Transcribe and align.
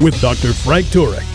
with 0.00 0.20
Dr. 0.20 0.52
Frank 0.52 0.86
Turek. 0.86 1.26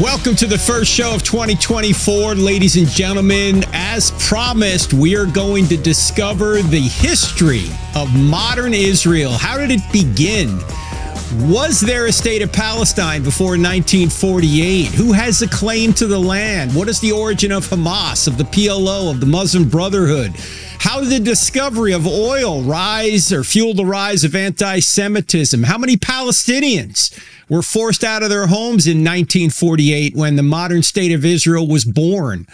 Welcome 0.00 0.36
to 0.36 0.46
the 0.46 0.58
first 0.58 0.92
show 0.92 1.14
of 1.14 1.22
2024, 1.24 2.36
ladies 2.36 2.76
and 2.76 2.86
gentlemen. 2.86 3.64
As 3.72 4.12
promised, 4.28 4.92
we 4.92 5.16
are 5.16 5.26
going 5.26 5.66
to 5.68 5.76
discover 5.76 6.62
the 6.62 6.80
history 6.80 7.64
of 7.96 8.14
modern 8.14 8.74
Israel. 8.74 9.32
How 9.32 9.58
did 9.58 9.70
it 9.72 9.80
begin? 9.92 10.58
Was 11.50 11.80
there 11.80 12.06
a 12.06 12.12
state 12.12 12.42
of 12.42 12.52
Palestine 12.52 13.22
before 13.22 13.58
1948? 13.58 14.86
Who 14.86 15.12
has 15.12 15.42
a 15.42 15.48
claim 15.48 15.92
to 15.94 16.06
the 16.06 16.18
land? 16.18 16.74
What 16.74 16.88
is 16.88 17.00
the 17.00 17.12
origin 17.12 17.52
of 17.52 17.66
Hamas, 17.66 18.26
of 18.26 18.38
the 18.38 18.44
PLO, 18.44 19.10
of 19.10 19.20
the 19.20 19.26
Muslim 19.26 19.68
Brotherhood? 19.68 20.32
How 20.80 21.00
did 21.00 21.10
the 21.10 21.20
discovery 21.20 21.92
of 21.92 22.06
oil 22.06 22.62
rise 22.62 23.32
or 23.32 23.42
fuel 23.42 23.74
the 23.74 23.84
rise 23.84 24.24
of 24.24 24.34
anti 24.34 24.78
Semitism? 24.78 25.64
How 25.64 25.76
many 25.76 25.96
Palestinians 25.96 27.18
were 27.48 27.62
forced 27.62 28.04
out 28.04 28.22
of 28.22 28.30
their 28.30 28.46
homes 28.46 28.86
in 28.86 28.98
1948 28.98 30.14
when 30.14 30.36
the 30.36 30.42
modern 30.42 30.82
state 30.82 31.12
of 31.12 31.24
Israel 31.24 31.66
was 31.66 31.84
born? 31.84 32.46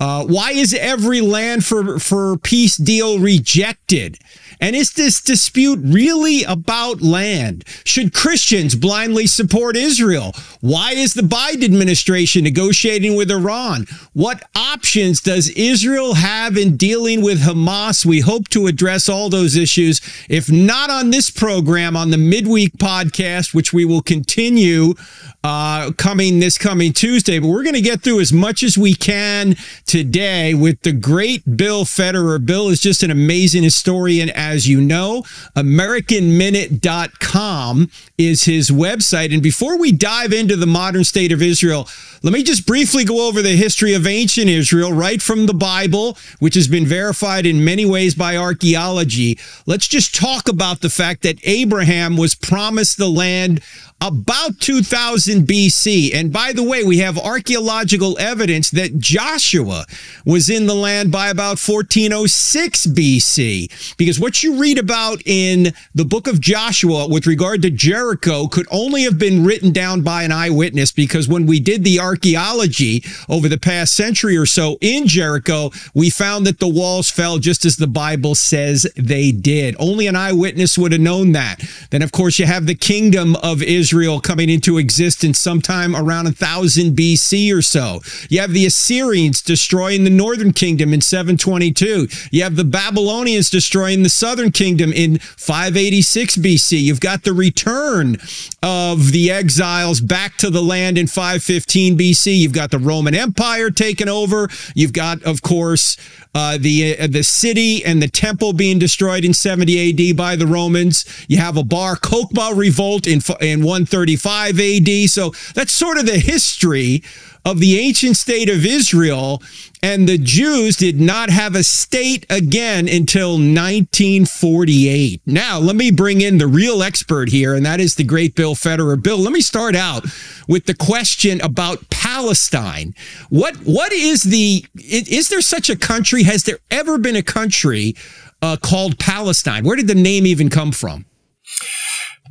Uh, 0.00 0.24
why 0.24 0.50
is 0.52 0.74
every 0.74 1.20
land 1.20 1.64
for, 1.64 1.98
for 1.98 2.38
peace 2.38 2.76
deal 2.76 3.18
rejected? 3.18 4.18
And 4.60 4.76
is 4.76 4.92
this 4.92 5.20
dispute 5.20 5.80
really 5.82 6.44
about 6.44 7.00
land? 7.00 7.64
Should 7.84 8.12
Christians 8.12 8.74
blindly 8.74 9.26
support 9.26 9.76
Israel? 9.76 10.34
Why 10.60 10.92
is 10.92 11.14
the 11.14 11.22
Biden 11.22 11.64
administration 11.64 12.44
negotiating 12.44 13.16
with 13.16 13.30
Iran? 13.30 13.86
What 14.12 14.42
options 14.54 15.20
does 15.20 15.48
Israel 15.50 16.14
have 16.14 16.56
in 16.56 16.76
dealing 16.76 17.22
with 17.22 17.40
Hamas? 17.40 18.04
We 18.04 18.20
hope 18.20 18.48
to 18.50 18.66
address 18.66 19.08
all 19.08 19.30
those 19.30 19.56
issues. 19.56 20.00
If 20.28 20.50
not 20.50 20.90
on 20.90 21.10
this 21.10 21.30
program, 21.30 21.96
on 21.96 22.10
the 22.10 22.18
midweek 22.18 22.74
podcast, 22.74 23.54
which 23.54 23.72
we 23.72 23.84
will 23.84 24.02
continue 24.02 24.94
uh, 25.42 25.92
coming 25.92 26.40
this 26.40 26.58
coming 26.58 26.92
Tuesday. 26.92 27.38
But 27.38 27.48
we're 27.48 27.62
going 27.62 27.74
to 27.74 27.80
get 27.80 28.02
through 28.02 28.20
as 28.20 28.32
much 28.32 28.62
as 28.62 28.76
we 28.76 28.94
can 28.94 29.56
today 29.86 30.54
with 30.54 30.82
the 30.82 30.92
great 30.92 31.56
Bill 31.56 31.84
Federer. 31.84 32.44
Bill 32.44 32.68
is 32.68 32.80
just 32.80 33.02
an 33.02 33.10
amazing 33.10 33.62
historian, 33.62 34.30
you 34.68 34.80
know. 34.80 35.24
AmericanMinute.com 35.56 37.90
is 38.18 38.44
his 38.44 38.70
website. 38.70 39.32
And 39.32 39.42
before 39.42 39.78
we 39.78 39.92
dive 39.92 40.32
into 40.32 40.56
the 40.56 40.66
modern 40.66 41.04
state 41.04 41.32
of 41.32 41.42
Israel, 41.42 41.88
let 42.22 42.32
me 42.32 42.42
just 42.42 42.66
briefly 42.66 43.04
go 43.04 43.28
over 43.28 43.40
the 43.40 43.56
history 43.56 43.94
of 43.94 44.06
ancient 44.06 44.48
Israel, 44.48 44.92
right 44.92 45.22
from 45.22 45.46
the 45.46 45.54
Bible, 45.54 46.18
which 46.38 46.54
has 46.54 46.68
been 46.68 46.86
verified 46.86 47.46
in 47.46 47.64
many 47.64 47.86
ways 47.86 48.14
by 48.14 48.36
archaeology. 48.36 49.38
Let's 49.66 49.88
just 49.88 50.14
talk 50.14 50.48
about 50.48 50.80
the 50.80 50.90
fact 50.90 51.22
that 51.22 51.38
Abraham 51.44 52.16
was 52.16 52.34
promised 52.34 52.98
the 52.98 53.08
land 53.08 53.60
about 54.00 54.58
2000 54.60 55.46
BC. 55.46 56.14
And 56.14 56.32
by 56.32 56.52
the 56.52 56.62
way, 56.62 56.84
we 56.84 56.98
have 56.98 57.18
archaeological 57.18 58.18
evidence 58.18 58.70
that 58.70 58.98
Joshua 58.98 59.84
was 60.24 60.48
in 60.48 60.66
the 60.66 60.74
land 60.74 61.12
by 61.12 61.28
about 61.28 61.58
1406 61.58 62.86
BC. 62.86 63.96
Because 63.98 64.18
what 64.18 64.42
you 64.42 64.58
read 64.58 64.78
about 64.78 65.20
in 65.26 65.74
the 65.94 66.06
book 66.06 66.26
of 66.26 66.40
Joshua 66.40 67.06
with 67.08 67.26
regard 67.26 67.60
to 67.62 67.70
Jericho 67.70 68.48
could 68.48 68.66
only 68.70 69.02
have 69.02 69.18
been 69.18 69.44
written 69.44 69.70
down 69.70 70.00
by 70.00 70.22
an 70.22 70.32
eyewitness 70.32 70.92
because 70.92 71.28
when 71.28 71.44
we 71.44 71.60
did 71.60 71.84
the 71.84 72.00
archaeology 72.00 73.04
over 73.28 73.48
the 73.48 73.58
past 73.58 73.94
century 73.94 74.36
or 74.36 74.46
so 74.46 74.78
in 74.80 75.06
Jericho, 75.06 75.70
we 75.94 76.08
found 76.08 76.46
that 76.46 76.58
the 76.58 76.68
walls 76.68 77.10
fell 77.10 77.38
just 77.38 77.66
as 77.66 77.76
the 77.76 77.86
Bible 77.86 78.34
says 78.34 78.86
they 78.96 79.30
did. 79.30 79.76
Only 79.78 80.06
an 80.06 80.16
eyewitness 80.16 80.78
would 80.78 80.92
have 80.92 81.00
known 81.02 81.32
that. 81.32 81.62
Then, 81.90 82.00
of 82.00 82.12
course, 82.12 82.38
you 82.38 82.46
have 82.46 82.66
the 82.66 82.74
kingdom 82.74 83.36
of 83.36 83.62
Israel 83.62 83.89
Israel 83.90 84.20
coming 84.20 84.48
into 84.48 84.78
existence 84.78 85.36
sometime 85.36 85.96
around 85.96 86.26
1000 86.26 86.96
BC 86.96 87.52
or 87.52 87.60
so. 87.60 88.00
You 88.28 88.40
have 88.40 88.52
the 88.52 88.64
Assyrians 88.64 89.42
destroying 89.42 90.04
the 90.04 90.10
northern 90.10 90.52
kingdom 90.52 90.94
in 90.94 91.00
722. 91.00 92.06
You 92.30 92.42
have 92.44 92.54
the 92.54 92.62
Babylonians 92.62 93.50
destroying 93.50 94.04
the 94.04 94.08
southern 94.08 94.52
kingdom 94.52 94.92
in 94.92 95.18
586 95.18 96.36
BC. 96.36 96.80
You've 96.80 97.00
got 97.00 97.24
the 97.24 97.32
return 97.32 98.18
of 98.62 99.10
the 99.10 99.32
exiles 99.32 100.00
back 100.00 100.36
to 100.36 100.50
the 100.50 100.62
land 100.62 100.96
in 100.96 101.08
515 101.08 101.98
BC. 101.98 102.38
You've 102.38 102.52
got 102.52 102.70
the 102.70 102.78
Roman 102.78 103.16
Empire 103.16 103.70
taken 103.70 104.08
over. 104.08 104.48
You've 104.76 104.92
got, 104.92 105.20
of 105.24 105.42
course, 105.42 105.96
uh, 106.32 106.58
the 106.58 106.96
uh, 106.96 107.08
the 107.08 107.24
city 107.24 107.84
and 107.84 108.00
the 108.00 108.08
temple 108.08 108.52
being 108.52 108.78
destroyed 108.78 109.24
in 109.24 109.34
70 109.34 110.10
AD 110.10 110.16
by 110.16 110.36
the 110.36 110.46
Romans. 110.46 111.04
You 111.26 111.38
have 111.38 111.56
a 111.56 111.64
Bar 111.64 111.96
Kokhba 111.96 112.56
revolt 112.56 113.08
in 113.08 113.20
in 113.40 113.64
135 113.80 114.60
AD. 114.60 115.10
So 115.10 115.30
that's 115.54 115.72
sort 115.72 115.98
of 115.98 116.06
the 116.06 116.18
history 116.18 117.02
of 117.44 117.58
the 117.58 117.78
ancient 117.78 118.16
state 118.16 118.50
of 118.50 118.66
Israel. 118.66 119.42
And 119.82 120.06
the 120.06 120.18
Jews 120.18 120.76
did 120.76 121.00
not 121.00 121.30
have 121.30 121.54
a 121.54 121.62
state 121.62 122.26
again 122.28 122.86
until 122.86 123.30
1948. 123.30 125.22
Now, 125.24 125.58
let 125.58 125.74
me 125.74 125.90
bring 125.90 126.20
in 126.20 126.36
the 126.36 126.46
real 126.46 126.82
expert 126.82 127.30
here, 127.30 127.54
and 127.54 127.64
that 127.64 127.80
is 127.80 127.94
the 127.94 128.04
great 128.04 128.34
Bill 128.34 128.54
Federer. 128.54 129.02
Bill, 129.02 129.16
let 129.16 129.32
me 129.32 129.40
start 129.40 129.74
out 129.74 130.04
with 130.46 130.66
the 130.66 130.74
question 130.74 131.40
about 131.40 131.88
Palestine. 131.88 132.94
What 133.30 133.56
what 133.64 133.90
is 133.92 134.24
the 134.24 134.66
is 134.74 135.30
there 135.30 135.40
such 135.40 135.70
a 135.70 135.76
country? 135.76 136.24
Has 136.24 136.44
there 136.44 136.58
ever 136.70 136.98
been 136.98 137.16
a 137.16 137.22
country 137.22 137.96
uh, 138.42 138.58
called 138.60 138.98
Palestine? 138.98 139.64
Where 139.64 139.76
did 139.76 139.88
the 139.88 139.94
name 139.94 140.26
even 140.26 140.50
come 140.50 140.72
from? 140.72 141.06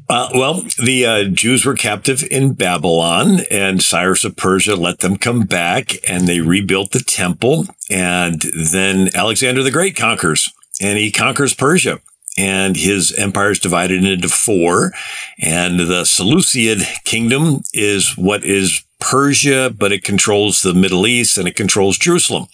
Uh, 0.08 0.30
well, 0.34 0.64
the 0.84 1.06
uh, 1.06 1.24
Jews 1.26 1.66
were 1.66 1.76
captive 1.76 2.24
in 2.32 2.54
Babylon, 2.54 3.42
and 3.52 3.82
Cyrus 3.82 4.24
of 4.24 4.36
Persia 4.36 4.76
let 4.76 5.00
them 5.00 5.18
come 5.18 5.42
back, 5.42 5.98
and 6.08 6.28
they 6.28 6.42
rebuilt 6.42 6.92
the 6.92 7.00
temple. 7.00 7.66
And 7.90 8.42
then 8.42 9.10
Alexander 9.14 9.62
the 9.62 9.72
Great 9.72 9.96
conquers, 9.96 10.52
and 10.82 10.98
he 10.98 11.12
conquers 11.12 11.54
Persia. 11.54 12.00
And 12.38 12.78
his 12.78 13.12
empire 13.18 13.52
is 13.52 13.60
divided 13.60 14.06
into 14.06 14.30
four. 14.30 14.94
And 15.42 15.80
the 15.80 16.06
Seleucid 16.06 16.84
kingdom 17.04 17.64
is 17.74 18.18
what 18.18 18.46
is 18.46 18.84
Persia, 19.00 19.74
but 19.76 19.92
it 19.92 20.04
controls 20.04 20.62
the 20.62 20.74
Middle 20.74 21.08
East 21.08 21.38
and 21.38 21.48
it 21.48 21.56
controls 21.56 21.98
Jerusalem. 21.98 22.48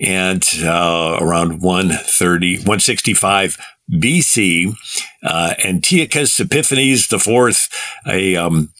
And 0.00 0.46
uh, 0.62 1.18
around 1.20 1.62
130, 1.62 2.58
165 2.58 3.56
BC, 3.90 4.74
uh, 5.24 5.54
Antiochus 5.64 6.38
Epiphanes 6.38 7.12
IV, 7.12 7.68
a, 8.06 8.36
um, 8.36 8.72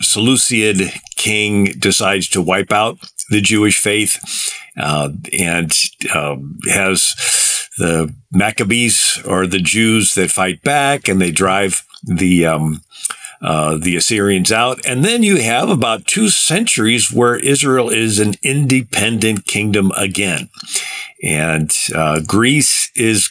Seleucid 0.00 0.92
king, 1.16 1.72
decides 1.78 2.28
to 2.28 2.42
wipe 2.42 2.72
out 2.72 2.98
the 3.30 3.40
Jewish 3.40 3.78
faith 3.78 4.52
uh, 4.76 5.10
and 5.32 5.72
uh, 6.14 6.36
has 6.68 7.14
the 7.78 8.14
Maccabees 8.30 9.20
or 9.24 9.46
the 9.46 9.58
Jews 9.58 10.14
that 10.14 10.30
fight 10.30 10.62
back 10.62 11.08
and 11.08 11.20
they 11.20 11.30
drive 11.30 11.84
the 12.02 12.46
um, 12.46 12.82
uh, 13.42 13.76
the 13.76 13.96
Assyrians 13.96 14.52
out. 14.52 14.80
And 14.86 15.04
then 15.04 15.22
you 15.22 15.36
have 15.42 15.68
about 15.68 16.06
two 16.06 16.28
centuries 16.28 17.12
where 17.12 17.36
Israel 17.36 17.90
is 17.90 18.18
an 18.18 18.34
independent 18.42 19.46
kingdom 19.46 19.90
again. 19.96 20.48
And 21.22 21.74
uh, 21.94 22.20
Greece 22.26 22.90
is 22.94 23.28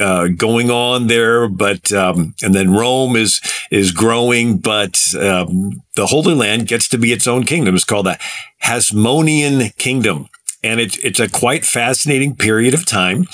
uh, 0.00 0.28
going 0.28 0.70
on 0.70 1.08
there, 1.08 1.48
but 1.48 1.92
um, 1.92 2.34
and 2.42 2.54
then 2.54 2.72
Rome 2.72 3.16
is 3.16 3.40
is 3.70 3.90
growing, 3.90 4.58
but 4.58 5.00
um, 5.16 5.82
the 5.96 6.06
Holy 6.06 6.34
Land 6.34 6.68
gets 6.68 6.88
to 6.88 6.98
be 6.98 7.12
its 7.12 7.26
own 7.26 7.44
kingdom. 7.44 7.74
It's 7.74 7.84
called 7.84 8.06
the 8.06 8.18
Hasmonean 8.62 9.76
Kingdom, 9.76 10.28
and 10.62 10.78
it's 10.78 10.96
it's 10.98 11.18
a 11.18 11.28
quite 11.28 11.64
fascinating 11.64 12.36
period 12.36 12.72
of 12.72 12.86
time 12.86 13.26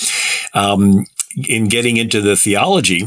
um, 0.54 1.04
in 1.46 1.68
getting 1.68 1.98
into 1.98 2.22
the 2.22 2.36
theology. 2.36 3.04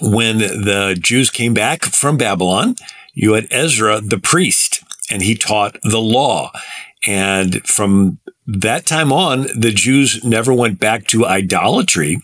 When 0.00 0.38
the 0.38 0.96
Jews 1.00 1.30
came 1.30 1.54
back 1.54 1.84
from 1.84 2.16
Babylon, 2.16 2.76
you 3.14 3.32
had 3.32 3.48
Ezra 3.50 4.00
the 4.00 4.18
priest, 4.18 4.82
and 5.10 5.22
he 5.22 5.34
taught 5.34 5.78
the 5.82 6.00
law. 6.00 6.52
And 7.06 7.66
from 7.66 8.18
that 8.46 8.86
time 8.86 9.12
on, 9.12 9.46
the 9.58 9.72
Jews 9.72 10.22
never 10.22 10.52
went 10.52 10.78
back 10.78 11.06
to 11.08 11.26
idolatry, 11.26 12.20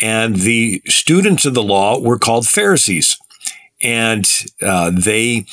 and 0.00 0.36
the 0.36 0.80
students 0.86 1.44
of 1.44 1.54
the 1.54 1.62
law 1.62 1.98
were 1.98 2.18
called 2.18 2.46
Pharisees. 2.46 3.18
and 3.82 4.28
uh, 4.60 4.90
they, 4.94 5.44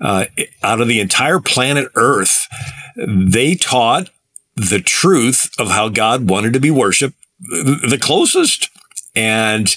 uh, 0.00 0.26
out 0.62 0.80
of 0.80 0.88
the 0.88 1.00
entire 1.00 1.40
planet 1.40 1.88
Earth, 1.94 2.46
they 3.06 3.54
taught 3.54 4.10
the 4.56 4.80
truth 4.80 5.50
of 5.58 5.68
how 5.68 5.88
God 5.88 6.28
wanted 6.28 6.52
to 6.52 6.60
be 6.60 6.70
worshiped 6.70 7.16
the 7.40 7.98
closest. 8.00 8.68
And 9.16 9.74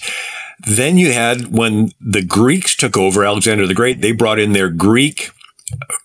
then 0.65 0.97
you 0.97 1.11
had 1.11 1.53
when 1.53 1.91
the 1.99 2.23
Greeks 2.23 2.75
took 2.75 2.97
over, 2.97 3.23
Alexander 3.23 3.67
the 3.67 3.73
Great, 3.73 4.01
they 4.01 4.11
brought 4.11 4.39
in 4.39 4.53
their 4.53 4.69
Greek 4.69 5.31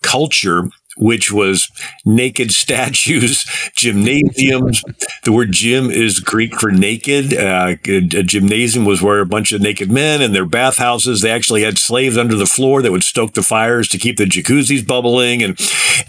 culture 0.01 0.69
which 0.99 1.31
was 1.31 1.71
naked 2.05 2.51
statues, 2.53 3.45
gymnasiums. 3.75 4.83
the 5.23 5.31
word 5.31 5.51
gym 5.51 5.89
is 5.89 6.19
Greek 6.19 6.59
for 6.59 6.71
naked. 6.71 7.33
Uh, 7.33 7.75
a 7.87 8.23
gymnasium 8.23 8.85
was 8.85 9.01
where 9.01 9.21
a 9.21 9.25
bunch 9.25 9.51
of 9.51 9.61
naked 9.61 9.89
men 9.89 10.21
and 10.21 10.35
their 10.35 10.45
bathhouses. 10.45 11.21
They 11.21 11.31
actually 11.31 11.63
had 11.63 11.77
slaves 11.77 12.17
under 12.17 12.35
the 12.35 12.45
floor 12.45 12.81
that 12.81 12.91
would 12.91 13.03
stoke 13.03 13.33
the 13.33 13.41
fires 13.41 13.87
to 13.89 13.97
keep 13.97 14.17
the 14.17 14.25
jacuzzis 14.25 14.85
bubbling. 14.85 15.41
And, 15.41 15.59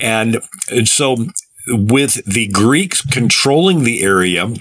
and, 0.00 0.38
and 0.70 0.88
so 0.88 1.17
with 1.69 2.25
the 2.25 2.49
Greeks 2.49 3.00
controlling 3.02 3.85
the 3.85 4.02
area, 4.02 4.52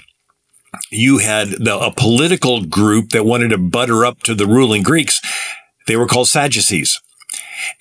you 0.90 1.18
had 1.18 1.48
the, 1.50 1.78
a 1.78 1.92
political 1.92 2.64
group 2.64 3.10
that 3.10 3.24
wanted 3.24 3.48
to 3.48 3.58
butter 3.58 4.04
up 4.04 4.22
to 4.22 4.34
the 4.34 4.46
ruling 4.46 4.82
Greeks. 4.82 5.20
They 5.86 5.96
were 5.96 6.06
called 6.06 6.28
Sadducees. 6.28 7.00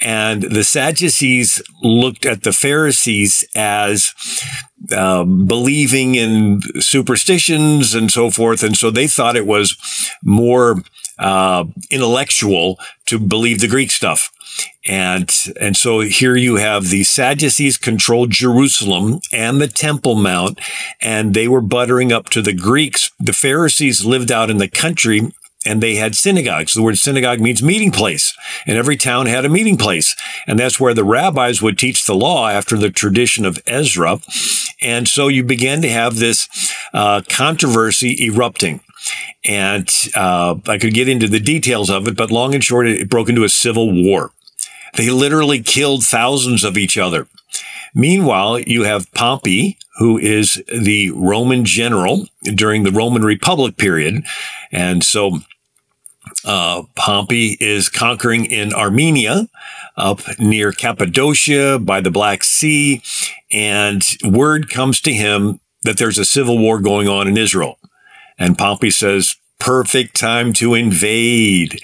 And 0.02 0.44
the 0.44 0.64
Sadducees 0.64 1.62
looked 1.82 2.26
at 2.26 2.44
the 2.44 2.52
Pharisees 2.52 3.46
as 3.56 4.14
uh, 4.92 5.24
believing 5.24 6.16
in 6.16 6.62
superstitions 6.80 7.94
and 7.94 8.12
so 8.12 8.30
forth. 8.30 8.64
And 8.64 8.76
so 8.76 8.92
they 8.92 9.08
thought 9.08 9.36
it 9.36 9.46
was 9.46 9.78
more 10.24 10.84
uh, 11.20 11.66
intellectual 11.92 12.80
to 13.06 13.20
believe 13.20 13.60
the 13.60 13.68
Greek 13.68 13.92
stuff. 13.92 14.32
And, 14.88 15.32
and 15.60 15.78
so 15.78 16.00
here 16.00 16.36
you 16.36 16.56
have 16.56 16.90
the 16.90 17.04
Sadducees 17.04 17.78
controlled 17.78 18.32
Jerusalem 18.32 19.20
and 19.32 19.62
the 19.62 19.68
Temple 19.68 20.16
Mount, 20.16 20.60
and 21.02 21.34
they 21.34 21.48
were 21.48 21.62
buttering 21.62 22.12
up 22.12 22.30
to 22.30 22.42
the 22.42 22.54
Greeks. 22.54 23.12
The 23.20 23.34
Pharisees 23.34 24.06
lived 24.06 24.32
out 24.32 24.50
in 24.50 24.58
the 24.58 24.68
country 24.68 25.32
and 25.66 25.84
they 25.84 25.96
had 25.96 26.16
synagogues. 26.16 26.74
The 26.74 26.82
word 26.82 26.98
synagogue 26.98 27.42
means 27.42 27.62
meeting 27.62 27.92
place, 27.92 28.34
and 28.66 28.78
every 28.78 28.96
town 28.96 29.26
had 29.26 29.44
a 29.44 29.50
meeting 29.50 29.78
place. 29.78 30.16
And 30.48 30.58
that's 30.58 30.80
where 30.80 30.94
the 30.94 31.04
rabbis 31.04 31.62
would 31.62 31.78
teach 31.78 32.06
the 32.06 32.16
law 32.16 32.50
after 32.50 32.78
the 32.78 32.90
tradition 32.90 33.46
of 33.46 33.62
Ezra. 33.68 34.20
And 34.82 35.08
so 35.08 35.28
you 35.28 35.44
began 35.44 35.82
to 35.82 35.90
have 35.90 36.16
this 36.16 36.48
uh, 36.94 37.22
controversy 37.30 38.18
erupting. 38.26 38.80
And 39.46 39.90
uh, 40.16 40.56
I 40.68 40.78
could 40.78 40.94
get 40.94 41.10
into 41.10 41.28
the 41.28 41.40
details 41.40 41.90
of 41.90 42.08
it, 42.08 42.18
but 42.18 42.32
long 42.32 42.54
and 42.54 42.64
short, 42.64 42.88
it 42.88 43.10
broke 43.10 43.30
into 43.30 43.44
a 43.44 43.50
civil 43.50 43.92
war. 43.92 44.32
They 44.96 45.10
literally 45.10 45.62
killed 45.62 46.04
thousands 46.04 46.64
of 46.64 46.78
each 46.78 46.98
other. 46.98 47.28
Meanwhile, 47.94 48.60
you 48.60 48.84
have 48.84 49.12
Pompey, 49.14 49.78
who 49.98 50.18
is 50.18 50.64
the 50.68 51.12
Roman 51.12 51.66
general 51.66 52.28
during 52.44 52.84
the 52.84 52.92
Roman 52.92 53.24
Republic 53.24 53.78
period. 53.78 54.24
And 54.72 55.04
so 55.04 55.40
uh, 56.46 56.84
Pompey 56.96 57.58
is 57.60 57.90
conquering 57.90 58.46
in 58.46 58.74
Armenia, 58.74 59.48
up 59.98 60.22
near 60.40 60.72
Cappadocia 60.72 61.80
by 61.80 62.02
the 62.02 62.12
Black 62.12 62.44
Sea, 62.44 63.02
and 63.52 64.06
word 64.24 64.70
comes 64.70 65.02
to 65.02 65.14
him 65.14 65.60
that 65.84 65.98
there's 65.98 66.18
a 66.18 66.26
civil 66.26 66.58
war 66.58 66.80
going 66.80 67.08
on 67.08 67.28
in 67.28 67.38
Israel. 67.38 67.78
And 68.40 68.58
Pompey 68.58 68.90
says, 68.90 69.36
perfect 69.60 70.16
time 70.16 70.54
to 70.54 70.74
invade 70.74 71.80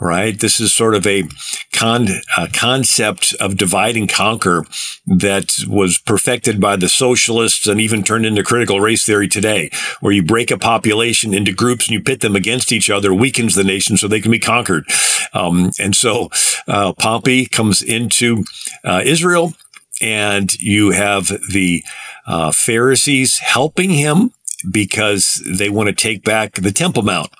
right? 0.00 0.38
This 0.38 0.60
is 0.60 0.74
sort 0.74 0.94
of 0.94 1.06
a, 1.06 1.24
con- 1.72 2.08
a 2.36 2.48
concept 2.48 3.34
of 3.40 3.56
divide 3.56 3.96
and 3.96 4.08
conquer 4.08 4.64
that 5.06 5.54
was 5.68 5.98
perfected 5.98 6.60
by 6.60 6.76
the 6.76 6.88
socialists 6.88 7.66
and 7.66 7.80
even 7.80 8.02
turned 8.02 8.26
into 8.26 8.42
critical 8.42 8.80
race 8.80 9.04
theory 9.04 9.28
today, 9.28 9.70
where 10.00 10.12
you 10.12 10.22
break 10.22 10.50
a 10.50 10.58
population 10.58 11.32
into 11.32 11.52
groups 11.52 11.86
and 11.86 11.94
you 11.94 12.02
pit 12.02 12.20
them 12.20 12.36
against 12.36 12.72
each 12.72 12.90
other, 12.90 13.12
weakens 13.14 13.54
the 13.54 13.64
nation 13.64 13.96
so 13.96 14.06
they 14.06 14.20
can 14.20 14.30
be 14.30 14.38
conquered. 14.38 14.84
Um, 15.32 15.70
and 15.78 15.96
so 15.96 16.28
uh, 16.68 16.92
Pompey 16.92 17.46
comes 17.46 17.82
into 17.82 18.44
uh, 18.84 19.02
Israel, 19.04 19.54
and 20.00 20.54
you 20.60 20.90
have 20.90 21.28
the 21.50 21.82
uh, 22.26 22.52
Pharisees 22.52 23.38
helping 23.38 23.90
him 23.90 24.32
because 24.70 25.42
they 25.46 25.68
want 25.68 25.88
to 25.88 25.94
take 25.94 26.24
back 26.24 26.54
the 26.54 26.72
Temple 26.72 27.02
Mount 27.02 27.30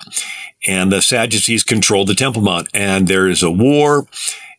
and 0.65 0.91
the 0.91 1.01
Sadducees 1.01 1.63
control 1.63 2.05
the 2.05 2.15
Temple 2.15 2.41
Mount. 2.41 2.69
And 2.73 3.07
there 3.07 3.27
is 3.27 3.43
a 3.43 3.51
war, 3.51 4.07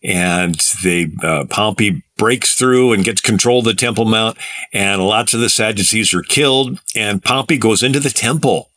and 0.03 0.55
they 0.83 1.11
uh, 1.23 1.45
Pompey 1.49 2.03
breaks 2.17 2.55
through 2.55 2.93
and 2.93 3.05
gets 3.05 3.21
control 3.21 3.61
of 3.61 3.65
the 3.65 3.75
Temple 3.75 4.05
Mount, 4.05 4.37
and 4.73 5.03
lots 5.03 5.35
of 5.35 5.41
the 5.41 5.49
Sadducees 5.49 6.15
are 6.15 6.23
killed. 6.23 6.81
And 6.95 7.23
Pompey 7.23 7.59
goes 7.59 7.83
into 7.83 8.01
the 8.01 8.11
temple 8.11 8.71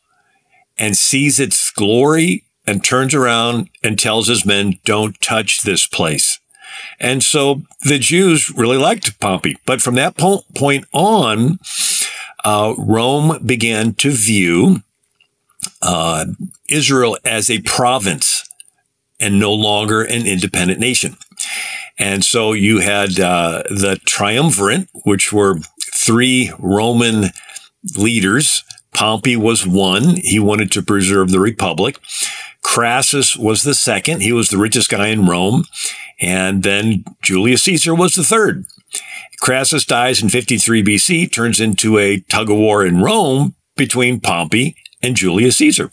and 0.78 0.96
sees 0.96 1.38
its 1.38 1.70
glory 1.70 2.44
and 2.66 2.84
turns 2.84 3.14
around 3.14 3.68
and 3.82 3.98
tells 3.98 4.28
his 4.28 4.46
men, 4.46 4.78
"Don't 4.84 5.20
touch 5.20 5.62
this 5.62 5.86
place." 5.86 6.38
And 6.98 7.22
so 7.22 7.62
the 7.82 7.98
Jews 7.98 8.50
really 8.50 8.78
liked 8.78 9.18
Pompey, 9.20 9.56
but 9.66 9.82
from 9.82 9.94
that 9.96 10.16
po- 10.16 10.44
point 10.54 10.86
on, 10.92 11.58
uh, 12.44 12.74
Rome 12.78 13.44
began 13.44 13.94
to 13.94 14.10
view 14.10 14.82
uh, 15.80 16.26
Israel 16.68 17.16
as 17.24 17.50
a 17.50 17.62
province 17.62 18.48
and 19.20 19.38
no 19.38 19.52
longer 19.52 20.02
an 20.02 20.26
independent 20.26 20.80
nation. 20.80 21.16
And 21.98 22.24
so 22.24 22.52
you 22.52 22.78
had 22.78 23.20
uh, 23.20 23.62
the 23.70 24.00
triumvirate, 24.04 24.88
which 25.04 25.32
were 25.32 25.60
three 25.94 26.50
Roman 26.58 27.26
leaders. 27.96 28.64
Pompey 28.92 29.36
was 29.36 29.66
one. 29.66 30.16
He 30.16 30.38
wanted 30.38 30.72
to 30.72 30.82
preserve 30.82 31.30
the 31.30 31.40
republic. 31.40 31.98
Crassus 32.62 33.36
was 33.36 33.62
the 33.62 33.74
second. 33.74 34.22
He 34.22 34.32
was 34.32 34.48
the 34.48 34.58
richest 34.58 34.90
guy 34.90 35.08
in 35.08 35.26
Rome. 35.26 35.64
And 36.20 36.62
then 36.62 37.04
Julius 37.22 37.62
Caesar 37.64 37.94
was 37.94 38.14
the 38.14 38.24
third. 38.24 38.66
Crassus 39.42 39.84
dies 39.84 40.22
in 40.22 40.28
53 40.28 40.84
BC, 40.84 41.32
turns 41.32 41.58
into 41.58 41.98
a 41.98 42.20
tug 42.20 42.48
of 42.48 42.56
war 42.56 42.86
in 42.86 43.02
Rome 43.02 43.56
between 43.76 44.20
Pompey 44.20 44.76
and 45.02 45.16
Julius 45.16 45.56
Caesar. 45.56 45.90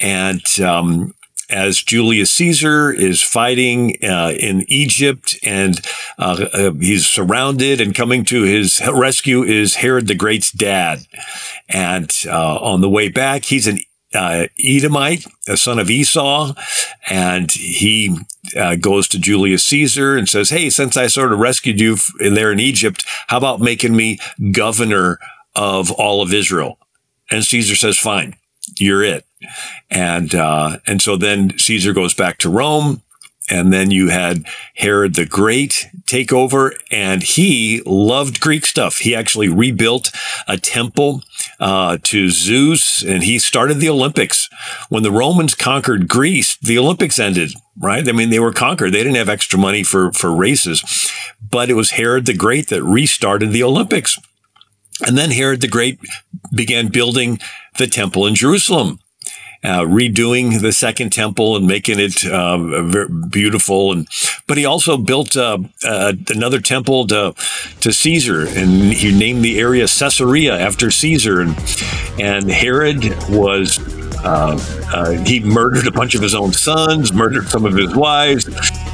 And 0.00 0.42
um, 0.60 1.12
as 1.50 1.82
Julius 1.82 2.30
Caesar 2.30 2.90
is 2.90 3.20
fighting 3.20 3.96
uh, 4.02 4.32
in 4.40 4.64
Egypt 4.68 5.36
and 5.42 5.78
uh, 6.18 6.46
uh, 6.54 6.72
he's 6.72 7.06
surrounded 7.06 7.82
and 7.82 7.94
coming 7.94 8.24
to 8.24 8.44
his 8.44 8.80
rescue 8.90 9.42
is 9.42 9.76
Herod 9.76 10.06
the 10.06 10.14
Great's 10.14 10.50
dad. 10.50 11.00
And 11.68 12.10
uh, 12.26 12.56
on 12.56 12.80
the 12.80 12.88
way 12.88 13.10
back, 13.10 13.44
he's 13.44 13.66
an 13.66 13.80
uh, 14.14 14.46
Edomite, 14.62 15.26
a 15.48 15.56
son 15.56 15.78
of 15.78 15.90
Esau, 15.90 16.54
and 17.08 17.50
he 17.52 18.16
uh, 18.56 18.76
goes 18.76 19.08
to 19.08 19.18
Julius 19.18 19.64
Caesar 19.64 20.16
and 20.16 20.28
says, 20.28 20.50
"Hey, 20.50 20.70
since 20.70 20.96
I 20.96 21.06
sort 21.06 21.32
of 21.32 21.38
rescued 21.38 21.80
you 21.80 21.96
in 22.20 22.34
there 22.34 22.52
in 22.52 22.60
Egypt, 22.60 23.04
how 23.28 23.38
about 23.38 23.60
making 23.60 23.96
me 23.96 24.18
governor 24.52 25.18
of 25.54 25.90
all 25.92 26.22
of 26.22 26.32
Israel?" 26.32 26.78
And 27.30 27.44
Caesar 27.44 27.76
says, 27.76 27.98
"Fine, 27.98 28.36
you're 28.78 29.02
it." 29.02 29.26
And 29.90 30.34
uh, 30.34 30.78
and 30.86 31.02
so 31.02 31.16
then 31.16 31.58
Caesar 31.58 31.92
goes 31.92 32.14
back 32.14 32.38
to 32.38 32.48
Rome. 32.48 33.02
And 33.50 33.72
then 33.72 33.90
you 33.90 34.08
had 34.08 34.44
Herod 34.76 35.14
the 35.14 35.26
Great 35.26 35.88
take 36.06 36.32
over, 36.32 36.72
and 36.90 37.22
he 37.22 37.82
loved 37.84 38.40
Greek 38.40 38.64
stuff. 38.64 38.98
He 38.98 39.14
actually 39.14 39.48
rebuilt 39.48 40.10
a 40.48 40.56
temple 40.56 41.22
uh, 41.60 41.98
to 42.04 42.30
Zeus, 42.30 43.02
and 43.02 43.22
he 43.22 43.38
started 43.38 43.74
the 43.74 43.88
Olympics. 43.88 44.48
When 44.88 45.02
the 45.02 45.10
Romans 45.10 45.54
conquered 45.54 46.08
Greece, 46.08 46.56
the 46.56 46.78
Olympics 46.78 47.18
ended. 47.18 47.52
Right? 47.76 48.08
I 48.08 48.12
mean, 48.12 48.30
they 48.30 48.38
were 48.38 48.52
conquered. 48.52 48.92
They 48.92 49.02
didn't 49.02 49.16
have 49.16 49.28
extra 49.28 49.58
money 49.58 49.82
for 49.82 50.12
for 50.12 50.34
races, 50.34 51.10
but 51.50 51.68
it 51.68 51.74
was 51.74 51.92
Herod 51.92 52.24
the 52.24 52.34
Great 52.34 52.68
that 52.68 52.84
restarted 52.84 53.50
the 53.50 53.64
Olympics. 53.64 54.18
And 55.04 55.18
then 55.18 55.32
Herod 55.32 55.60
the 55.60 55.68
Great 55.68 55.98
began 56.54 56.88
building 56.88 57.40
the 57.76 57.88
temple 57.88 58.26
in 58.26 58.36
Jerusalem 58.36 59.00
uh, 59.64 59.80
redoing 59.80 60.60
the 60.60 60.72
second 60.72 61.10
temple 61.10 61.56
and 61.56 61.66
making 61.66 61.98
it 61.98 62.24
uh, 62.26 63.08
beautiful. 63.30 63.92
And 63.92 64.06
but 64.46 64.58
he 64.58 64.64
also 64.64 64.96
built 64.96 65.36
uh, 65.36 65.58
uh, 65.84 66.12
another 66.28 66.60
temple 66.60 67.06
to 67.08 67.34
to 67.80 67.92
Caesar, 67.92 68.46
and 68.46 68.92
he 68.92 69.16
named 69.16 69.44
the 69.44 69.58
area 69.58 69.86
Caesarea 69.86 70.58
after 70.58 70.90
Caesar. 70.90 71.40
And 71.40 71.56
and 72.20 72.50
Herod 72.50 73.04
was. 73.28 73.78
Uh, 74.26 74.58
uh, 74.86 75.10
he 75.24 75.38
murdered 75.40 75.86
a 75.86 75.90
bunch 75.90 76.14
of 76.14 76.22
his 76.22 76.34
own 76.34 76.50
sons, 76.50 77.12
murdered 77.12 77.46
some 77.46 77.66
of 77.66 77.74
his 77.74 77.94
wives. 77.94 78.46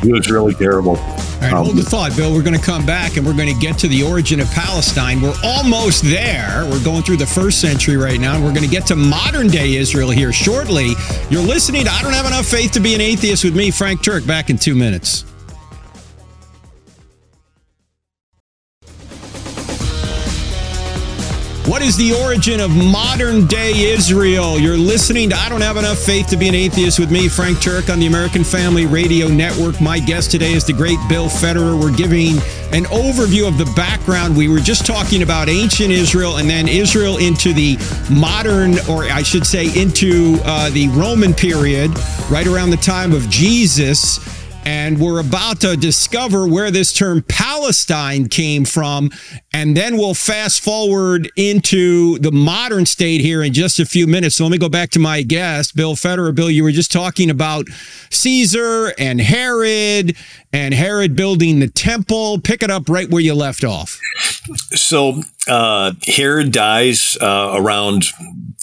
He 0.03 0.13
was 0.13 0.29
really 0.29 0.55
terrible. 0.55 0.97
All 1.41 1.47
right, 1.47 1.65
hold 1.65 1.77
the 1.77 1.83
thought, 1.83 2.15
Bill. 2.17 2.35
We're 2.35 2.43
going 2.43 2.59
to 2.59 2.65
come 2.65 2.85
back 2.85 3.17
and 3.17 3.25
we're 3.25 3.37
going 3.37 3.49
to 3.49 3.59
get 3.59 3.79
to 3.79 3.89
the 3.89 4.03
origin 4.03 4.41
of 4.41 4.51
Palestine. 4.51 5.23
We're 5.23 5.35
almost 5.43 6.03
there. 6.03 6.67
We're 6.71 6.85
going 6.85 7.03
through 7.03 7.17
the 7.17 7.27
first 7.27 7.63
century 7.63 7.97
right 7.97 8.21
now, 8.21 8.35
and 8.35 8.45
we're 8.45 8.53
going 8.53 8.65
to 8.65 8.71
get 8.71 8.87
to 8.89 8.97
modern 8.97 9.49
day 9.49 9.77
Israel 9.77 10.11
here 10.11 10.35
shortly. 10.35 10.93
You're 11.31 11.43
listening 11.43 11.85
to 11.85 11.91
I 11.91 12.03
Don't 12.03 12.13
Have 12.13 12.27
Enough 12.27 12.45
Faith 12.45 12.73
to 12.73 12.81
Be 12.81 12.95
an 12.95 13.01
Atheist 13.01 13.43
with 13.43 13.57
me, 13.57 13.71
Frank 13.71 14.03
Turek, 14.03 14.27
back 14.27 14.51
in 14.51 14.59
two 14.59 14.75
minutes. 14.75 15.30
What 21.71 21.83
is 21.83 21.97
the 21.97 22.13
origin 22.15 22.59
of 22.59 22.75
modern 22.75 23.47
day 23.47 23.71
Israel? 23.93 24.59
You're 24.59 24.77
listening 24.77 25.31
to 25.31 25.37
I 25.37 25.49
Don't 25.49 25.61
Have 25.61 25.77
Enough 25.77 25.99
Faith 25.99 26.27
to 26.31 26.37
Be 26.37 26.49
an 26.49 26.55
Atheist 26.57 26.99
with 26.99 27.13
me, 27.13 27.29
Frank 27.29 27.59
Turek, 27.59 27.93
on 27.93 28.01
the 28.01 28.09
American 28.09 28.43
Family 28.43 28.87
Radio 28.87 29.29
Network. 29.29 29.81
My 29.81 30.01
guest 30.01 30.33
today 30.33 30.53
is 30.53 30.65
the 30.65 30.73
great 30.73 30.99
Bill 31.09 31.29
Federer. 31.29 31.81
We're 31.81 31.97
giving 31.97 32.39
an 32.73 32.87
overview 32.87 33.47
of 33.47 33.57
the 33.57 33.73
background. 33.77 34.37
We 34.37 34.49
were 34.49 34.59
just 34.59 34.85
talking 34.85 35.23
about 35.23 35.49
ancient 35.49 35.93
Israel 35.93 36.39
and 36.39 36.51
then 36.51 36.67
Israel 36.67 37.19
into 37.19 37.53
the 37.53 37.79
modern, 38.11 38.73
or 38.91 39.05
I 39.05 39.23
should 39.23 39.47
say, 39.47 39.67
into 39.81 40.41
uh, 40.43 40.71
the 40.71 40.89
Roman 40.89 41.33
period, 41.33 41.93
right 42.29 42.49
around 42.49 42.71
the 42.71 42.79
time 42.79 43.13
of 43.13 43.31
Jesus 43.31 44.19
and 44.65 45.01
we're 45.01 45.21
about 45.21 45.61
to 45.61 45.77
discover 45.77 46.47
where 46.47 46.71
this 46.71 46.93
term 46.93 47.23
Palestine 47.23 48.29
came 48.29 48.65
from. 48.65 49.11
And 49.53 49.77
then 49.77 49.97
we'll 49.97 50.15
fast 50.15 50.63
forward 50.63 51.31
into 51.37 52.19
the 52.19 52.31
modern 52.31 52.87
state 52.87 53.21
here 53.21 53.43
in 53.43 53.53
just 53.53 53.79
a 53.81 53.87
few 53.87 54.07
minutes. 54.07 54.37
So 54.37 54.45
let 54.45 54.53
me 54.53 54.59
go 54.59 54.69
back 54.69 54.91
to 54.91 54.99
my 54.99 55.23
guest, 55.23 55.75
Bill 55.75 55.95
Federer. 55.95 56.35
Bill, 56.35 56.51
you 56.51 56.63
were 56.63 56.73
just 56.73 56.93
talking 56.93 57.31
about 57.31 57.67
Caesar 58.11 58.93
and 58.99 59.21
Herod 59.21 60.17
and 60.53 60.75
Herod 60.75 61.17
building 61.17 61.61
the 61.61 61.69
temple. 61.69 62.41
Pick 62.41 62.63
it 62.63 62.71
up 62.71 62.89
right 62.89 63.09
where 63.11 63.23
you 63.23 63.35
left 63.35 63.65
off. 63.65 63.99
So 64.73 65.23
uh, 65.49 65.93
Herod 66.07 66.53
dies 66.53 67.17
uh, 67.21 67.55
around 67.57 68.05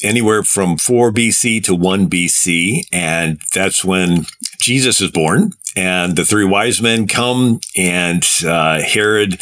anywhere 0.04 0.44
from 0.44 0.78
4 0.78 1.12
BC 1.12 1.64
to 1.66 1.76
1 1.76 2.10
BC. 2.10 2.84
And 2.92 3.42
that's 3.54 3.84
when 3.84 4.26
Jesus 4.60 5.02
is 5.02 5.12
born 5.12 5.54
and 5.78 6.16
the 6.16 6.26
three 6.26 6.44
wise 6.44 6.82
men 6.82 7.08
come 7.08 7.62
and 7.76 8.28
uh, 8.44 8.82
Herod 8.82 9.40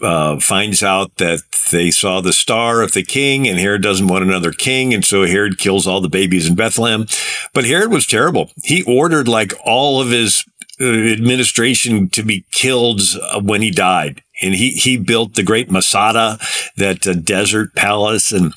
uh, 0.00 0.40
finds 0.40 0.82
out 0.82 1.16
that 1.16 1.42
they 1.70 1.90
saw 1.90 2.20
the 2.22 2.32
star 2.32 2.80
of 2.80 2.92
the 2.92 3.02
king 3.02 3.46
and 3.46 3.58
Herod 3.58 3.82
doesn't 3.82 4.06
want 4.06 4.24
another 4.24 4.52
king. 4.52 4.94
And 4.94 5.04
so 5.04 5.26
Herod 5.26 5.58
kills 5.58 5.86
all 5.86 6.00
the 6.00 6.08
babies 6.08 6.48
in 6.48 6.54
Bethlehem. 6.54 7.06
But 7.52 7.66
Herod 7.66 7.90
was 7.90 8.06
terrible. 8.06 8.50
He 8.64 8.82
ordered 8.84 9.28
like 9.28 9.52
all 9.62 10.00
of 10.00 10.10
his 10.10 10.44
administration 10.80 12.08
to 12.10 12.22
be 12.22 12.44
killed 12.50 13.00
uh, 13.20 13.40
when 13.40 13.62
he 13.62 13.70
died. 13.70 14.22
And 14.40 14.54
he, 14.54 14.70
he 14.70 14.96
built 14.96 15.34
the 15.34 15.42
great 15.42 15.70
Masada, 15.70 16.38
that 16.76 17.06
uh, 17.06 17.14
desert 17.14 17.74
palace. 17.74 18.30
And, 18.30 18.54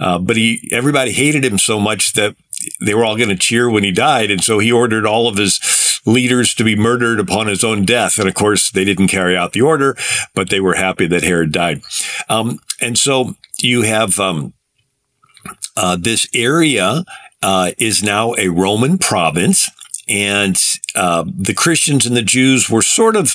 uh, 0.00 0.18
but 0.18 0.36
he, 0.36 0.68
everybody 0.72 1.12
hated 1.12 1.44
him 1.44 1.58
so 1.58 1.78
much 1.78 2.14
that 2.14 2.34
they 2.80 2.94
were 2.94 3.04
all 3.04 3.16
going 3.16 3.28
to 3.28 3.36
cheer 3.36 3.70
when 3.70 3.84
he 3.84 3.92
died. 3.92 4.30
And 4.30 4.42
so 4.42 4.58
he 4.58 4.72
ordered 4.72 5.06
all 5.06 5.28
of 5.28 5.36
his 5.36 5.60
leaders 6.04 6.54
to 6.54 6.64
be 6.64 6.76
murdered 6.76 7.20
upon 7.20 7.46
his 7.46 7.62
own 7.62 7.84
death. 7.84 8.18
And 8.18 8.28
of 8.28 8.34
course, 8.34 8.70
they 8.70 8.84
didn't 8.84 9.08
carry 9.08 9.36
out 9.36 9.52
the 9.52 9.62
order, 9.62 9.96
but 10.34 10.50
they 10.50 10.60
were 10.60 10.74
happy 10.74 11.06
that 11.06 11.22
Herod 11.22 11.52
died. 11.52 11.82
Um, 12.28 12.58
and 12.80 12.98
so 12.98 13.34
you 13.60 13.82
have 13.82 14.18
um, 14.18 14.54
uh, 15.76 15.96
this 16.00 16.28
area 16.34 17.04
uh, 17.42 17.72
is 17.78 18.02
now 18.02 18.34
a 18.38 18.48
Roman 18.48 18.98
province. 18.98 19.70
And 20.10 20.60
uh, 20.94 21.24
the 21.26 21.54
Christians 21.54 22.04
and 22.04 22.16
the 22.16 22.22
Jews 22.22 22.68
were 22.68 22.82
sort 22.82 23.14
of 23.14 23.34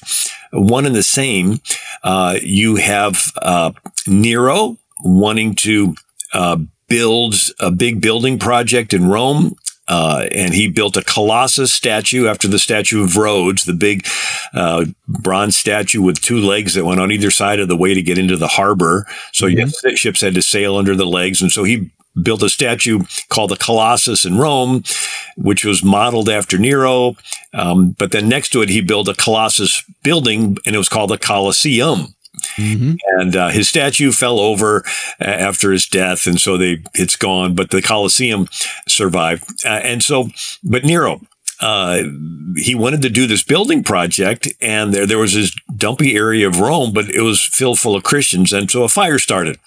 one 0.52 0.86
and 0.86 0.96
the 0.96 1.04
same. 1.04 1.62
Uh, 2.04 2.38
you 2.42 2.76
have 2.76 3.32
uh, 3.42 3.72
Nero 4.06 4.78
wanting 5.04 5.56
to 5.56 5.96
uh, 6.34 6.58
build 6.88 7.36
a 7.60 7.72
big 7.72 8.02
building 8.02 8.38
project 8.38 8.94
in 8.94 9.08
Rome. 9.08 9.56
Uh, 9.88 10.28
and 10.32 10.54
he 10.54 10.68
built 10.68 10.98
a 10.98 11.04
Colossus 11.04 11.72
statue 11.72 12.28
after 12.28 12.48
the 12.48 12.58
statue 12.58 13.04
of 13.04 13.18
Rhodes, 13.18 13.66
the 13.66 13.74
big 13.74 14.08
uh, 14.56 14.86
bronze 15.08 15.56
statue 15.56 16.02
with 16.02 16.20
two 16.20 16.40
legs 16.40 16.74
that 16.74 16.86
went 16.86 17.00
on 17.00 17.12
either 17.12 17.30
side 17.30 17.60
of 17.60 17.68
the 17.68 17.78
way 17.78 17.94
to 17.94 18.02
get 18.02 18.18
into 18.18 18.36
the 18.36 18.48
harbor. 18.48 19.06
So 19.32 19.48
mm-hmm. 19.48 19.94
ships 19.94 20.22
had 20.22 20.34
to 20.34 20.42
sail 20.42 20.76
under 20.76 20.96
the 20.96 21.06
legs, 21.06 21.40
and 21.40 21.52
so 21.52 21.64
he 21.64 21.92
built 22.22 22.44
a 22.44 22.50
statue 22.50 23.00
called 23.30 23.52
the 23.52 23.58
Colossus 23.58 24.26
in 24.26 24.38
Rome, 24.38 24.84
which 25.38 25.66
was 25.66 25.84
modeled 25.84 26.30
after 26.30 26.58
Nero. 26.58 27.16
Um, 27.54 27.92
but 27.92 28.12
then 28.12 28.30
next 28.30 28.50
to 28.50 28.62
it, 28.62 28.70
he 28.70 28.82
built 28.82 29.08
a 29.08 29.14
Colossus 29.14 29.84
building, 30.04 30.58
and 30.66 30.76
it 30.76 30.78
was 30.78 30.90
called 30.90 31.10
the 31.10 31.18
Colosseum. 31.18 32.16
Mm-hmm. 32.58 32.96
And 33.20 33.36
uh, 33.36 33.50
his 33.50 33.70
statue 33.70 34.12
fell 34.12 34.40
over 34.40 34.84
after 35.20 35.72
his 35.72 35.88
death, 35.88 36.28
and 36.28 36.40
so 36.40 36.58
they 36.58 36.82
it's 36.94 37.16
gone. 37.16 37.56
But 37.56 37.70
the 37.70 37.82
Colosseum 37.82 38.48
survived, 38.88 39.46
uh, 39.66 39.70
and 39.70 40.04
so 40.04 40.30
but 40.64 40.84
Nero. 40.84 41.22
Uh, 41.62 42.04
he 42.56 42.76
wanted 42.76 43.02
to 43.02 43.10
do 43.10 43.28
this 43.28 43.44
building 43.44 43.84
project, 43.84 44.48
and 44.62 44.94
there 44.94 45.06
there 45.06 45.18
was 45.18 45.34
this 45.34 45.56
dumpy 45.76 46.16
area 46.16 46.48
of 46.48 46.60
Rome, 46.60 46.94
but 46.94 47.10
it 47.10 47.22
was 47.22 47.42
filled 47.42 47.80
full 47.80 47.96
of 47.96 48.04
Christians, 48.04 48.54
and 48.54 48.70
so 48.70 48.84
a 48.84 48.90
fire 48.90 49.20
started 49.20 49.60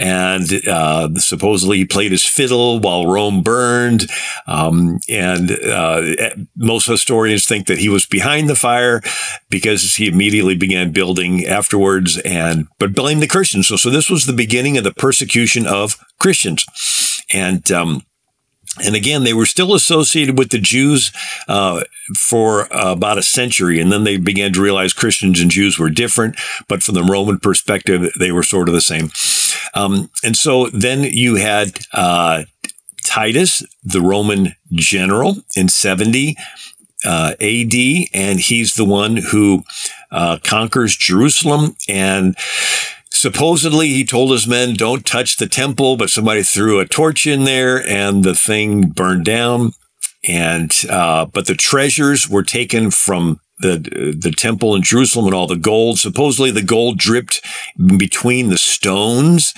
and 0.00 0.66
uh, 0.66 1.10
supposedly 1.16 1.76
he 1.76 1.84
played 1.84 2.10
his 2.10 2.24
fiddle 2.24 2.80
while 2.80 3.06
Rome 3.06 3.42
burned. 3.42 4.10
Um, 4.46 4.98
and 5.08 5.50
uh, 5.50 6.14
most 6.56 6.86
historians 6.86 7.46
think 7.46 7.66
that 7.66 7.78
he 7.78 7.90
was 7.90 8.06
behind 8.06 8.48
the 8.48 8.56
fire 8.56 9.02
because 9.50 9.96
he 9.96 10.08
immediately 10.08 10.56
began 10.56 10.92
building 10.92 11.44
afterwards, 11.44 12.18
and 12.24 12.66
but 12.78 12.94
blame 12.94 13.20
the 13.20 13.26
Christians. 13.26 13.68
So, 13.68 13.76
so 13.76 13.90
this 13.90 14.08
was 14.08 14.24
the 14.24 14.32
beginning 14.32 14.78
of 14.78 14.84
the 14.84 14.94
persecution 14.94 15.66
of 15.66 15.96
Christians, 16.18 16.64
and. 17.32 17.70
Um, 17.70 18.02
and 18.78 18.94
again, 18.94 19.24
they 19.24 19.34
were 19.34 19.46
still 19.46 19.74
associated 19.74 20.38
with 20.38 20.50
the 20.50 20.58
Jews 20.58 21.10
uh, 21.48 21.82
for 22.16 22.72
uh, 22.74 22.92
about 22.92 23.18
a 23.18 23.22
century, 23.22 23.80
and 23.80 23.90
then 23.90 24.04
they 24.04 24.16
began 24.16 24.52
to 24.52 24.62
realize 24.62 24.92
Christians 24.92 25.40
and 25.40 25.50
Jews 25.50 25.78
were 25.78 25.90
different. 25.90 26.36
But 26.68 26.82
from 26.82 26.94
the 26.94 27.02
Roman 27.02 27.40
perspective, 27.40 28.12
they 28.18 28.30
were 28.30 28.44
sort 28.44 28.68
of 28.68 28.74
the 28.74 28.80
same. 28.80 29.10
Um, 29.74 30.10
and 30.22 30.36
so 30.36 30.68
then 30.68 31.02
you 31.02 31.36
had 31.36 31.80
uh, 31.92 32.44
Titus, 33.04 33.64
the 33.82 34.00
Roman 34.00 34.54
general, 34.72 35.38
in 35.56 35.68
seventy 35.68 36.36
uh, 37.04 37.34
AD, 37.40 37.74
and 38.14 38.40
he's 38.40 38.74
the 38.74 38.84
one 38.84 39.16
who 39.16 39.64
uh, 40.12 40.38
conquers 40.44 40.96
Jerusalem 40.96 41.76
and 41.88 42.36
supposedly 43.10 43.88
he 43.88 44.04
told 44.04 44.32
his 44.32 44.46
men 44.46 44.74
don't 44.74 45.04
touch 45.04 45.36
the 45.36 45.46
temple 45.46 45.96
but 45.96 46.10
somebody 46.10 46.42
threw 46.42 46.80
a 46.80 46.86
torch 46.86 47.26
in 47.26 47.44
there 47.44 47.86
and 47.86 48.24
the 48.24 48.34
thing 48.34 48.88
burned 48.88 49.24
down. 49.24 49.72
And 50.28 50.70
uh, 50.90 51.24
but 51.26 51.46
the 51.46 51.54
treasures 51.54 52.28
were 52.28 52.42
taken 52.42 52.90
from 52.90 53.40
the 53.60 54.16
the 54.18 54.32
temple 54.32 54.74
in 54.74 54.82
Jerusalem 54.82 55.26
and 55.26 55.34
all 55.34 55.46
the 55.46 55.56
gold. 55.56 55.98
Supposedly 55.98 56.50
the 56.50 56.62
gold 56.62 56.98
dripped 56.98 57.44
between 57.96 58.48
the 58.48 58.58
stones, 58.58 59.54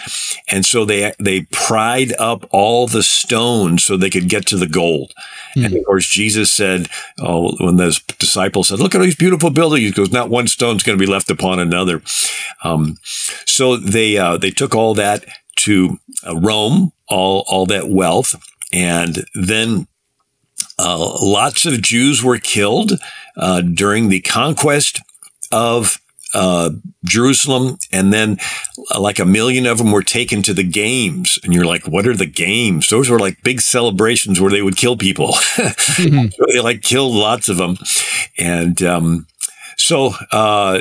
and 0.49 0.67
so 0.67 0.85
they 0.85 1.13
they 1.19 1.43
pried 1.53 2.13
up 2.19 2.47
all 2.51 2.87
the 2.87 3.03
stones 3.03 3.85
so 3.85 3.97
they 3.97 4.11
could 4.11 4.29
get 4.29 4.47
to 4.47 4.57
the 4.57 4.69
gold. 4.69 5.13
Mm. 5.57 5.67
And 5.67 5.77
of 5.77 5.85
course, 5.85 6.07
Jesus 6.07 6.51
said, 6.51 6.89
oh, 7.19 7.57
when 7.65 7.77
the 7.77 7.99
disciples 8.19 8.69
said, 8.69 8.81
"Look 8.81 8.95
at 8.95 9.01
all 9.01 9.05
these 9.05 9.17
beautiful 9.17 9.51
buildings," 9.51 9.85
he 9.85 9.93
goes, 9.93 10.11
"Not 10.11 10.31
one 10.31 10.49
stone's 10.49 10.83
going 10.83 10.99
to 10.99 11.05
be 11.05 11.11
left 11.11 11.31
upon 11.31 11.59
another." 11.59 12.03
Um, 12.65 12.99
so 13.47 13.77
they 13.77 14.17
uh, 14.17 14.37
they 14.37 14.51
took 14.51 14.75
all 14.75 14.95
that 14.95 15.25
to 15.57 15.99
uh, 16.27 16.37
Rome, 16.37 16.93
all 17.09 17.45
all 17.47 17.67
that 17.67 17.89
wealth, 17.89 18.35
and 18.73 19.25
then 19.35 19.87
uh, 20.79 20.99
lots 21.21 21.67
of 21.67 21.83
Jews 21.83 22.23
were 22.23 22.39
killed 22.39 22.93
uh, 23.37 23.61
during 23.61 24.09
the 24.09 24.21
conquest 24.21 25.01
of 25.51 26.01
uh, 26.35 26.71
Jerusalem, 27.05 27.79
and 27.93 28.13
then 28.13 28.39
uh, 28.95 29.01
like 29.01 29.19
a 29.19 29.25
million 29.25 29.67
of 29.67 29.79
them 29.79 29.93
were 29.93 30.03
taken 30.03 30.43
to 30.43 30.55
the 30.55 30.65
games. 30.65 31.39
And 31.45 31.53
you're 31.53 31.67
like, 31.67 31.87
what 31.87 32.07
are 32.07 32.17
the 32.17 32.27
games? 32.27 32.89
Those 32.89 33.11
were 33.11 33.19
like 33.19 33.43
big 33.43 33.61
celebrations 33.61 34.41
where 34.41 34.51
they 34.51 34.63
would 34.63 34.77
kill 34.77 34.97
people. 34.97 35.33
mm-hmm. 35.33 36.29
so 36.29 36.45
they 36.53 36.61
like 36.61 36.83
killed 36.83 37.15
lots 37.15 37.49
of 37.49 37.59
them. 37.59 37.77
And 38.39 38.83
um, 38.83 39.27
so 39.77 40.15
uh, 40.31 40.81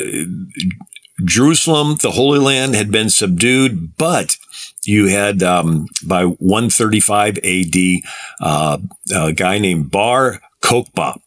Jerusalem, 1.26 1.98
the 2.02 2.12
Holy 2.12 2.40
Land, 2.40 2.76
had 2.76 2.92
been 2.92 3.10
subdued, 3.10 3.98
but 3.98 4.38
you 4.84 5.08
had 5.08 5.44
um, 5.44 5.88
by 6.06 6.26
135 6.26 7.38
AD 7.38 7.76
uh, 8.40 8.78
a 9.14 9.34
guy 9.34 9.58
named 9.60 9.92
Bar 9.92 10.42
Kokhba. 10.62 11.20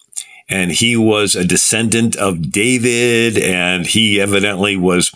And 0.47 0.71
he 0.73 0.95
was 0.95 1.35
a 1.35 1.45
descendant 1.45 2.17
of 2.17 2.53
David, 2.53 3.39
and 3.39 3.87
he 3.87 4.21
evidently 4.21 4.77
was 4.77 5.11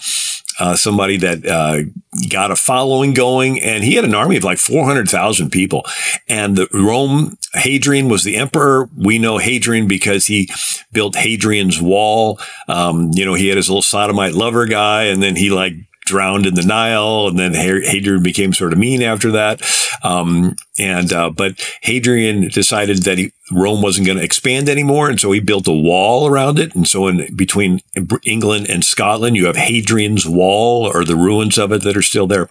uh, 0.58 0.74
somebody 0.74 1.16
that 1.18 1.46
uh, 1.46 1.82
got 2.28 2.50
a 2.50 2.56
following 2.56 3.12
going, 3.12 3.60
and 3.60 3.84
he 3.84 3.94
had 3.94 4.04
an 4.04 4.14
army 4.14 4.36
of 4.36 4.44
like 4.44 4.58
400,000 4.58 5.50
people. 5.50 5.84
And 6.28 6.56
the 6.56 6.66
Rome, 6.72 7.36
Hadrian 7.54 8.08
was 8.08 8.24
the 8.24 8.36
emperor. 8.36 8.88
We 8.96 9.18
know 9.18 9.38
Hadrian 9.38 9.86
because 9.86 10.26
he 10.26 10.48
built 10.92 11.14
Hadrian's 11.14 11.80
Wall. 11.80 12.40
Um, 12.66 13.10
you 13.12 13.24
know, 13.24 13.34
he 13.34 13.48
had 13.48 13.56
his 13.56 13.68
little 13.68 13.82
sodomite 13.82 14.34
lover 14.34 14.66
guy, 14.66 15.04
and 15.04 15.22
then 15.22 15.36
he 15.36 15.50
like 15.50 15.74
drowned 16.08 16.46
in 16.46 16.54
the 16.54 16.62
Nile, 16.62 17.28
and 17.28 17.38
then 17.38 17.54
Hadrian 17.54 18.22
became 18.22 18.52
sort 18.52 18.72
of 18.72 18.78
mean 18.78 19.02
after 19.02 19.30
that. 19.32 19.62
Um, 20.02 20.56
and 20.78 21.12
uh, 21.12 21.30
but 21.30 21.60
Hadrian 21.82 22.48
decided 22.48 23.02
that 23.04 23.18
he, 23.18 23.32
Rome 23.52 23.82
wasn't 23.82 24.06
going 24.06 24.18
to 24.18 24.24
expand 24.24 24.68
anymore, 24.68 25.10
and 25.10 25.20
so 25.20 25.30
he 25.32 25.40
built 25.40 25.68
a 25.68 25.72
wall 25.72 26.26
around 26.26 26.58
it. 26.58 26.74
And 26.74 26.88
so, 26.88 27.06
in 27.06 27.34
between 27.36 27.80
England 28.24 28.68
and 28.68 28.84
Scotland, 28.84 29.36
you 29.36 29.46
have 29.46 29.56
Hadrian's 29.56 30.26
Wall, 30.26 30.86
or 30.86 31.04
the 31.04 31.16
ruins 31.16 31.58
of 31.58 31.72
it 31.72 31.82
that 31.82 31.96
are 31.96 32.02
still 32.02 32.26
there. 32.26 32.48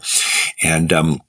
And 0.63 0.93
um, 0.93 1.21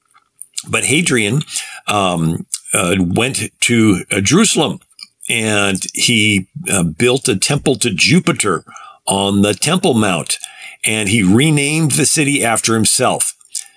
but 0.69 0.85
Hadrian 0.85 1.43
um, 1.87 2.47
uh, 2.73 2.97
went 2.99 3.51
to 3.61 4.05
uh, 4.11 4.21
Jerusalem, 4.21 4.81
and 5.29 5.83
he 5.95 6.49
uh, 6.71 6.83
built 6.83 7.29
a 7.29 7.39
temple 7.39 7.77
to 7.77 7.91
Jupiter 7.91 8.65
on 9.07 9.43
the 9.43 9.55
Temple 9.55 9.95
Mount 9.95 10.39
and 10.89 11.11
he 11.11 11.23
renamed 11.23 11.93
the 11.93 12.07
city 12.07 12.43
after 12.43 12.73
himself. 12.75 13.35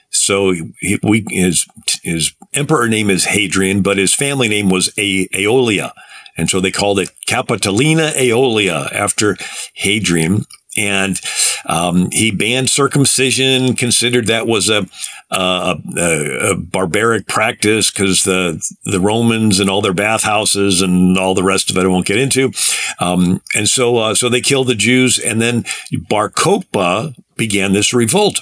So 0.09 0.53
he, 0.79 0.97
we, 1.03 1.25
his, 1.29 1.67
his 2.03 2.33
emperor 2.53 2.87
name 2.87 3.09
is 3.09 3.25
Hadrian, 3.25 3.81
but 3.81 3.97
his 3.97 4.13
family 4.13 4.47
name 4.47 4.69
was 4.69 4.93
a- 4.97 5.27
Aeolia. 5.27 5.91
And 6.37 6.49
so 6.49 6.61
they 6.61 6.71
called 6.71 6.99
it 6.99 7.11
Capitolina 7.27 8.13
Aeolia 8.13 8.91
after 8.93 9.35
Hadrian 9.73 10.45
and 10.77 11.19
um, 11.65 12.09
he 12.11 12.31
banned 12.31 12.69
circumcision, 12.69 13.75
considered 13.75 14.27
that 14.27 14.47
was 14.47 14.69
a, 14.69 14.87
a, 15.29 15.75
a, 15.97 16.51
a 16.51 16.55
barbaric 16.55 17.27
practice 17.27 17.91
because 17.91 18.23
the 18.23 18.61
the 18.85 18.99
Romans 18.99 19.59
and 19.59 19.69
all 19.69 19.81
their 19.81 19.93
bathhouses 19.93 20.81
and 20.81 21.17
all 21.17 21.33
the 21.35 21.43
rest 21.43 21.69
of 21.69 21.77
it 21.77 21.83
I 21.83 21.87
won't 21.87 22.05
get 22.05 22.17
into, 22.17 22.51
um, 22.99 23.41
and 23.55 23.67
so 23.67 23.97
uh, 23.97 24.15
so 24.15 24.29
they 24.29 24.41
killed 24.41 24.67
the 24.67 24.75
Jews, 24.75 25.19
and 25.19 25.41
then 25.41 25.65
Bar 26.09 26.29
Kokhba 26.29 27.15
began 27.35 27.73
this 27.73 27.93
revolt. 27.93 28.41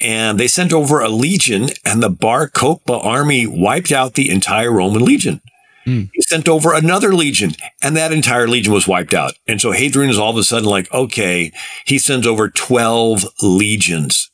And 0.00 0.40
they 0.40 0.48
sent 0.48 0.72
over 0.72 1.00
a 1.00 1.08
legion, 1.08 1.68
and 1.84 2.02
the 2.02 2.10
Bar 2.10 2.48
Kokhba 2.48 3.04
army 3.04 3.46
wiped 3.46 3.92
out 3.92 4.14
the 4.14 4.30
entire 4.30 4.72
Roman 4.72 5.04
legion. 5.04 5.40
Mm. 5.86 6.10
He 6.12 6.22
sent 6.22 6.48
over 6.48 6.72
another 6.74 7.14
legion, 7.14 7.52
and 7.82 7.96
that 7.96 8.12
entire 8.12 8.48
legion 8.48 8.72
was 8.72 8.88
wiped 8.88 9.14
out. 9.14 9.34
And 9.46 9.60
so 9.60 9.72
Hadrian 9.72 10.10
is 10.10 10.18
all 10.18 10.30
of 10.30 10.36
a 10.36 10.44
sudden 10.44 10.68
like, 10.68 10.92
okay, 10.92 11.52
he 11.84 11.98
sends 11.98 12.26
over 12.26 12.48
12 12.48 13.24
legions. 13.42 14.30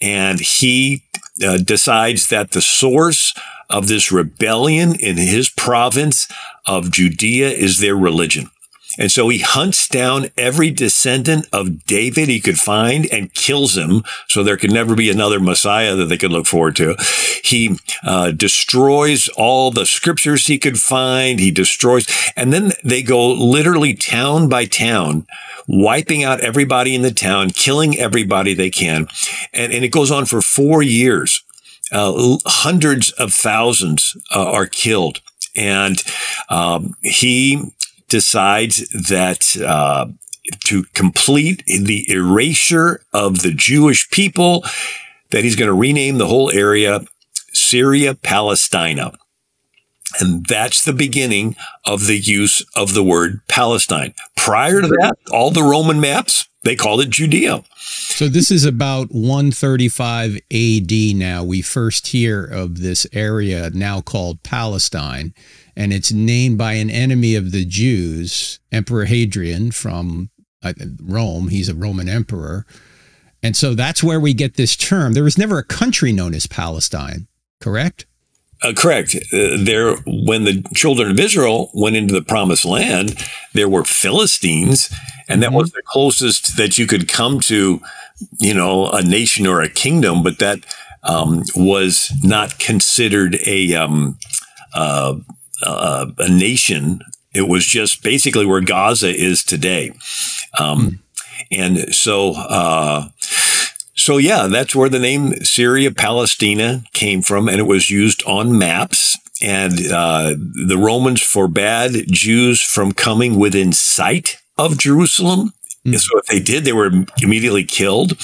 And 0.00 0.40
he 0.40 1.02
uh, 1.44 1.58
decides 1.58 2.28
that 2.28 2.52
the 2.52 2.60
source 2.60 3.34
of 3.68 3.88
this 3.88 4.12
rebellion 4.12 4.94
in 4.94 5.16
his 5.16 5.48
province 5.50 6.30
of 6.66 6.90
Judea 6.90 7.50
is 7.50 7.78
their 7.78 7.96
religion. 7.96 8.50
And 8.98 9.10
so 9.10 9.28
he 9.28 9.38
hunts 9.38 9.88
down 9.88 10.30
every 10.36 10.70
descendant 10.70 11.46
of 11.52 11.84
David 11.84 12.28
he 12.28 12.40
could 12.40 12.58
find 12.58 13.06
and 13.12 13.32
kills 13.34 13.76
him. 13.76 14.02
So 14.28 14.42
there 14.42 14.56
could 14.56 14.72
never 14.72 14.94
be 14.94 15.10
another 15.10 15.40
Messiah 15.40 15.94
that 15.96 16.06
they 16.06 16.16
could 16.16 16.32
look 16.32 16.46
forward 16.46 16.76
to. 16.76 16.96
He 17.42 17.78
uh, 18.02 18.30
destroys 18.32 19.28
all 19.36 19.70
the 19.70 19.86
scriptures 19.86 20.46
he 20.46 20.58
could 20.58 20.78
find. 20.78 21.38
He 21.38 21.50
destroys, 21.50 22.06
and 22.34 22.52
then 22.52 22.72
they 22.82 23.02
go 23.02 23.28
literally 23.32 23.94
town 23.94 24.48
by 24.48 24.64
town, 24.64 25.26
wiping 25.68 26.24
out 26.24 26.40
everybody 26.40 26.94
in 26.94 27.02
the 27.02 27.12
town, 27.12 27.50
killing 27.50 27.96
everybody 27.98 28.54
they 28.54 28.70
can. 28.70 29.08
And, 29.52 29.72
and 29.72 29.84
it 29.84 29.92
goes 29.92 30.10
on 30.10 30.26
for 30.26 30.40
four 30.40 30.82
years. 30.82 31.42
Uh, 31.92 32.36
hundreds 32.46 33.12
of 33.12 33.32
thousands 33.32 34.16
uh, 34.34 34.50
are 34.50 34.66
killed. 34.66 35.20
And 35.54 36.02
um, 36.50 36.96
he 37.02 37.72
decides 38.08 38.88
that 38.90 39.56
uh, 39.56 40.06
to 40.64 40.84
complete 40.94 41.64
the 41.66 42.10
erasure 42.10 43.02
of 43.12 43.42
the 43.42 43.52
Jewish 43.52 44.08
people, 44.10 44.64
that 45.30 45.44
he's 45.44 45.56
going 45.56 45.68
to 45.68 45.74
rename 45.74 46.18
the 46.18 46.28
whole 46.28 46.50
area 46.50 47.00
Syria 47.52 48.14
Palestina. 48.14 49.12
And 50.20 50.46
that's 50.46 50.84
the 50.84 50.92
beginning 50.92 51.56
of 51.84 52.06
the 52.06 52.18
use 52.18 52.64
of 52.74 52.94
the 52.94 53.02
word 53.02 53.40
Palestine. 53.48 54.14
Prior 54.36 54.80
to 54.80 54.86
that, 54.86 55.16
all 55.30 55.50
the 55.50 55.62
Roman 55.62 56.00
maps, 56.00 56.48
they 56.62 56.76
called 56.76 57.00
it 57.00 57.10
Judea. 57.10 57.64
So 57.78 58.28
this 58.28 58.50
is 58.50 58.64
about 58.64 59.08
135 59.10 60.36
AD 60.50 60.92
now. 61.16 61.44
We 61.44 61.60
first 61.60 62.08
hear 62.08 62.44
of 62.44 62.80
this 62.80 63.06
area 63.12 63.70
now 63.70 64.00
called 64.00 64.42
Palestine 64.42 65.34
and 65.76 65.92
it's 65.92 66.12
named 66.12 66.58
by 66.58 66.72
an 66.74 66.90
enemy 66.90 67.34
of 67.34 67.52
the 67.52 67.64
Jews, 67.64 68.58
Emperor 68.72 69.04
Hadrian 69.04 69.70
from 69.70 70.30
uh, 70.62 70.72
Rome. 71.02 71.48
He's 71.48 71.68
a 71.68 71.74
Roman 71.74 72.08
emperor. 72.08 72.66
And 73.42 73.54
so 73.54 73.74
that's 73.74 74.02
where 74.02 74.18
we 74.18 74.32
get 74.32 74.54
this 74.54 74.74
term. 74.74 75.12
There 75.12 75.22
was 75.22 75.38
never 75.38 75.58
a 75.58 75.64
country 75.64 76.12
known 76.12 76.34
as 76.34 76.46
Palestine, 76.46 77.28
correct? 77.60 78.06
Uh, 78.62 78.72
correct. 78.74 79.14
Uh, 79.14 79.62
there, 79.62 79.96
when 80.06 80.44
the 80.44 80.64
children 80.74 81.10
of 81.10 81.20
Israel 81.20 81.70
went 81.74 81.94
into 81.94 82.14
the 82.14 82.22
promised 82.22 82.64
land, 82.64 83.14
there 83.52 83.68
were 83.68 83.84
Philistines, 83.84 84.90
and 85.28 85.42
that 85.42 85.48
mm-hmm. 85.48 85.56
was 85.56 85.70
the 85.72 85.82
closest 85.84 86.56
that 86.56 86.78
you 86.78 86.86
could 86.86 87.08
come 87.08 87.38
to, 87.40 87.80
you 88.40 88.54
know, 88.54 88.90
a 88.90 89.02
nation 89.02 89.46
or 89.46 89.60
a 89.60 89.68
kingdom, 89.68 90.22
but 90.22 90.38
that 90.38 90.64
um, 91.02 91.42
was 91.54 92.10
not 92.22 92.58
considered 92.58 93.36
a 93.46 93.74
um, 93.74 94.18
uh, 94.74 95.16
uh, 95.66 96.06
a 96.18 96.28
nation. 96.28 97.00
It 97.34 97.48
was 97.48 97.66
just 97.66 98.02
basically 98.02 98.46
where 98.46 98.60
Gaza 98.60 99.14
is 99.14 99.44
today. 99.44 99.90
Um, 100.58 100.78
mm. 100.78 100.98
And 101.50 101.94
so, 101.94 102.32
uh, 102.34 103.08
so 103.94 104.16
yeah, 104.18 104.46
that's 104.46 104.74
where 104.74 104.88
the 104.88 104.98
name 104.98 105.34
Syria 105.44 105.90
Palestina 105.90 106.84
came 106.92 107.22
from, 107.22 107.48
and 107.48 107.58
it 107.58 107.66
was 107.66 107.90
used 107.90 108.22
on 108.24 108.58
maps. 108.58 109.18
And 109.42 109.72
uh, 109.92 110.34
the 110.36 110.78
Romans 110.78 111.22
forbade 111.22 112.06
Jews 112.10 112.62
from 112.62 112.92
coming 112.92 113.38
within 113.38 113.72
sight 113.72 114.38
of 114.56 114.78
Jerusalem. 114.78 115.52
Mm. 115.84 115.98
So 115.98 116.18
if 116.18 116.26
they 116.26 116.40
did, 116.40 116.64
they 116.64 116.72
were 116.72 116.90
immediately 117.22 117.64
killed. 117.64 118.18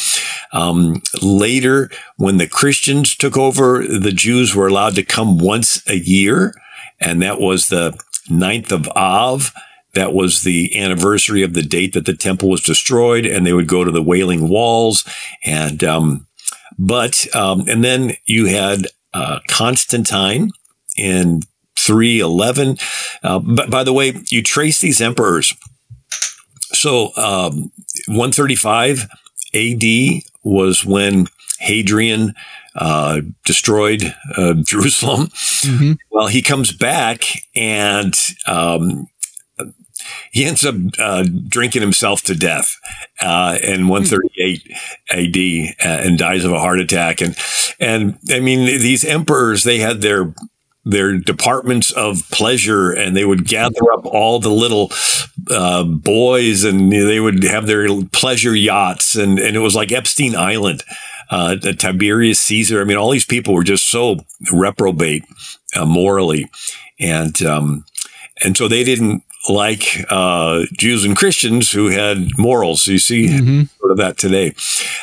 Um, 0.52 1.02
later, 1.22 1.90
when 2.16 2.38
the 2.38 2.48
Christians 2.48 3.14
took 3.14 3.36
over, 3.36 3.86
the 3.86 4.12
Jews 4.12 4.54
were 4.54 4.68
allowed 4.68 4.94
to 4.96 5.04
come 5.04 5.38
once 5.38 5.86
a 5.88 5.96
year 5.96 6.54
and 7.02 7.20
that 7.22 7.40
was 7.40 7.68
the 7.68 7.98
9th 8.28 8.72
of 8.72 8.88
Av. 8.90 9.52
That 9.94 10.14
was 10.14 10.42
the 10.42 10.78
anniversary 10.78 11.42
of 11.42 11.52
the 11.52 11.62
date 11.62 11.92
that 11.92 12.06
the 12.06 12.16
temple 12.16 12.48
was 12.48 12.62
destroyed, 12.62 13.26
and 13.26 13.46
they 13.46 13.52
would 13.52 13.68
go 13.68 13.84
to 13.84 13.90
the 13.90 14.02
Wailing 14.02 14.48
Walls. 14.48 15.04
And, 15.44 15.84
um, 15.84 16.26
but, 16.78 17.26
um, 17.36 17.64
and 17.68 17.84
then 17.84 18.14
you 18.24 18.46
had 18.46 18.86
uh, 19.12 19.40
Constantine 19.48 20.50
in 20.96 21.42
311. 21.78 22.78
Uh, 23.22 23.38
but 23.40 23.70
by 23.70 23.84
the 23.84 23.92
way, 23.92 24.14
you 24.30 24.42
trace 24.42 24.80
these 24.80 25.00
emperors. 25.00 25.54
So, 26.72 27.14
um, 27.16 27.70
135 28.06 29.08
AD 29.54 30.22
was 30.42 30.86
when 30.86 31.26
Hadrian 31.58 32.34
uh, 32.74 33.20
destroyed 33.44 34.14
uh, 34.36 34.54
Jerusalem. 34.62 35.26
Mm-hmm. 35.26 35.92
Well, 36.10 36.28
he 36.28 36.42
comes 36.42 36.72
back 36.72 37.24
and 37.54 38.14
um, 38.46 39.08
he 40.30 40.44
ends 40.44 40.64
up 40.64 40.74
uh, 40.98 41.24
drinking 41.48 41.82
himself 41.82 42.22
to 42.22 42.34
death 42.34 42.76
uh, 43.20 43.58
in 43.62 43.88
138 43.88 44.62
AD 45.10 45.76
uh, 45.84 46.02
and 46.02 46.18
dies 46.18 46.44
of 46.44 46.52
a 46.52 46.60
heart 46.60 46.80
attack. 46.80 47.20
And 47.20 47.36
and 47.78 48.18
I 48.30 48.40
mean 48.40 48.66
these 48.66 49.04
emperors 49.04 49.64
they 49.64 49.78
had 49.78 50.00
their 50.00 50.34
their 50.84 51.16
departments 51.16 51.92
of 51.92 52.28
pleasure 52.30 52.90
and 52.90 53.16
they 53.16 53.24
would 53.24 53.46
gather 53.46 53.92
up 53.92 54.04
all 54.04 54.40
the 54.40 54.50
little 54.50 54.90
uh, 55.50 55.84
boys 55.84 56.64
and 56.64 56.90
they 56.90 57.20
would 57.20 57.44
have 57.44 57.66
their 57.66 57.86
pleasure 58.06 58.54
yachts 58.54 59.14
and, 59.14 59.38
and 59.38 59.54
it 59.54 59.60
was 59.60 59.76
like 59.76 59.92
Epstein 59.92 60.34
Island 60.34 60.82
uh, 61.32 61.56
Tiberius 61.56 62.38
Caesar. 62.40 62.80
I 62.80 62.84
mean, 62.84 62.98
all 62.98 63.10
these 63.10 63.24
people 63.24 63.54
were 63.54 63.64
just 63.64 63.88
so 63.90 64.18
reprobate 64.52 65.24
uh, 65.74 65.86
morally, 65.86 66.48
and 67.00 67.40
um, 67.42 67.86
and 68.44 68.54
so 68.56 68.68
they 68.68 68.84
didn't 68.84 69.22
like 69.48 70.04
uh, 70.10 70.64
Jews 70.76 71.04
and 71.04 71.16
Christians 71.16 71.72
who 71.72 71.88
had 71.88 72.28
morals. 72.36 72.86
You 72.86 72.98
see 72.98 73.28
mm-hmm. 73.28 73.62
sort 73.80 73.92
of 73.92 73.96
that 73.96 74.18
today. 74.18 74.54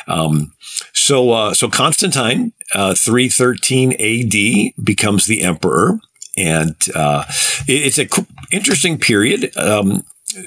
Um, 0.06 0.52
so 0.92 1.32
uh, 1.32 1.52
so 1.52 1.68
Constantine, 1.68 2.52
uh, 2.72 2.94
three 2.94 3.28
thirteen 3.28 3.94
A.D. 3.98 4.74
becomes 4.82 5.26
the 5.26 5.42
emperor, 5.42 5.98
and 6.38 6.76
uh, 6.94 7.24
it's 7.66 7.98
an 7.98 8.08
interesting 8.52 8.98
period. 8.98 9.56
Um, 9.56 10.04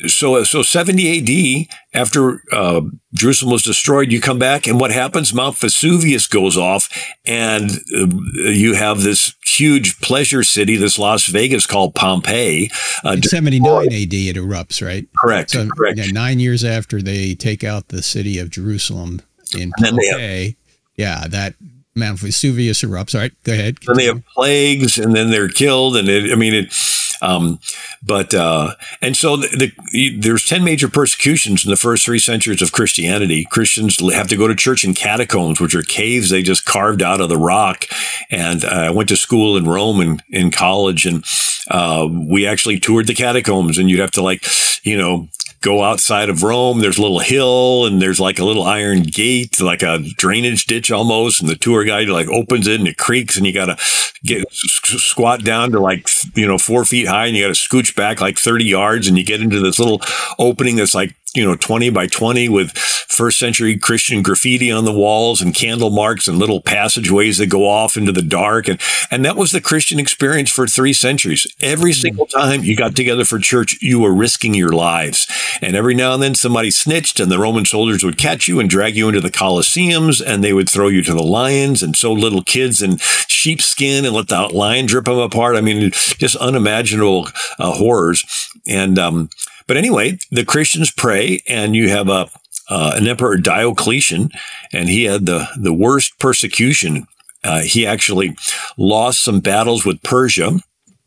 so 0.08 0.43
so 0.43 0.62
70 0.62 1.67
AD 1.67 2.00
after 2.00 2.43
uh, 2.52 2.82
Jerusalem 3.13 3.52
was 3.52 3.63
destroyed, 3.63 4.12
you 4.12 4.22
come 4.22 4.39
back 4.39 4.67
and 4.67 4.80
what 4.80 4.91
happens? 4.91 5.34
Mount 5.34 5.58
Vesuvius 5.58 6.28
goes 6.28 6.58
off, 6.58 6.89
and 7.26 7.72
uh, 7.96 8.08
you 8.34 8.74
have 8.74 9.02
this 9.02 9.36
huge 9.46 10.00
pleasure 10.02 10.43
city, 10.43 10.76
this 10.76 10.98
Las 10.98 11.28
Vegas 11.28 11.67
called 11.67 11.96
Pompeii. 11.96 12.69
Uh, 13.04 13.17
79 13.22 13.88
AD 13.88 13.91
it 13.91 14.36
erupts, 14.36 14.86
right? 14.86 15.08
Correct. 15.17 15.52
So, 15.52 15.67
correct. 15.67 15.98
Yeah, 15.98 16.12
nine 16.12 16.39
years 16.39 16.63
after 16.63 17.02
they 17.02 17.36
take 17.36 17.63
out 17.63 17.89
the 17.89 18.02
city 18.02 18.39
of 18.39 18.50
Jerusalem 18.50 19.22
in 19.58 19.72
Pompeii. 19.80 20.46
Have, 20.46 20.56
yeah, 20.96 21.28
that 21.28 21.56
Mount 21.95 22.19
Vesuvius 22.19 22.82
erupts. 22.82 23.13
All 23.15 23.21
right, 23.21 23.43
go 23.43 23.53
ahead. 23.53 23.77
Then 23.86 23.97
they 23.97 24.06
have 24.06 24.25
plagues, 24.27 24.97
and 24.97 25.15
then 25.15 25.29
they're 25.29 25.49
killed, 25.49 25.95
and 25.95 26.08
it, 26.10 26.32
I 26.32 26.36
mean 26.36 26.53
it. 26.53 26.73
Um, 27.21 27.60
but 28.06 28.34
uh, 28.34 28.75
and 29.01 29.15
so 29.15 29.38
the, 29.38 29.71
the, 29.91 30.19
there's 30.19 30.45
ten 30.45 30.63
major 30.63 30.89
persecutions 30.89 31.63
in 31.63 31.69
the 31.69 31.77
first 31.77 32.06
three 32.06 32.19
centuries 32.19 32.62
of 32.62 32.71
Christianity. 32.71 33.45
Christians 33.49 33.99
have 34.13 34.27
to 34.27 34.36
go 34.36 34.47
to 34.47 34.56
church 34.56 34.84
in 34.84 34.93
catacombs, 34.93 35.62
which 35.62 35.75
are 35.75 35.84
caves 35.84 36.29
they 36.29 36.41
just 36.41 36.65
carved 36.65 37.01
out 37.01 37.21
of 37.21 37.29
the 37.29 37.38
rock. 37.38 37.86
And 38.29 38.65
uh, 38.65 38.67
I 38.67 38.89
went 38.89 39.10
to 39.10 39.15
school 39.15 39.56
in 39.56 39.65
Rome 39.65 40.01
and 40.01 40.23
in 40.29 40.51
college, 40.51 41.06
and 41.06 41.23
uh, 41.69 42.08
we 42.12 42.45
actually 42.45 42.79
toured 42.79 43.08
the 43.08 43.15
catacombs, 43.15 43.77
and 43.77 43.89
you'd 43.89 43.99
have 43.99 44.12
to 44.12 44.21
like 44.21 44.45
you 44.84 44.97
know 44.97 45.29
go 45.63 45.82
outside 45.82 46.30
of 46.30 46.43
Rome. 46.43 46.80
There's 46.80 46.97
a 46.99 47.02
little 47.02 47.19
hill 47.19 47.86
and 47.86 48.02
there's 48.02 48.19
like 48.19 48.38
a 48.38 48.45
little 48.45 48.63
iron 48.63 49.02
gate, 49.04 49.60
like 49.60 49.82
a 49.82 49.99
drainage 50.17 50.65
ditch 50.65 50.91
almost. 50.91 51.41
And 51.41 51.49
the 51.49 51.56
tour 51.56 51.84
guide 51.86 52.10
like 52.10 52.28
opens 52.28 52.67
it 52.67 52.80
and 52.80 52.88
it 52.88 52.97
creaks 52.97 53.38
and 53.38 53.47
you 53.47 53.54
got 53.54 53.65
to 53.65 53.78
get 54.23 54.45
squat 54.52 55.43
down 55.43 55.71
to 55.71 55.80
like, 55.80 56.08
you 56.36 56.45
know, 56.45 56.58
four 56.58 56.86
feet 56.86 57.08
high 57.08 57.28
and 57.28 57.36
you 57.36 57.43
got 57.43 57.56
to 57.56 57.60
scooch 57.60 57.95
back 57.95 58.21
like 58.21 58.38
30 58.38 58.65
yards 58.65 59.08
and 59.08 59.17
you 59.17 59.26
get 59.26 59.41
into 59.41 59.60
this 59.60 59.80
little 59.80 60.02
opening 60.38 60.76
that's 60.76 60.93
like 60.93 61.15
you 61.36 61.43
know, 61.43 61.56
20 61.56 61.89
by 61.89 62.08
20 62.08 62.50
with 62.50 62.78
first 63.13 63.38
century 63.38 63.78
Christian 63.78 64.22
graffiti 64.22 64.72
on 64.72 64.86
the 64.86 64.91
walls 64.91 65.41
and 65.41 65.54
candle 65.54 65.89
marks 65.89 66.28
and 66.28 66.39
little 66.39 66.62
passageways 66.62 67.38
that 67.38 67.48
go 67.48 67.67
off 67.67 67.96
into 67.96 68.12
the 68.12 68.22
dark. 68.22 68.67
And, 68.67 68.80
and 69.12 69.24
that 69.26 69.36
was 69.36 69.52
the 69.52 69.62
Christian 69.62 70.00
experience 70.00 70.50
for 70.50 70.67
three 70.67 70.93
centuries. 70.93 71.48
Every 71.62 71.91
hmm. 71.91 72.00
single 72.00 72.26
time 72.26 72.63
you 72.63 72.76
got 72.76 72.96
together 72.96 73.26
for 73.26 73.39
church, 73.39 73.78
you 73.82 74.00
were 74.00 74.13
risking 74.13 74.54
your 74.54 74.72
lives. 74.72 75.28
And 75.62 75.76
every 75.76 75.96
now 75.96 76.13
and 76.13 76.24
then 76.24 76.36
somebody 76.36 76.72
snitched 76.72 77.19
and 77.19 77.32
the 77.32 77.39
Roman 77.39 77.65
soldiers 77.65 78.04
would 78.04 78.17
catch 78.17 78.48
you 78.48 78.60
and 78.60 78.69
drag 78.69 78.96
you 78.96 79.08
into 79.08 79.22
the 79.22 79.32
Colosseums 79.32 80.22
and 80.26 80.43
they 80.43 80.54
would 80.54 80.69
throw 80.69 80.88
you 80.88 81.04
to 81.04 81.13
the 81.13 81.24
lions 81.24 81.82
and 81.82 81.96
sew 81.96 82.13
little 82.13 82.43
kids 82.43 82.82
in 82.82 82.98
sheepskin 83.28 84.06
and 84.06 84.15
let 84.15 84.28
the 84.28 84.48
lion 84.48 84.86
drip 84.86 85.06
them 85.06 85.17
apart. 85.17 85.56
I 85.56 85.62
mean, 85.62 85.91
just 85.91 86.36
unimaginable 86.36 87.28
uh, 87.60 87.74
horrors. 87.74 88.24
And, 88.67 88.98
um, 88.98 89.30
but 89.67 89.78
anyway, 89.78 90.17
the 90.32 90.45
Christians 90.45 90.91
pray, 90.91 91.41
and 91.47 91.76
you 91.76 91.89
have 91.89 92.10
a 92.10 92.30
uh, 92.69 92.93
an 92.95 93.08
emperor 93.08 93.38
Diocletian, 93.38 94.32
and 94.71 94.89
he 94.89 95.04
had 95.04 95.26
the 95.26 95.47
the 95.58 95.73
worst 95.73 96.17
persecution. 96.19 97.08
Uh, 97.43 97.62
he 97.62 97.86
actually 97.86 98.36
lost 98.78 99.21
some 99.21 99.41
battles 99.41 99.86
with 99.86 100.02
Persia. 100.02 100.60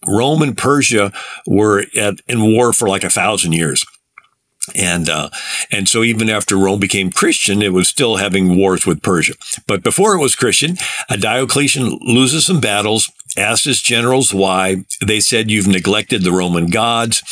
Rome 0.07 0.43
and 0.43 0.57
Persia 0.57 1.13
were 1.47 1.87
at, 1.97 2.21
in 2.29 2.53
war 2.53 2.73
for 2.73 2.89
like 2.89 3.05
a 3.05 3.11
thousand 3.11 3.53
years. 3.53 3.85
And 4.75 5.09
uh, 5.09 5.31
and 5.71 5.89
so 5.89 6.03
even 6.03 6.29
after 6.29 6.57
Rome 6.57 6.81
became 6.81 7.11
Christian, 7.11 7.63
it 7.63 7.73
was 7.73 7.89
still 7.89 8.17
having 8.17 8.57
wars 8.57 8.87
with 8.87 9.03
Persia. 9.03 9.35
But 9.67 9.83
before 9.83 10.15
it 10.15 10.21
was 10.21 10.35
Christian, 10.35 10.77
Diocletian 11.09 11.99
loses 12.03 12.47
some 12.47 12.61
battles, 12.61 13.11
asked 13.37 13.65
his 13.65 13.81
generals 13.81 14.35
why. 14.35 14.85
They 15.05 15.21
said, 15.21 15.51
"You've 15.51 15.69
neglected 15.69 16.23
the 16.23 16.33
Roman 16.33 16.67
gods." 16.67 17.23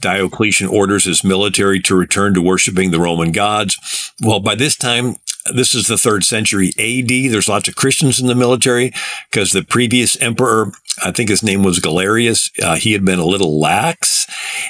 Diocletian 0.00 0.66
orders 0.66 1.04
his 1.04 1.24
military 1.24 1.80
to 1.80 1.94
return 1.94 2.34
to 2.34 2.42
worshiping 2.42 2.90
the 2.90 3.00
Roman 3.00 3.32
gods. 3.32 3.78
Well, 4.20 4.40
by 4.40 4.56
this 4.56 4.76
time, 4.76 5.16
this 5.54 5.74
is 5.74 5.88
the 5.88 5.96
third 5.96 6.24
century 6.24 6.72
AD. 6.78 7.32
There's 7.32 7.48
lots 7.48 7.68
of 7.68 7.76
Christians 7.76 8.20
in 8.20 8.26
the 8.26 8.34
military 8.34 8.92
because 9.30 9.50
the 9.50 9.64
previous 9.64 10.20
emperor, 10.20 10.72
I 11.02 11.10
think 11.10 11.30
his 11.30 11.42
name 11.42 11.62
was 11.62 11.80
Galerius, 11.80 12.50
uh, 12.62 12.76
he 12.76 12.92
had 12.92 13.04
been 13.04 13.18
a 13.18 13.24
little 13.24 13.58
lax. 13.58 14.26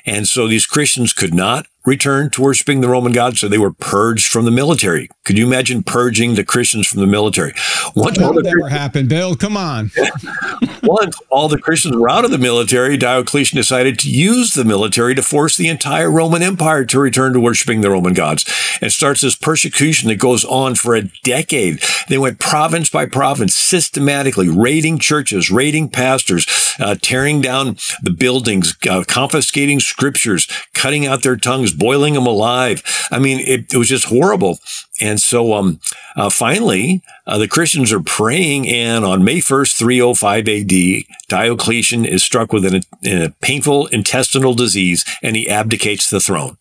And 0.07 0.27
so 0.27 0.49
these 0.49 0.67
Christians 0.67 1.13
could 1.13 1.35
not 1.35 1.67
return 1.85 2.31
to 2.31 2.43
worshiping 2.43 2.81
the 2.81 2.89
Roman 2.89 3.13
gods, 3.13 3.41
so 3.41 3.49
they 3.49 3.59
were 3.59 3.73
purged 3.73 4.29
from 4.29 4.45
the 4.45 4.51
military. 4.51 5.09
Could 5.25 5.39
you 5.39 5.47
imagine 5.47 5.83
purging 5.83 6.35
the 6.35 6.45
Christians 6.45 6.87
from 6.87 7.01
the 7.01 7.07
military? 7.07 7.53
Once 7.95 8.19
that 8.19 8.35
would 8.35 8.45
never 8.45 8.69
happen, 8.69 9.09
Bill. 9.09 9.35
Come 9.37 9.57
on. 9.57 9.91
Once 10.83 11.21
all 11.31 11.49
the 11.49 11.59
Christians 11.59 11.97
were 11.97 12.11
out 12.11 12.25
of 12.25 12.31
the 12.31 12.39
military, 12.39 12.97
Diocletian 12.97 13.57
decided 13.57 13.99
to 14.01 14.11
use 14.11 14.55
the 14.55 14.65
military 14.65 15.15
to 15.15 15.23
force 15.23 15.57
the 15.57 15.69
entire 15.69 16.11
Roman 16.11 16.43
Empire 16.43 16.85
to 16.85 17.01
return 17.01 17.33
to 17.33 17.41
worshiping 17.41 17.81
the 17.81 17.91
Roman 17.91 18.15
gods, 18.15 18.45
and 18.81 18.93
starts 18.93 19.21
this 19.21 19.37
persecution 19.37 20.09
that 20.09 20.17
goes 20.17 20.45
on 20.45 20.75
for 20.75 20.95
a 20.95 21.03
decade. 21.23 21.83
They 22.09 22.19
went 22.19 22.39
province 22.39 22.91
by 22.91 23.07
province, 23.07 23.55
systematically 23.55 24.49
raiding 24.49 24.99
churches, 24.99 25.51
raiding 25.51 25.89
pastors, 25.89 26.47
uh, 26.79 26.97
tearing 27.01 27.41
down 27.41 27.77
the 28.03 28.11
buildings, 28.11 28.77
uh, 28.89 29.05
confiscating 29.07 29.81
scriptures, 29.81 30.49
cutting 30.75 31.07
out 31.07 31.23
their 31.23 31.37
tongues 31.37 31.72
boiling 31.73 32.15
them 32.15 32.27
alive. 32.27 32.83
I 33.11 33.19
mean, 33.19 33.41
it, 33.41 33.73
it 33.73 33.77
was 33.77 33.89
just 33.89 34.07
horrible. 34.07 34.59
And 35.01 35.21
so, 35.21 35.55
um, 35.55 35.81
uh, 36.17 36.31
finally, 36.31 37.03
uh, 37.27 37.39
the 37.39 37.49
Christians 37.49 37.93
are 37.93 38.03
praying, 38.03 38.69
and 38.69 39.05
on 39.05 39.25
May 39.25 39.39
1st, 39.39 39.77
305 39.79 40.49
AD, 40.49 41.29
Diocletian 41.29 42.05
is 42.05 42.23
struck 42.23 42.53
with 42.53 42.65
an, 42.65 42.83
a 43.05 43.31
painful 43.41 43.87
intestinal 43.89 44.55
disease 44.55 45.05
and 45.23 45.37
he 45.37 45.49
abdicates 45.49 46.11
the 46.11 46.21
throne 46.21 46.59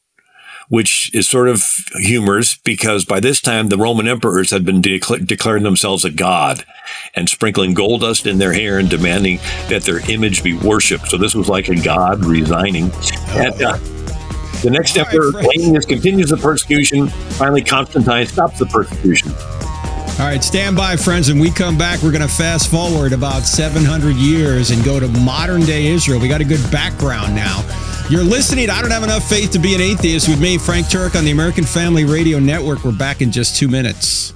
which 0.71 1.13
is 1.13 1.27
sort 1.27 1.49
of 1.49 1.65
humorous 1.95 2.55
because 2.55 3.03
by 3.03 3.19
this 3.19 3.41
time 3.41 3.67
the 3.67 3.77
Roman 3.77 4.07
emperors 4.07 4.51
had 4.51 4.63
been 4.63 4.79
declaring 4.79 5.63
themselves 5.63 6.05
a 6.05 6.09
god 6.09 6.63
and 7.13 7.27
sprinkling 7.27 7.73
gold 7.73 7.99
dust 7.99 8.25
in 8.25 8.37
their 8.37 8.53
hair 8.53 8.79
and 8.79 8.89
demanding 8.89 9.37
that 9.67 9.83
their 9.83 9.99
image 10.09 10.41
be 10.41 10.53
worshipped. 10.53 11.09
So 11.09 11.17
this 11.17 11.35
was 11.35 11.49
like 11.49 11.67
a 11.67 11.75
god 11.75 12.23
resigning. 12.23 12.89
And, 13.31 13.61
uh, 13.61 13.77
the 14.61 14.69
next 14.69 14.97
emperor, 14.97 15.31
Valenius, 15.31 15.87
continues 15.87 16.29
the 16.29 16.37
persecution. 16.37 17.07
Finally, 17.07 17.63
Constantine 17.63 18.25
stops 18.25 18.59
the 18.59 18.65
persecution. 18.67 19.31
All 20.19 20.27
right, 20.27 20.43
stand 20.43 20.75
by, 20.75 20.97
friends. 20.97 21.29
When 21.29 21.39
we 21.39 21.49
come 21.49 21.77
back, 21.77 22.03
we're 22.03 22.11
going 22.11 22.21
to 22.21 22.27
fast 22.27 22.69
forward 22.69 23.11
about 23.11 23.41
700 23.41 24.15
years 24.15 24.69
and 24.69 24.83
go 24.83 24.99
to 24.99 25.07
modern 25.07 25.61
day 25.61 25.87
Israel. 25.87 26.19
We 26.19 26.27
got 26.27 26.41
a 26.41 26.45
good 26.45 26.61
background 26.71 27.33
now. 27.35 27.65
You're 28.09 28.23
listening. 28.23 28.69
I 28.69 28.81
don't 28.81 28.91
have 28.91 29.03
enough 29.03 29.27
faith 29.27 29.51
to 29.51 29.59
be 29.59 29.73
an 29.73 29.81
atheist 29.81 30.27
with 30.27 30.39
me, 30.39 30.57
Frank 30.57 30.87
Turek, 30.87 31.17
on 31.17 31.25
the 31.25 31.31
American 31.31 31.63
Family 31.63 32.05
Radio 32.05 32.39
Network. 32.39 32.83
We're 32.83 32.91
back 32.91 33.21
in 33.21 33.31
just 33.31 33.55
two 33.55 33.67
minutes. 33.67 34.33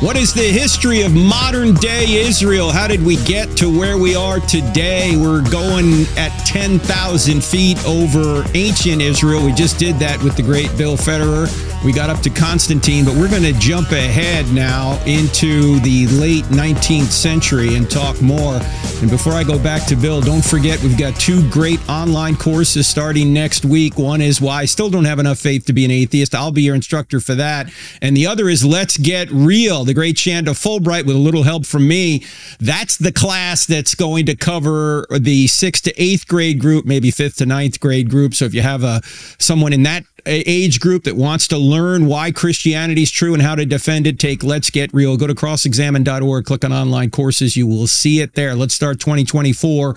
What 0.00 0.16
is 0.16 0.32
the 0.32 0.44
history 0.44 1.02
of 1.02 1.12
modern 1.12 1.74
day 1.74 2.04
Israel? 2.20 2.70
How 2.70 2.86
did 2.86 3.04
we 3.04 3.16
get 3.24 3.56
to 3.56 3.68
where 3.68 3.98
we 3.98 4.14
are 4.14 4.38
today? 4.38 5.16
We're 5.16 5.42
going 5.50 6.06
at 6.16 6.28
10,000 6.46 7.42
feet 7.42 7.84
over 7.84 8.44
ancient 8.54 9.02
Israel. 9.02 9.44
We 9.44 9.52
just 9.52 9.76
did 9.76 9.96
that 9.96 10.22
with 10.22 10.36
the 10.36 10.42
great 10.44 10.70
Bill 10.78 10.96
Federer. 10.96 11.48
We 11.84 11.92
got 11.92 12.10
up 12.10 12.20
to 12.22 12.30
Constantine, 12.30 13.04
but 13.04 13.14
we're 13.14 13.30
going 13.30 13.44
to 13.44 13.52
jump 13.52 13.92
ahead 13.92 14.52
now 14.52 15.00
into 15.06 15.78
the 15.80 16.08
late 16.08 16.44
19th 16.46 17.10
century 17.10 17.76
and 17.76 17.88
talk 17.88 18.20
more. 18.20 18.58
And 19.00 19.08
before 19.08 19.34
I 19.34 19.44
go 19.44 19.62
back 19.62 19.86
to 19.86 19.94
Bill, 19.94 20.20
don't 20.20 20.44
forget 20.44 20.82
we've 20.82 20.98
got 20.98 21.14
two 21.14 21.48
great 21.50 21.78
online 21.88 22.34
courses 22.34 22.88
starting 22.88 23.32
next 23.32 23.64
week. 23.64 23.96
One 23.96 24.20
is 24.20 24.40
why 24.40 24.62
I 24.62 24.64
still 24.64 24.90
don't 24.90 25.04
have 25.04 25.20
enough 25.20 25.38
faith 25.38 25.66
to 25.66 25.72
be 25.72 25.84
an 25.84 25.92
atheist. 25.92 26.34
I'll 26.34 26.50
be 26.50 26.62
your 26.62 26.74
instructor 26.74 27.20
for 27.20 27.36
that. 27.36 27.72
And 28.02 28.16
the 28.16 28.26
other 28.26 28.48
is 28.48 28.64
Let's 28.64 28.96
Get 28.96 29.30
Real, 29.30 29.84
the 29.84 29.94
great 29.94 30.16
Chanda 30.16 30.50
Fulbright 30.50 31.06
with 31.06 31.14
a 31.14 31.20
little 31.20 31.44
help 31.44 31.64
from 31.64 31.86
me. 31.86 32.24
That's 32.58 32.96
the 32.96 33.12
class 33.12 33.66
that's 33.66 33.94
going 33.94 34.26
to 34.26 34.34
cover 34.34 35.06
the 35.16 35.46
sixth 35.46 35.84
to 35.84 36.02
eighth 36.02 36.26
grade 36.26 36.58
group, 36.58 36.86
maybe 36.86 37.12
fifth 37.12 37.36
to 37.36 37.46
ninth 37.46 37.78
grade 37.78 38.10
group. 38.10 38.34
So 38.34 38.46
if 38.46 38.52
you 38.52 38.62
have 38.62 38.82
a 38.82 39.00
someone 39.38 39.72
in 39.72 39.84
that 39.84 40.04
age 40.26 40.80
group 40.80 41.04
that 41.04 41.16
wants 41.16 41.48
to 41.48 41.58
learn 41.58 42.06
why 42.06 42.32
Christianity 42.32 43.02
is 43.02 43.10
true 43.10 43.34
and 43.34 43.42
how 43.42 43.54
to 43.54 43.64
defend 43.64 44.06
it, 44.06 44.18
take 44.18 44.42
Let's 44.42 44.70
Get 44.70 44.92
Real. 44.92 45.16
Go 45.16 45.26
to 45.26 45.34
crossexamined.org, 45.34 46.44
click 46.44 46.64
on 46.64 46.72
online 46.72 47.10
courses. 47.10 47.56
You 47.56 47.66
will 47.66 47.86
see 47.86 48.20
it 48.20 48.34
there. 48.34 48.54
Let's 48.54 48.74
start 48.74 49.00
2024 49.00 49.94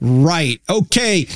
right. 0.00 0.60
Okay. 0.68 1.26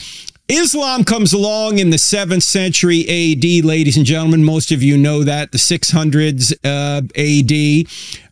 Islam 0.49 1.05
comes 1.05 1.35
along 1.35 1.79
in 1.79 1.91
the 1.91 1.99
7th 1.99 2.43
century 2.43 3.03
AD, 3.03 3.67
ladies 3.67 3.99
and 3.99 4.07
gentlemen. 4.07 4.43
Most 4.43 4.73
of 4.73 4.83
you 4.83 4.97
know 4.97 5.23
that, 5.23 5.53
the 5.53 5.59
600s 5.59 6.55
uh, 6.65 7.03
AD. 7.15 7.87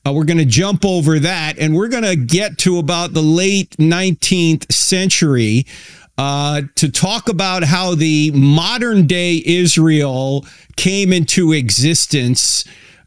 Uh, 0.06 0.14
we're 0.14 0.24
going 0.24 0.38
to 0.38 0.46
jump 0.46 0.84
over 0.84 1.18
that 1.18 1.58
and 1.58 1.74
we're 1.74 1.88
going 1.88 2.04
to 2.04 2.16
get 2.16 2.56
to 2.58 2.78
about 2.78 3.12
the 3.12 3.20
late 3.20 3.70
19th 3.72 4.72
century 4.72 5.66
uh, 6.18 6.62
to 6.76 6.90
talk 6.90 7.28
about 7.28 7.64
how 7.64 7.94
the 7.94 8.30
modern 8.32 9.06
day 9.06 9.42
Israel 9.44 10.46
came 10.76 11.12
into 11.12 11.52
existence. 11.52 12.64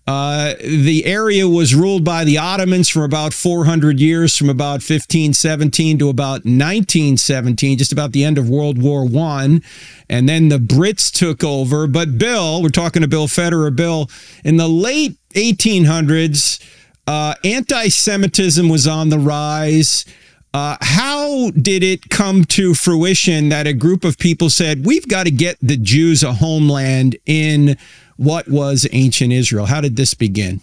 Uh, 0.09 0.55
the 0.59 1.05
area 1.05 1.47
was 1.47 1.75
ruled 1.75 2.03
by 2.03 2.23
the 2.23 2.37
Ottomans 2.37 2.89
for 2.89 3.03
about 3.03 3.31
400 3.31 3.99
years, 3.99 4.35
from 4.35 4.49
about 4.49 4.81
1517 4.81 5.99
to 5.99 6.09
about 6.09 6.45
1917, 6.45 7.77
just 7.77 7.91
about 7.91 8.11
the 8.11 8.23
end 8.23 8.39
of 8.39 8.49
World 8.49 8.81
War 8.81 9.05
One, 9.05 9.61
and 10.09 10.27
then 10.27 10.49
the 10.49 10.57
Brits 10.57 11.11
took 11.11 11.43
over. 11.43 11.85
But 11.85 12.17
Bill, 12.17 12.63
we're 12.63 12.69
talking 12.69 13.03
to 13.03 13.07
Bill 13.07 13.27
Federer. 13.27 13.75
Bill, 13.75 14.09
in 14.43 14.57
the 14.57 14.67
late 14.67 15.15
1800s, 15.35 16.59
uh, 17.05 17.35
anti-Semitism 17.43 18.67
was 18.67 18.87
on 18.87 19.09
the 19.09 19.19
rise. 19.19 20.05
Uh, 20.53 20.77
how 20.81 21.51
did 21.51 21.83
it 21.83 22.09
come 22.09 22.43
to 22.43 22.73
fruition 22.73 23.49
that 23.49 23.67
a 23.67 23.73
group 23.73 24.03
of 24.03 24.17
people 24.17 24.49
said, 24.49 24.85
we've 24.85 25.07
got 25.07 25.25
to 25.25 25.31
get 25.31 25.57
the 25.62 25.77
Jews 25.77 26.23
a 26.23 26.33
homeland 26.33 27.15
in 27.25 27.77
what 28.17 28.49
was 28.49 28.88
ancient 28.91 29.31
Israel? 29.31 29.67
How 29.67 29.79
did 29.81 29.95
this 29.95 30.13
begin? 30.13 30.62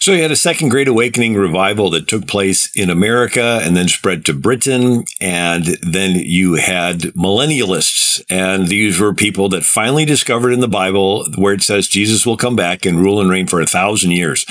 So 0.00 0.12
you 0.12 0.22
had 0.22 0.30
a 0.30 0.36
second 0.36 0.68
Great 0.68 0.88
Awakening 0.88 1.34
revival 1.34 1.90
that 1.90 2.08
took 2.08 2.26
place 2.26 2.74
in 2.76 2.90
America 2.90 3.60
and 3.62 3.76
then 3.76 3.88
spread 3.88 4.24
to 4.26 4.34
Britain. 4.34 5.04
And 5.20 5.78
then 5.82 6.16
you 6.16 6.54
had 6.54 7.00
millennialists. 7.14 8.22
And 8.28 8.68
these 8.68 9.00
were 9.00 9.14
people 9.14 9.48
that 9.50 9.64
finally 9.64 10.04
discovered 10.04 10.52
in 10.52 10.60
the 10.60 10.68
Bible 10.68 11.26
where 11.36 11.54
it 11.54 11.62
says 11.62 11.88
Jesus 11.88 12.26
will 12.26 12.36
come 12.36 12.56
back 12.56 12.84
and 12.84 13.00
rule 13.00 13.20
and 13.20 13.30
reign 13.30 13.46
for 13.46 13.60
a 13.60 13.66
thousand 13.66 14.10
years. 14.10 14.44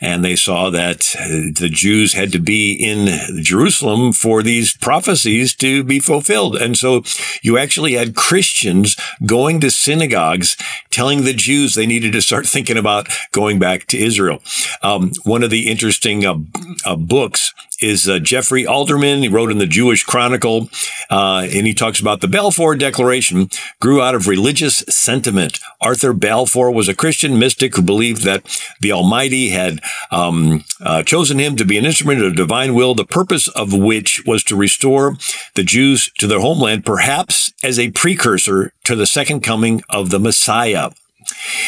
And 0.00 0.24
they 0.24 0.36
saw 0.36 0.70
that 0.70 1.14
uh, 1.18 1.50
the 1.58 1.70
Jews 1.70 2.12
had 2.12 2.32
to 2.32 2.38
be 2.38 2.72
in 2.72 3.42
Jerusalem 3.42 4.12
for 4.12 4.42
these 4.42 4.76
prophecies 4.76 5.54
to 5.56 5.84
be 5.84 6.00
fulfilled. 6.00 6.56
And 6.56 6.76
so 6.76 7.02
you 7.42 7.58
actually 7.58 7.94
had 7.94 8.14
Christians 8.14 8.96
going 9.26 9.60
to 9.60 9.70
synagogues 9.70 10.56
telling 10.90 11.24
the 11.24 11.32
Jews 11.32 11.74
they 11.74 11.86
needed 11.86 12.12
to 12.12 12.22
start 12.22 12.46
thinking 12.46 12.76
about 12.76 13.08
going 13.32 13.58
back 13.58 13.86
to 13.86 13.98
Israel. 13.98 14.42
Um, 14.82 15.12
one 15.24 15.42
of 15.42 15.50
the 15.50 15.68
interesting 15.68 16.24
uh, 16.24 16.36
uh, 16.84 16.96
books 16.96 17.54
is 17.80 18.08
uh, 18.08 18.18
Geoffrey 18.18 18.66
Alderman. 18.66 19.22
He 19.22 19.28
wrote 19.28 19.50
in 19.50 19.58
the 19.58 19.66
Jewish 19.66 20.04
Chronicle, 20.04 20.68
uh, 21.08 21.46
and 21.50 21.66
he 21.66 21.74
talks 21.74 22.00
about 22.00 22.20
the 22.20 22.28
Balfour 22.28 22.76
Declaration 22.76 23.48
grew 23.80 24.02
out 24.02 24.14
of 24.14 24.28
religious 24.28 24.78
sentiment. 24.88 25.58
Arthur 25.80 26.12
Balfour 26.12 26.70
was 26.70 26.88
a 26.88 26.94
Christian 26.94 27.38
mystic 27.38 27.74
who 27.74 27.82
believed 27.82 28.22
that 28.24 28.44
the 28.80 28.92
Almighty 28.92 29.50
had 29.50 29.80
um, 30.10 30.64
uh, 30.80 31.02
chosen 31.02 31.38
him 31.38 31.56
to 31.56 31.64
be 31.64 31.78
an 31.78 31.86
instrument 31.86 32.22
of 32.22 32.36
divine 32.36 32.74
will, 32.74 32.94
the 32.94 33.04
purpose 33.04 33.48
of 33.48 33.72
which 33.72 34.22
was 34.26 34.44
to 34.44 34.56
restore 34.56 35.16
the 35.54 35.64
Jews 35.64 36.10
to 36.18 36.26
their 36.26 36.40
homeland, 36.40 36.84
perhaps 36.84 37.52
as 37.62 37.78
a 37.78 37.90
precursor 37.90 38.72
to 38.84 38.94
the 38.94 39.06
second 39.06 39.40
coming 39.40 39.82
of 39.88 40.10
the 40.10 40.20
Messiah. 40.20 40.90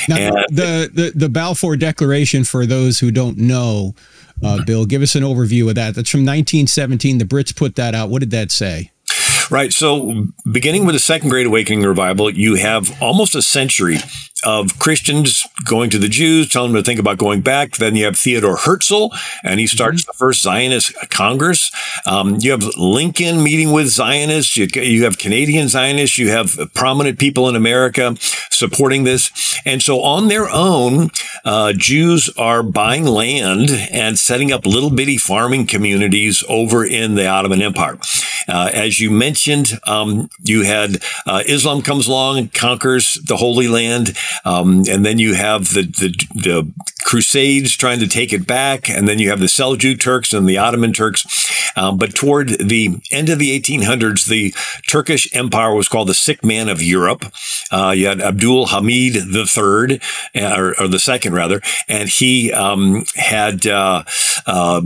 Now, 0.08 0.16
and, 0.16 0.34
the, 0.48 0.90
the 0.92 1.12
the 1.14 1.28
Balfour 1.28 1.76
Declaration, 1.76 2.44
for 2.44 2.66
those 2.66 2.98
who 2.98 3.10
don't 3.10 3.38
know, 3.38 3.94
uh, 4.42 4.64
Bill, 4.64 4.86
give 4.86 5.02
us 5.02 5.14
an 5.14 5.22
overview 5.22 5.68
of 5.68 5.74
that. 5.76 5.94
That's 5.94 6.10
from 6.10 6.20
1917. 6.20 7.18
The 7.18 7.24
Brits 7.24 7.54
put 7.54 7.76
that 7.76 7.94
out. 7.94 8.10
What 8.10 8.20
did 8.20 8.30
that 8.32 8.50
say? 8.50 8.90
Right. 9.50 9.72
So, 9.72 10.26
beginning 10.50 10.86
with 10.86 10.94
the 10.94 11.00
Second 11.00 11.28
Great 11.28 11.46
Awakening 11.46 11.82
revival, 11.82 12.30
you 12.30 12.54
have 12.54 12.90
almost 13.02 13.34
a 13.34 13.42
century 13.42 13.98
of 14.44 14.78
Christians 14.78 15.46
going 15.64 15.90
to 15.90 15.98
the 15.98 16.08
Jews, 16.08 16.48
telling 16.48 16.72
them 16.72 16.82
to 16.82 16.86
think 16.86 17.00
about 17.00 17.18
going 17.18 17.40
back. 17.40 17.76
Then 17.76 17.96
you 17.96 18.04
have 18.04 18.18
Theodore 18.18 18.56
Herzl, 18.56 19.08
and 19.44 19.60
he 19.60 19.66
starts 19.66 20.02
mm-hmm. 20.02 20.10
the 20.10 20.16
first 20.16 20.42
Zionist 20.42 20.94
Congress. 21.10 21.70
Um, 22.06 22.36
you 22.40 22.50
have 22.50 22.64
Lincoln 22.76 23.42
meeting 23.42 23.72
with 23.72 23.88
Zionists. 23.88 24.56
You, 24.56 24.68
you, 24.74 25.04
have 25.04 25.18
Canadian 25.18 25.68
Zionists. 25.68 26.18
You 26.18 26.30
have 26.30 26.58
prominent 26.74 27.18
people 27.18 27.48
in 27.48 27.56
America 27.56 28.16
supporting 28.50 29.04
this. 29.04 29.60
And 29.64 29.82
so 29.82 30.00
on 30.00 30.28
their 30.28 30.48
own, 30.50 31.10
uh, 31.44 31.72
Jews 31.72 32.30
are 32.36 32.62
buying 32.62 33.04
land 33.04 33.70
and 33.70 34.18
setting 34.18 34.52
up 34.52 34.66
little 34.66 34.90
bitty 34.90 35.18
farming 35.18 35.66
communities 35.66 36.44
over 36.48 36.84
in 36.84 37.14
the 37.14 37.26
Ottoman 37.26 37.62
Empire. 37.62 37.98
Uh, 38.48 38.70
as 38.72 39.00
you 39.00 39.10
mentioned, 39.10 39.78
um, 39.86 40.28
you 40.42 40.62
had 40.62 41.02
uh, 41.26 41.42
Islam 41.46 41.82
comes 41.82 42.08
along 42.08 42.38
and 42.38 42.52
conquers 42.52 43.14
the 43.14 43.36
Holy 43.36 43.68
Land. 43.68 44.16
Um, 44.44 44.84
and 44.88 45.04
then 45.04 45.18
you 45.18 45.34
have 45.34 45.72
the, 45.74 45.82
the, 45.82 46.08
the 46.34 46.72
Crusades 47.04 47.76
trying 47.76 48.00
to 48.00 48.08
take 48.08 48.32
it 48.32 48.46
back, 48.46 48.88
and 48.88 49.08
then 49.08 49.18
you 49.18 49.30
have 49.30 49.40
the 49.40 49.46
Seljuk 49.46 50.00
Turks 50.00 50.32
and 50.32 50.48
the 50.48 50.58
Ottoman 50.58 50.92
Turks. 50.92 51.26
Um, 51.76 51.96
but 51.96 52.14
toward 52.14 52.48
the 52.48 53.00
end 53.10 53.28
of 53.28 53.38
the 53.38 53.58
1800s, 53.58 54.26
the 54.26 54.54
Turkish 54.88 55.28
Empire 55.34 55.74
was 55.74 55.88
called 55.88 56.08
the 56.08 56.14
sick 56.14 56.44
man 56.44 56.68
of 56.68 56.82
Europe. 56.82 57.24
Uh, 57.70 57.92
you 57.96 58.06
had 58.06 58.20
Abdul 58.20 58.66
Hamid 58.66 59.32
the 59.32 59.46
Third, 59.46 60.02
or, 60.34 60.78
or, 60.80 60.88
the 60.88 60.98
second 60.98 61.34
rather, 61.34 61.60
and 61.88 62.08
he 62.08 62.52
um, 62.52 63.04
had 63.16 63.66
uh, 63.66 64.04
uh 64.46 64.82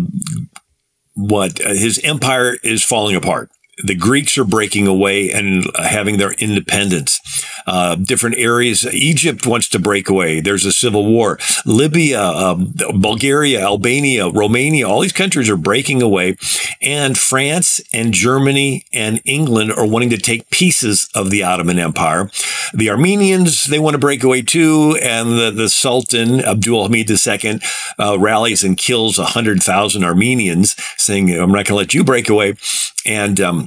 what 1.14 1.58
his 1.58 1.98
empire 2.04 2.58
is 2.62 2.84
falling 2.84 3.16
apart 3.16 3.50
the 3.84 3.94
Greeks 3.94 4.38
are 4.38 4.44
breaking 4.44 4.86
away 4.86 5.30
and 5.30 5.64
having 5.76 6.16
their 6.16 6.32
independence. 6.32 7.20
Uh, 7.66 7.94
different 7.94 8.38
areas. 8.38 8.86
Egypt 8.86 9.46
wants 9.46 9.68
to 9.68 9.78
break 9.78 10.08
away. 10.08 10.40
There's 10.40 10.64
a 10.64 10.72
civil 10.72 11.04
war. 11.04 11.38
Libya, 11.66 12.22
um, 12.22 12.72
Bulgaria, 12.94 13.60
Albania, 13.60 14.30
Romania, 14.30 14.88
all 14.88 15.00
these 15.00 15.12
countries 15.12 15.50
are 15.50 15.56
breaking 15.56 16.00
away. 16.00 16.36
And 16.80 17.18
France 17.18 17.80
and 17.92 18.14
Germany 18.14 18.86
and 18.94 19.20
England 19.26 19.72
are 19.72 19.86
wanting 19.86 20.10
to 20.10 20.18
take 20.18 20.48
pieces 20.48 21.10
of 21.14 21.30
the 21.30 21.42
Ottoman 21.42 21.78
Empire. 21.78 22.30
The 22.72 22.88
Armenians, 22.88 23.64
they 23.64 23.78
want 23.78 23.94
to 23.94 23.98
break 23.98 24.22
away 24.22 24.40
too. 24.40 24.98
And 25.02 25.38
the, 25.38 25.50
the 25.50 25.68
Sultan, 25.68 26.40
Abdul 26.40 26.84
Hamid 26.84 27.10
II, 27.10 27.60
uh, 27.98 28.18
rallies 28.18 28.64
and 28.64 28.78
kills 28.78 29.18
100,000 29.18 30.04
Armenians, 30.04 30.76
saying, 30.96 31.30
I'm 31.30 31.50
not 31.50 31.56
going 31.56 31.64
to 31.66 31.74
let 31.74 31.94
you 31.94 32.04
break 32.04 32.30
away. 32.30 32.54
And, 33.04 33.40
um, 33.40 33.65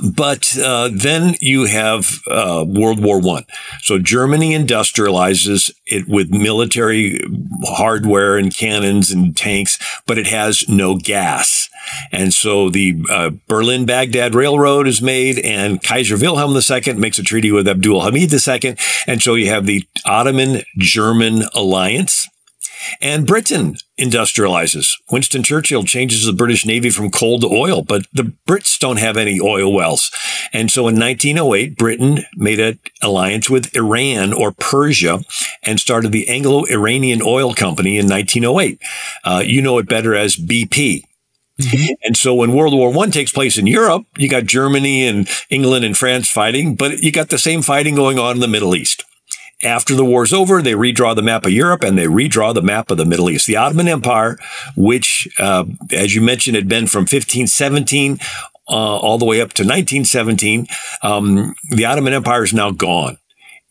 but 0.00 0.56
uh, 0.58 0.88
then 0.92 1.34
you 1.40 1.64
have 1.64 2.20
uh, 2.30 2.64
World 2.66 3.02
War 3.02 3.20
One. 3.20 3.44
So 3.82 3.98
Germany 3.98 4.52
industrializes 4.52 5.70
it 5.86 6.08
with 6.08 6.30
military 6.30 7.20
hardware 7.64 8.38
and 8.38 8.54
cannons 8.54 9.10
and 9.10 9.36
tanks, 9.36 9.78
but 10.06 10.18
it 10.18 10.26
has 10.28 10.68
no 10.68 10.96
gas. 10.96 11.68
And 12.10 12.32
so 12.32 12.70
the 12.70 13.04
uh, 13.10 13.30
Berlin 13.48 13.84
Baghdad 13.84 14.34
Railroad 14.34 14.86
is 14.86 15.02
made, 15.02 15.38
and 15.38 15.82
Kaiser 15.82 16.16
Wilhelm 16.16 16.56
II 16.56 16.94
makes 16.94 17.18
a 17.18 17.22
treaty 17.22 17.50
with 17.50 17.68
Abdul 17.68 18.02
Hamid 18.02 18.32
II. 18.32 18.76
And 19.06 19.20
so 19.20 19.34
you 19.34 19.48
have 19.48 19.66
the 19.66 19.84
Ottoman 20.06 20.62
German 20.78 21.42
alliance. 21.54 22.28
And 23.00 23.26
Britain 23.26 23.76
industrializes. 23.98 24.92
Winston 25.10 25.42
Churchill 25.42 25.84
changes 25.84 26.24
the 26.24 26.32
British 26.32 26.66
Navy 26.66 26.90
from 26.90 27.10
coal 27.10 27.38
to 27.40 27.46
oil, 27.46 27.82
but 27.82 28.06
the 28.12 28.32
Brits 28.48 28.78
don't 28.78 28.98
have 28.98 29.16
any 29.16 29.40
oil 29.40 29.72
wells. 29.72 30.10
And 30.52 30.70
so 30.70 30.88
in 30.88 30.98
1908, 30.98 31.76
Britain 31.76 32.20
made 32.36 32.60
an 32.60 32.78
alliance 33.02 33.48
with 33.48 33.74
Iran 33.76 34.32
or 34.32 34.52
Persia 34.52 35.20
and 35.62 35.78
started 35.78 36.12
the 36.12 36.28
Anglo-Iranian 36.28 37.22
Oil 37.22 37.54
Company 37.54 37.98
in 37.98 38.08
1908. 38.08 38.80
Uh, 39.24 39.42
you 39.44 39.62
know 39.62 39.78
it 39.78 39.88
better 39.88 40.14
as 40.14 40.36
BP. 40.36 41.04
Mm-hmm. 41.60 41.92
And 42.02 42.16
so 42.16 42.34
when 42.34 42.54
World 42.54 42.74
War 42.74 42.92
One 42.92 43.10
takes 43.10 43.30
place 43.30 43.58
in 43.58 43.66
Europe, 43.66 44.04
you 44.16 44.28
got 44.28 44.44
Germany 44.44 45.06
and 45.06 45.28
England 45.50 45.84
and 45.84 45.96
France 45.96 46.28
fighting, 46.28 46.74
but 46.74 47.02
you 47.02 47.12
got 47.12 47.28
the 47.28 47.38
same 47.38 47.62
fighting 47.62 47.94
going 47.94 48.18
on 48.18 48.36
in 48.36 48.40
the 48.40 48.48
Middle 48.48 48.74
East. 48.74 49.04
After 49.64 49.94
the 49.94 50.04
war's 50.04 50.32
over, 50.32 50.60
they 50.60 50.72
redraw 50.72 51.14
the 51.14 51.22
map 51.22 51.46
of 51.46 51.52
Europe 51.52 51.84
and 51.84 51.96
they 51.96 52.06
redraw 52.06 52.52
the 52.52 52.62
map 52.62 52.90
of 52.90 52.98
the 52.98 53.04
Middle 53.04 53.30
East. 53.30 53.46
The 53.46 53.56
Ottoman 53.56 53.88
Empire, 53.88 54.36
which, 54.76 55.28
uh, 55.38 55.64
as 55.92 56.14
you 56.14 56.20
mentioned, 56.20 56.56
had 56.56 56.68
been 56.68 56.86
from 56.86 57.02
1517 57.02 58.18
uh, 58.68 58.72
all 58.72 59.18
the 59.18 59.24
way 59.24 59.40
up 59.40 59.52
to 59.54 59.62
1917, 59.62 60.66
um, 61.02 61.54
the 61.70 61.84
Ottoman 61.84 62.12
Empire 62.12 62.42
is 62.42 62.52
now 62.52 62.70
gone. 62.70 63.18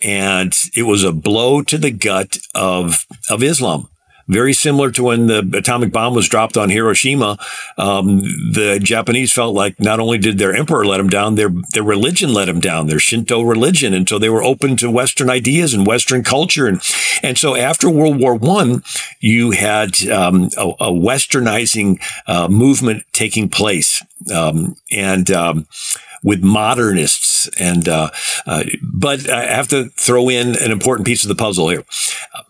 And 0.01 0.56
it 0.75 0.84
was 0.84 1.04
a 1.04 1.12
blow 1.12 1.62
to 1.63 1.77
the 1.77 1.91
gut 1.91 2.38
of, 2.56 3.06
of 3.30 3.43
Islam 3.43 3.90
very 4.27 4.53
similar 4.53 4.91
to 4.91 5.03
when 5.03 5.27
the 5.27 5.39
atomic 5.53 5.91
bomb 5.91 6.13
was 6.13 6.27
dropped 6.27 6.57
on 6.57 6.69
Hiroshima. 6.69 7.38
Um, 7.77 8.19
the 8.19 8.79
Japanese 8.81 9.34
felt 9.34 9.55
like 9.55 9.79
not 9.79 9.99
only 9.99 10.17
did 10.17 10.38
their 10.38 10.55
emperor 10.55 10.86
let 10.86 10.97
them 10.97 11.10
down, 11.10 11.36
their 11.36 11.49
their 11.71 11.84
religion 11.84 12.34
let 12.34 12.45
them 12.45 12.60
down, 12.60 12.88
their 12.88 12.99
Shinto 12.99 13.41
religion, 13.41 13.93
and 13.93 14.07
so 14.07 14.19
they 14.19 14.29
were 14.29 14.43
open 14.43 14.75
to 14.77 14.91
Western 14.91 15.29
ideas 15.29 15.73
and 15.73 15.86
Western 15.86 16.23
culture, 16.23 16.67
and 16.67 16.81
and 17.23 17.38
so 17.38 17.55
after 17.55 17.89
World 17.89 18.19
War 18.19 18.36
One, 18.36 18.84
you 19.19 19.51
had 19.51 20.07
um, 20.07 20.49
a, 20.57 20.67
a, 20.79 20.91
westernizing 20.91 22.01
uh, 22.27 22.47
movement 22.47 23.03
taking 23.12 23.49
place, 23.49 24.03
um, 24.34 24.75
and 24.91 25.29
um, 25.31 25.67
with 26.23 26.43
modernists. 26.43 27.47
And 27.60 27.88
uh, 27.88 28.12
uh, 28.45 28.63
but 28.81 29.29
I 29.29 29.45
have 29.45 29.67
to 29.69 29.89
throw 29.89 30.29
in 30.29 30.55
an 30.62 30.71
important 30.71 31.05
piece 31.05 31.23
of 31.23 31.29
the 31.29 31.36
puzzle 31.36 31.69
here. 31.69 31.84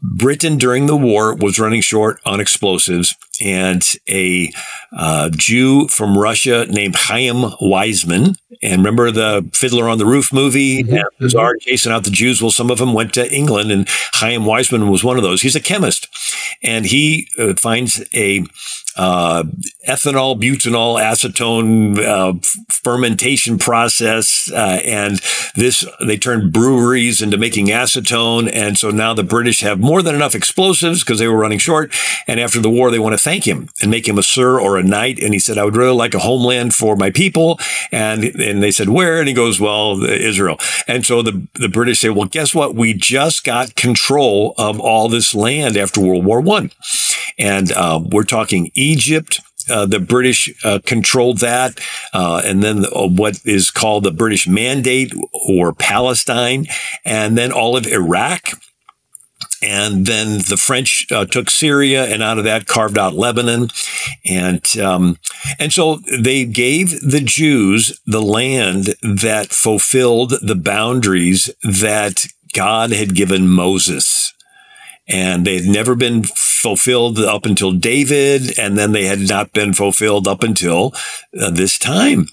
Britain 0.01 0.57
during 0.57 0.87
the 0.87 0.97
war 0.97 1.35
was 1.35 1.59
running 1.59 1.81
short 1.81 2.19
on 2.25 2.39
explosives, 2.39 3.15
and 3.39 3.83
a 4.09 4.51
uh, 4.91 5.29
Jew 5.29 5.87
from 5.87 6.17
Russia 6.17 6.65
named 6.69 6.95
Chaim 6.95 7.51
Weizmann 7.61 8.35
And 8.61 8.79
remember 8.79 9.11
the 9.11 9.49
Fiddler 9.53 9.87
on 9.87 9.97
the 9.97 10.05
Roof 10.05 10.33
movie? 10.33 10.83
Mm-hmm. 10.83 11.23
the 11.23 11.29
czar 11.29 11.55
chasing 11.59 11.91
out 11.91 12.03
the 12.03 12.11
Jews. 12.11 12.41
Well, 12.41 12.51
some 12.51 12.69
of 12.69 12.77
them 12.77 12.93
went 12.93 13.13
to 13.13 13.33
England, 13.33 13.71
and 13.71 13.87
Chaim 14.13 14.41
Weizmann 14.41 14.91
was 14.91 15.03
one 15.03 15.17
of 15.17 15.23
those. 15.23 15.41
He's 15.41 15.55
a 15.55 15.61
chemist, 15.61 16.07
and 16.61 16.85
he 16.85 17.27
uh, 17.37 17.53
finds 17.53 18.03
a 18.13 18.45
uh, 18.97 19.43
ethanol, 19.87 20.39
butanol, 20.39 20.99
acetone 21.01 21.97
uh, 21.99 22.33
fermentation 22.69 23.57
process, 23.57 24.51
uh, 24.51 24.79
and 24.83 25.19
this 25.55 25.85
they 26.05 26.17
turned 26.17 26.51
breweries 26.51 27.21
into 27.21 27.37
making 27.37 27.67
acetone, 27.67 28.49
and 28.53 28.77
so 28.77 28.89
now 28.91 29.13
the 29.13 29.23
British 29.23 29.61
have 29.61 29.79
more 29.79 30.01
than 30.01 30.15
enough 30.15 30.35
explosives 30.35 31.03
because 31.03 31.19
they 31.19 31.27
were 31.27 31.37
running 31.37 31.59
short. 31.59 31.93
And 32.27 32.39
after 32.39 32.59
the 32.59 32.69
war, 32.69 32.91
they 32.91 32.99
want 32.99 33.13
to 33.13 33.21
thank 33.23 33.45
him 33.45 33.69
and 33.81 33.89
make 33.89 34.07
him 34.07 34.17
a 34.17 34.23
sir 34.23 34.59
or 34.59 34.77
a 34.77 34.83
knight. 34.83 35.19
And 35.19 35.33
he 35.33 35.39
said, 35.39 35.57
"I 35.57 35.63
would 35.63 35.75
really 35.75 35.95
like 35.95 36.13
a 36.13 36.19
homeland 36.19 36.73
for 36.73 36.95
my 36.95 37.11
people." 37.11 37.59
And 37.91 38.23
and 38.23 38.61
they 38.61 38.71
said, 38.71 38.89
"Where?" 38.89 39.19
And 39.19 39.27
he 39.27 39.33
goes, 39.33 39.59
"Well, 39.59 40.03
Israel." 40.03 40.57
And 40.87 41.05
so 41.05 41.21
the 41.21 41.47
the 41.55 41.69
British 41.69 41.99
say, 41.99 42.09
"Well, 42.09 42.27
guess 42.27 42.53
what? 42.53 42.75
We 42.75 42.93
just 42.93 43.43
got 43.43 43.75
control 43.75 44.53
of 44.57 44.79
all 44.79 45.07
this 45.09 45.33
land 45.33 45.77
after 45.77 46.01
World 46.01 46.25
War 46.25 46.41
One." 46.41 46.71
And 47.37 47.71
uh, 47.71 48.01
we're 48.11 48.23
talking 48.23 48.71
Egypt. 48.81 49.39
Uh, 49.69 49.85
the 49.85 49.99
British 49.99 50.51
uh, 50.65 50.79
controlled 50.85 51.37
that, 51.37 51.79
uh, 52.13 52.41
and 52.43 52.63
then 52.63 52.81
the, 52.81 52.91
uh, 52.91 53.07
what 53.07 53.39
is 53.45 53.69
called 53.69 54.03
the 54.03 54.11
British 54.11 54.47
Mandate 54.47 55.13
or 55.47 55.71
Palestine, 55.71 56.65
and 57.05 57.37
then 57.37 57.51
all 57.51 57.77
of 57.77 57.85
Iraq. 57.85 58.49
And 59.61 60.07
then 60.07 60.39
the 60.49 60.57
French 60.57 61.05
uh, 61.11 61.25
took 61.25 61.51
Syria, 61.51 62.05
and 62.05 62.23
out 62.23 62.39
of 62.39 62.43
that 62.45 62.65
carved 62.65 62.97
out 62.97 63.13
Lebanon, 63.13 63.69
and 64.25 64.65
um, 64.79 65.17
and 65.59 65.71
so 65.71 65.99
they 66.11 66.45
gave 66.45 66.99
the 66.99 67.21
Jews 67.21 68.01
the 68.07 68.23
land 68.23 68.95
that 69.03 69.49
fulfilled 69.51 70.33
the 70.41 70.55
boundaries 70.55 71.51
that 71.61 72.25
God 72.53 72.91
had 72.91 73.13
given 73.13 73.47
Moses 73.47 74.33
and 75.11 75.45
they 75.45 75.55
had 75.55 75.65
never 75.65 75.95
been 75.95 76.23
fulfilled 76.23 77.19
up 77.19 77.45
until 77.45 77.71
David, 77.71 78.57
and 78.57 78.77
then 78.77 78.91
they 78.91 79.05
had 79.05 79.19
not 79.19 79.51
been 79.51 79.73
fulfilled 79.73 80.27
up 80.27 80.43
until 80.43 80.93
uh, 81.39 81.49
this 81.49 81.77
time. 81.77 82.27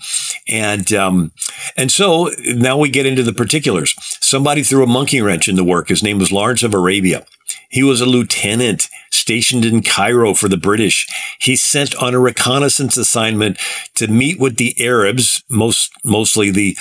And 0.49 0.93
um, 0.93 1.33
and 1.77 1.91
so 1.91 2.31
now 2.47 2.79
we 2.79 2.91
get 2.91 3.07
into 3.07 3.23
the 3.23 3.33
particulars. 3.33 3.95
Somebody 4.21 4.62
threw 4.62 4.83
a 4.83 4.87
monkey 4.87 5.21
wrench 5.21 5.49
in 5.49 5.57
the 5.57 5.64
work. 5.64 5.88
His 5.88 6.03
name 6.03 6.19
was 6.19 6.33
Lawrence 6.33 6.62
of 6.62 6.75
Arabia. 6.75 7.27
He 7.68 7.82
was 7.82 8.00
a 8.00 8.06
lieutenant 8.06 8.88
stationed 9.11 9.64
in 9.64 9.82
Cairo 9.82 10.34
for 10.34 10.48
the 10.48 10.56
British. 10.56 11.06
He's 11.38 11.62
sent 11.62 11.94
on 11.96 12.14
a 12.14 12.18
reconnaissance 12.18 12.96
assignment 12.96 13.58
to 13.94 14.06
meet 14.06 14.38
with 14.38 14.56
the 14.56 14.74
Arabs, 14.80 15.42
most 15.48 15.92
mostly 16.04 16.50
the 16.50 16.76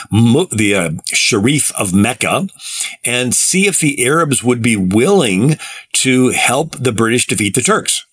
the 0.51 0.75
uh, 0.75 0.91
Sharif 1.07 1.71
of 1.75 1.93
Mecca, 1.93 2.47
and 3.03 3.35
see 3.35 3.67
if 3.67 3.79
the 3.79 4.05
Arabs 4.05 4.43
would 4.43 4.61
be 4.61 4.75
willing 4.75 5.57
to 5.93 6.29
help 6.29 6.71
the 6.77 6.91
British 6.91 7.27
defeat 7.27 7.55
the 7.55 7.61
Turks. 7.61 8.05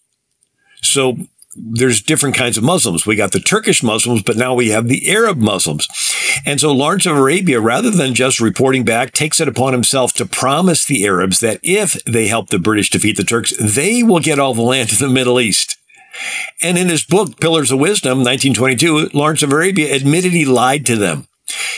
So 0.82 1.16
there's 1.56 2.02
different 2.02 2.34
kinds 2.34 2.56
of 2.56 2.64
Muslims. 2.64 3.06
We 3.06 3.16
got 3.16 3.32
the 3.32 3.40
Turkish 3.40 3.82
Muslims, 3.82 4.22
but 4.22 4.36
now 4.36 4.54
we 4.54 4.70
have 4.70 4.88
the 4.88 5.10
Arab 5.10 5.38
Muslims. 5.38 5.88
And 6.44 6.60
so 6.60 6.72
Lawrence 6.72 7.06
of 7.06 7.16
Arabia, 7.16 7.60
rather 7.60 7.90
than 7.90 8.14
just 8.14 8.40
reporting 8.40 8.84
back, 8.84 9.12
takes 9.12 9.40
it 9.40 9.48
upon 9.48 9.72
himself 9.72 10.12
to 10.14 10.26
promise 10.26 10.84
the 10.84 11.06
Arabs 11.06 11.40
that 11.40 11.60
if 11.62 12.02
they 12.04 12.26
help 12.26 12.50
the 12.50 12.58
British 12.58 12.90
defeat 12.90 13.16
the 13.16 13.24
Turks, 13.24 13.54
they 13.58 14.02
will 14.02 14.20
get 14.20 14.38
all 14.38 14.54
the 14.54 14.62
land 14.62 14.92
in 14.92 14.98
the 14.98 15.08
Middle 15.08 15.40
East. 15.40 15.78
And 16.62 16.78
in 16.78 16.88
his 16.88 17.04
book, 17.04 17.40
Pillars 17.40 17.70
of 17.70 17.80
Wisdom, 17.80 18.18
1922, 18.18 19.10
Lawrence 19.12 19.42
of 19.42 19.52
Arabia 19.52 19.94
admitted 19.94 20.32
he 20.32 20.44
lied 20.44 20.86
to 20.86 20.96
them. 20.96 21.26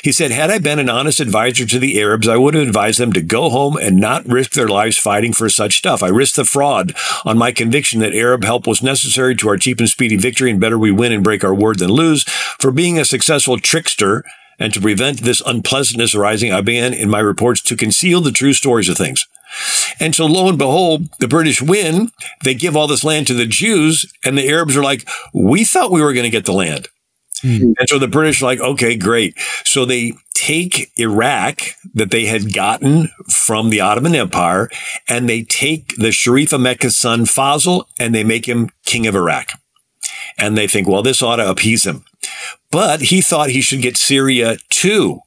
He 0.03 0.13
said, 0.13 0.31
Had 0.31 0.51
I 0.51 0.59
been 0.59 0.79
an 0.79 0.89
honest 0.89 1.21
advisor 1.21 1.67
to 1.67 1.79
the 1.79 2.01
Arabs, 2.01 2.29
I 2.29 2.37
would 2.37 2.55
have 2.55 2.67
advised 2.67 3.01
them 3.01 3.13
to 3.13 3.23
go 3.23 3.51
home 3.51 3.77
and 3.77 3.97
not 3.97 4.27
risk 4.27 4.53
their 4.53 4.69
lives 4.69 4.99
fighting 4.99 5.33
for 5.33 5.49
such 5.49 5.79
stuff. 5.79 6.03
I 6.03 6.09
risked 6.09 6.37
the 6.37 6.45
fraud 6.45 6.95
on 7.25 7.39
my 7.39 7.53
conviction 7.53 8.01
that 8.01 8.15
Arab 8.15 8.45
help 8.45 8.67
was 8.67 8.83
necessary 8.83 9.35
to 9.37 9.49
our 9.49 9.57
cheap 9.57 9.79
and 9.79 9.89
speedy 9.89 10.17
victory, 10.17 10.51
and 10.51 10.61
better 10.61 10.79
we 10.79 10.91
win 10.91 11.13
and 11.13 11.25
break 11.25 11.45
our 11.45 11.55
word 11.55 11.79
than 11.79 11.91
lose. 11.91 12.25
For 12.59 12.71
being 12.71 12.99
a 12.99 13.05
successful 13.05 13.59
trickster, 13.59 14.25
and 14.59 14.73
to 14.73 14.81
prevent 14.81 15.21
this 15.21 15.43
unpleasantness 15.45 16.15
arising, 16.15 16.53
I 16.53 16.61
began 16.61 16.95
in 16.95 17.11
my 17.11 17.21
reports 17.21 17.61
to 17.63 17.77
conceal 17.77 18.21
the 18.21 18.33
true 18.33 18.55
stories 18.55 18.89
of 18.89 18.97
things. 18.97 19.27
And 20.01 20.15
so 20.15 20.27
lo 20.27 20.49
and 20.49 20.59
behold, 20.59 21.09
the 21.19 21.29
British 21.29 21.63
win. 21.63 22.11
They 22.43 22.55
give 22.55 22.77
all 22.77 22.87
this 22.87 23.05
land 23.05 23.27
to 23.29 23.35
the 23.35 23.47
Jews 23.47 24.11
and 24.25 24.37
the 24.37 24.49
Arabs 24.49 24.77
are 24.77 24.83
like, 24.83 25.09
we 25.33 25.65
thought 25.65 25.93
we 25.93 26.03
were 26.03 26.13
going 26.13 26.25
to 26.25 26.31
get 26.31 26.45
the 26.45 26.53
land. 26.53 26.89
Mm. 27.43 27.75
And 27.79 27.89
so 27.89 27.99
the 27.99 28.09
British 28.09 28.43
are 28.43 28.47
like, 28.47 28.61
okay, 28.61 28.97
great. 28.97 29.39
So 29.65 29.85
they 29.85 30.15
take 30.35 30.91
Iraq 30.99 31.61
that 31.95 32.11
they 32.11 32.27
had 32.27 32.53
gotten 32.53 33.09
from 33.31 33.71
the 33.71 33.81
Ottoman 33.81 34.15
Empire 34.15 34.69
and 35.09 35.29
they 35.29 35.43
take 35.43 35.97
the 35.97 36.13
Sharif 36.13 36.53
of 36.53 36.61
Mecca's 36.61 36.97
son 36.97 37.25
Faisal 37.25 37.85
and 37.99 38.15
they 38.15 38.25
make 38.25 38.47
him 38.47 38.71
king 38.85 39.07
of 39.07 39.15
Iraq. 39.15 39.51
And 40.39 40.57
they 40.57 40.67
think, 40.67 40.89
well, 40.89 41.03
this 41.03 41.23
ought 41.23 41.37
to 41.37 41.49
appease 41.49 41.87
him. 41.87 42.05
But 42.71 43.03
he 43.03 43.21
thought 43.21 43.51
he 43.51 43.61
should 43.61 43.81
get 43.81 43.97
Syria 43.97 44.59
too. 44.69 45.21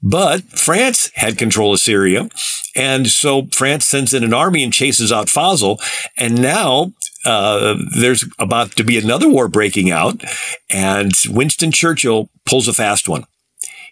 But 0.00 0.44
France 0.44 1.10
had 1.14 1.38
control 1.38 1.74
of 1.74 1.80
Syria. 1.80 2.28
And 2.76 3.08
so 3.08 3.46
France 3.52 3.84
sends 3.86 4.14
in 4.14 4.22
an 4.22 4.32
army 4.32 4.62
and 4.62 4.72
chases 4.72 5.10
out 5.10 5.26
Faisal. 5.26 5.78
And 6.16 6.40
now 6.40 6.92
uh, 7.24 7.76
there's 7.98 8.24
about 8.38 8.72
to 8.72 8.84
be 8.84 8.98
another 8.98 9.28
war 9.28 9.48
breaking 9.48 9.90
out, 9.90 10.22
and 10.70 11.12
Winston 11.28 11.72
Churchill 11.72 12.30
pulls 12.44 12.68
a 12.68 12.72
fast 12.72 13.08
one. 13.08 13.24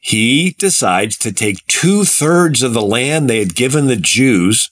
He 0.01 0.55
decides 0.59 1.17
to 1.19 1.33
take 1.33 1.67
two 1.67 2.05
thirds 2.05 2.63
of 2.63 2.73
the 2.73 2.83
land 2.83 3.29
they 3.29 3.41
had 3.41 3.57
given 3.57 3.87
the 3.87 3.97
Jews 3.97 4.71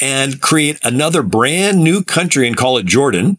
and 0.00 0.40
create 0.40 0.78
another 0.82 1.22
brand 1.22 1.82
new 1.82 2.02
country 2.02 2.46
and 2.46 2.56
call 2.56 2.78
it 2.78 2.86
Jordan 2.86 3.38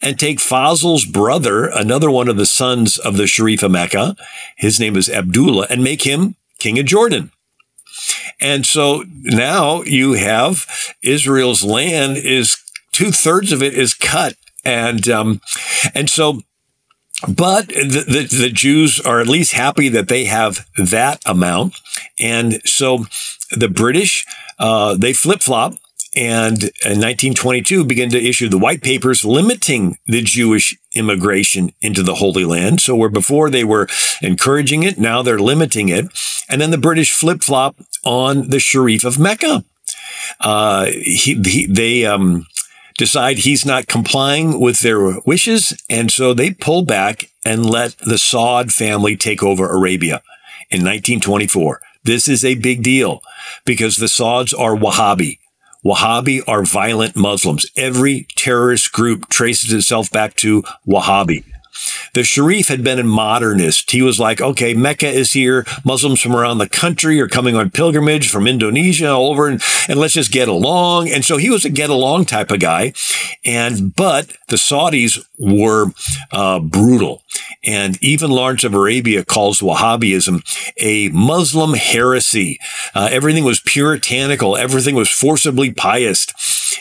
and 0.00 0.18
take 0.18 0.38
Faisal's 0.38 1.04
brother, 1.04 1.66
another 1.66 2.10
one 2.10 2.28
of 2.28 2.36
the 2.36 2.46
sons 2.46 2.98
of 2.98 3.16
the 3.16 3.26
Sharif 3.26 3.62
of 3.62 3.70
Mecca, 3.70 4.16
his 4.56 4.78
name 4.78 4.96
is 4.96 5.08
Abdullah, 5.08 5.66
and 5.70 5.82
make 5.82 6.02
him 6.02 6.36
king 6.58 6.78
of 6.78 6.86
Jordan. 6.86 7.30
And 8.40 8.66
so 8.66 9.04
now 9.22 9.82
you 9.82 10.14
have 10.14 10.66
Israel's 11.02 11.62
land 11.62 12.16
is 12.16 12.56
two 12.94 13.10
thirds 13.10 13.52
of 13.52 13.62
it 13.62 13.74
is 13.74 13.92
cut. 13.92 14.36
And, 14.64 15.06
um, 15.08 15.40
and 15.94 16.08
so, 16.08 16.40
but 17.28 17.68
the, 17.68 18.04
the, 18.06 18.36
the, 18.38 18.50
Jews 18.50 19.00
are 19.00 19.20
at 19.20 19.26
least 19.26 19.52
happy 19.52 19.88
that 19.90 20.08
they 20.08 20.24
have 20.24 20.66
that 20.76 21.20
amount. 21.26 21.74
And 22.18 22.60
so 22.64 23.06
the 23.50 23.68
British, 23.68 24.26
uh, 24.58 24.94
they 24.94 25.12
flip 25.12 25.42
flop 25.42 25.74
and 26.16 26.62
in 26.84 27.00
1922 27.00 27.84
begin 27.84 28.10
to 28.10 28.22
issue 28.22 28.48
the 28.48 28.58
white 28.58 28.82
papers 28.82 29.24
limiting 29.24 29.98
the 30.06 30.22
Jewish 30.22 30.76
immigration 30.94 31.72
into 31.80 32.02
the 32.02 32.16
Holy 32.16 32.44
Land. 32.44 32.80
So 32.80 32.94
where 32.94 33.08
before 33.08 33.50
they 33.50 33.64
were 33.64 33.88
encouraging 34.22 34.84
it, 34.84 34.96
now 34.96 35.22
they're 35.22 35.38
limiting 35.38 35.88
it. 35.88 36.06
And 36.48 36.60
then 36.60 36.70
the 36.70 36.78
British 36.78 37.12
flip 37.12 37.42
flop 37.42 37.76
on 38.04 38.50
the 38.50 38.60
Sharif 38.60 39.04
of 39.04 39.18
Mecca. 39.18 39.64
Uh, 40.40 40.86
he, 40.86 41.40
he, 41.44 41.66
they, 41.66 42.06
um, 42.06 42.46
decide 42.96 43.38
he's 43.38 43.66
not 43.66 43.86
complying 43.86 44.60
with 44.60 44.80
their 44.80 45.20
wishes. 45.20 45.76
And 45.90 46.10
so 46.10 46.32
they 46.34 46.52
pull 46.52 46.82
back 46.82 47.30
and 47.44 47.66
let 47.66 47.96
the 47.98 48.16
Saud 48.16 48.72
family 48.72 49.16
take 49.16 49.42
over 49.42 49.68
Arabia 49.68 50.22
in 50.70 50.80
1924. 50.80 51.80
This 52.04 52.28
is 52.28 52.44
a 52.44 52.54
big 52.54 52.82
deal 52.82 53.22
because 53.64 53.96
the 53.96 54.08
Sauds 54.08 54.52
are 54.52 54.76
Wahhabi. 54.76 55.38
Wahhabi 55.84 56.42
are 56.46 56.64
violent 56.64 57.14
Muslims. 57.16 57.66
Every 57.76 58.26
terrorist 58.36 58.92
group 58.92 59.28
traces 59.28 59.72
itself 59.72 60.10
back 60.10 60.34
to 60.36 60.62
Wahhabi. 60.86 61.44
The 62.14 62.24
Sharif 62.24 62.68
had 62.68 62.84
been 62.84 62.98
a 62.98 63.04
modernist. 63.04 63.90
He 63.90 64.02
was 64.02 64.20
like, 64.20 64.40
okay, 64.40 64.74
Mecca 64.74 65.08
is 65.08 65.32
here. 65.32 65.66
Muslims 65.84 66.20
from 66.20 66.34
around 66.36 66.58
the 66.58 66.68
country 66.68 67.20
are 67.20 67.28
coming 67.28 67.56
on 67.56 67.70
pilgrimage 67.70 68.30
from 68.30 68.46
Indonesia 68.46 69.10
all 69.10 69.30
over 69.30 69.48
and, 69.48 69.62
and 69.88 69.98
let's 69.98 70.14
just 70.14 70.32
get 70.32 70.48
along. 70.48 71.08
And 71.08 71.24
so 71.24 71.36
he 71.36 71.50
was 71.50 71.64
a 71.64 71.70
get 71.70 71.90
along 71.90 72.26
type 72.26 72.50
of 72.50 72.60
guy. 72.60 72.92
And, 73.44 73.94
but 73.94 74.36
the 74.54 74.58
Saudis 74.58 75.18
were 75.36 75.86
uh, 76.30 76.60
brutal. 76.60 77.24
And 77.64 78.00
even 78.00 78.30
Lawrence 78.30 78.62
of 78.62 78.72
Arabia 78.72 79.24
calls 79.24 79.60
Wahhabism 79.60 80.44
a 80.78 81.08
Muslim 81.08 81.74
heresy. 81.74 82.60
Uh, 82.94 83.08
everything 83.10 83.42
was 83.42 83.58
puritanical. 83.58 84.56
Everything 84.56 84.94
was 84.94 85.10
forcibly 85.10 85.72
pious. 85.72 86.28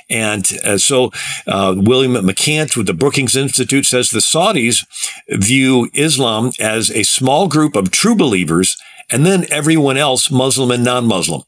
And 0.07 0.47
uh, 0.63 0.77
so 0.77 1.09
uh, 1.47 1.73
William 1.75 2.13
McCant 2.13 2.77
with 2.77 2.85
the 2.85 2.93
Brookings 2.93 3.35
Institute 3.35 3.87
says 3.87 4.11
the 4.11 4.19
Saudis 4.19 4.85
view 5.29 5.89
Islam 5.95 6.51
as 6.59 6.91
a 6.91 7.01
small 7.01 7.47
group 7.47 7.75
of 7.75 7.89
true 7.89 8.15
believers 8.15 8.77
and 9.09 9.25
then 9.25 9.47
everyone 9.49 9.97
else 9.97 10.29
Muslim 10.29 10.69
and 10.69 10.83
non-Muslim. 10.83 11.41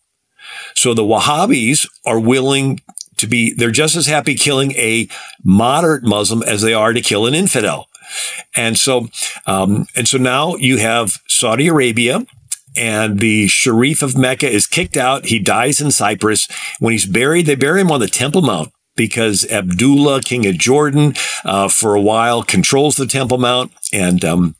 So 0.73 0.95
the 0.95 1.03
Wahhabis 1.03 1.87
are 2.03 2.19
willing 2.19 2.81
to 3.17 3.27
be, 3.27 3.53
they're 3.53 3.71
just 3.71 3.95
as 3.95 4.07
happy 4.07 4.35
killing 4.35 4.71
a 4.73 5.07
moderate 5.43 6.03
Muslim 6.03 6.43
as 6.43 6.61
they 6.61 6.73
are 6.73 6.93
to 6.93 7.01
kill 7.01 7.25
an 7.25 7.33
infidel. 7.33 7.87
And 8.55 8.77
so, 8.77 9.07
um, 9.45 9.87
and 9.95 10.07
so 10.07 10.17
now 10.17 10.55
you 10.55 10.77
have 10.77 11.21
Saudi 11.27 11.67
Arabia 11.67 12.25
and 12.77 13.19
the 13.19 13.47
Sharif 13.47 14.01
of 14.01 14.17
Mecca 14.17 14.49
is 14.49 14.67
kicked 14.67 14.97
out. 14.97 15.25
He 15.25 15.39
dies 15.39 15.79
in 15.79 15.91
Cyprus. 15.91 16.47
When 16.79 16.91
he's 16.91 17.05
buried, 17.05 17.45
they 17.45 17.55
bury 17.55 17.81
him 17.81 17.91
on 17.91 17.99
the 17.99 18.07
Temple 18.07 18.41
Mount 18.41 18.71
because 18.95 19.45
Abdullah, 19.49 20.21
king 20.21 20.45
of 20.45 20.57
Jordan, 20.57 21.13
uh, 21.43 21.67
for 21.67 21.95
a 21.95 22.01
while 22.01 22.43
controls 22.43 22.95
the 22.95 23.05
Temple 23.05 23.37
Mount. 23.37 23.71
And, 23.91 24.23
um, 24.23 24.55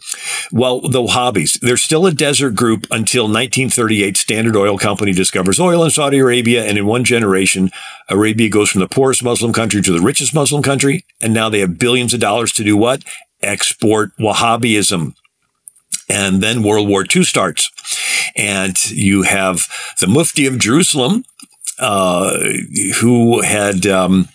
well, 0.51 0.81
the 0.81 1.01
Wahhabis, 1.01 1.59
they're 1.59 1.77
still 1.77 2.05
a 2.05 2.11
desert 2.11 2.51
group 2.51 2.83
until 2.91 3.23
1938. 3.23 4.17
Standard 4.17 4.55
Oil 4.55 4.77
Company 4.77 5.13
discovers 5.13 5.59
oil 5.59 5.83
in 5.83 5.89
Saudi 5.89 6.19
Arabia. 6.19 6.65
And 6.65 6.77
in 6.77 6.86
one 6.86 7.03
generation, 7.03 7.71
Arabia 8.09 8.49
goes 8.49 8.69
from 8.69 8.81
the 8.81 8.88
poorest 8.88 9.23
Muslim 9.23 9.53
country 9.53 9.81
to 9.81 9.91
the 9.91 10.01
richest 10.01 10.33
Muslim 10.33 10.61
country. 10.61 11.05
And 11.21 11.33
now 11.33 11.49
they 11.49 11.59
have 11.59 11.79
billions 11.79 12.13
of 12.13 12.19
dollars 12.19 12.51
to 12.53 12.63
do 12.63 12.77
what? 12.77 13.03
Export 13.41 14.11
Wahhabism. 14.17 15.15
And 16.07 16.41
then 16.41 16.61
World 16.61 16.88
War 16.88 17.03
II 17.03 17.23
starts. 17.23 17.71
And 18.36 18.91
you 18.91 19.23
have 19.23 19.67
the 19.99 20.07
Mufti 20.07 20.45
of 20.45 20.59
Jerusalem, 20.59 21.25
uh, 21.80 22.38
who 22.99 23.41
had 23.41 23.86
um, 23.86 24.30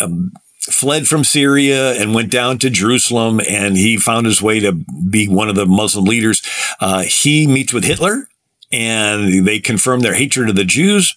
um, 0.00 0.32
fled 0.60 1.06
from 1.06 1.24
Syria 1.24 1.92
and 2.00 2.14
went 2.14 2.30
down 2.30 2.58
to 2.58 2.70
Jerusalem, 2.70 3.40
and 3.48 3.76
he 3.76 3.96
found 3.96 4.26
his 4.26 4.42
way 4.42 4.60
to 4.60 4.72
be 4.72 5.28
one 5.28 5.48
of 5.48 5.54
the 5.54 5.66
Muslim 5.66 6.04
leaders. 6.04 6.42
Uh, 6.80 7.02
he 7.02 7.46
meets 7.46 7.72
with 7.72 7.84
Hitler, 7.84 8.28
and 8.72 9.46
they 9.46 9.60
confirm 9.60 10.00
their 10.00 10.14
hatred 10.14 10.48
of 10.48 10.56
the 10.56 10.64
Jews. 10.64 11.14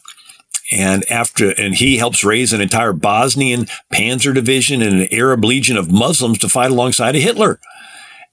And 0.72 1.04
after, 1.10 1.50
and 1.50 1.74
he 1.74 1.98
helps 1.98 2.24
raise 2.24 2.54
an 2.54 2.62
entire 2.62 2.94
Bosnian 2.94 3.66
Panzer 3.92 4.36
division 4.36 4.84
and 4.84 5.02
an 5.02 5.08
Arab 5.12 5.44
legion 5.44 5.78
of 5.78 5.92
Muslims 5.92 6.38
to 6.40 6.50
fight 6.50 6.70
alongside 6.70 7.16
of 7.16 7.24
Hitler. 7.24 7.60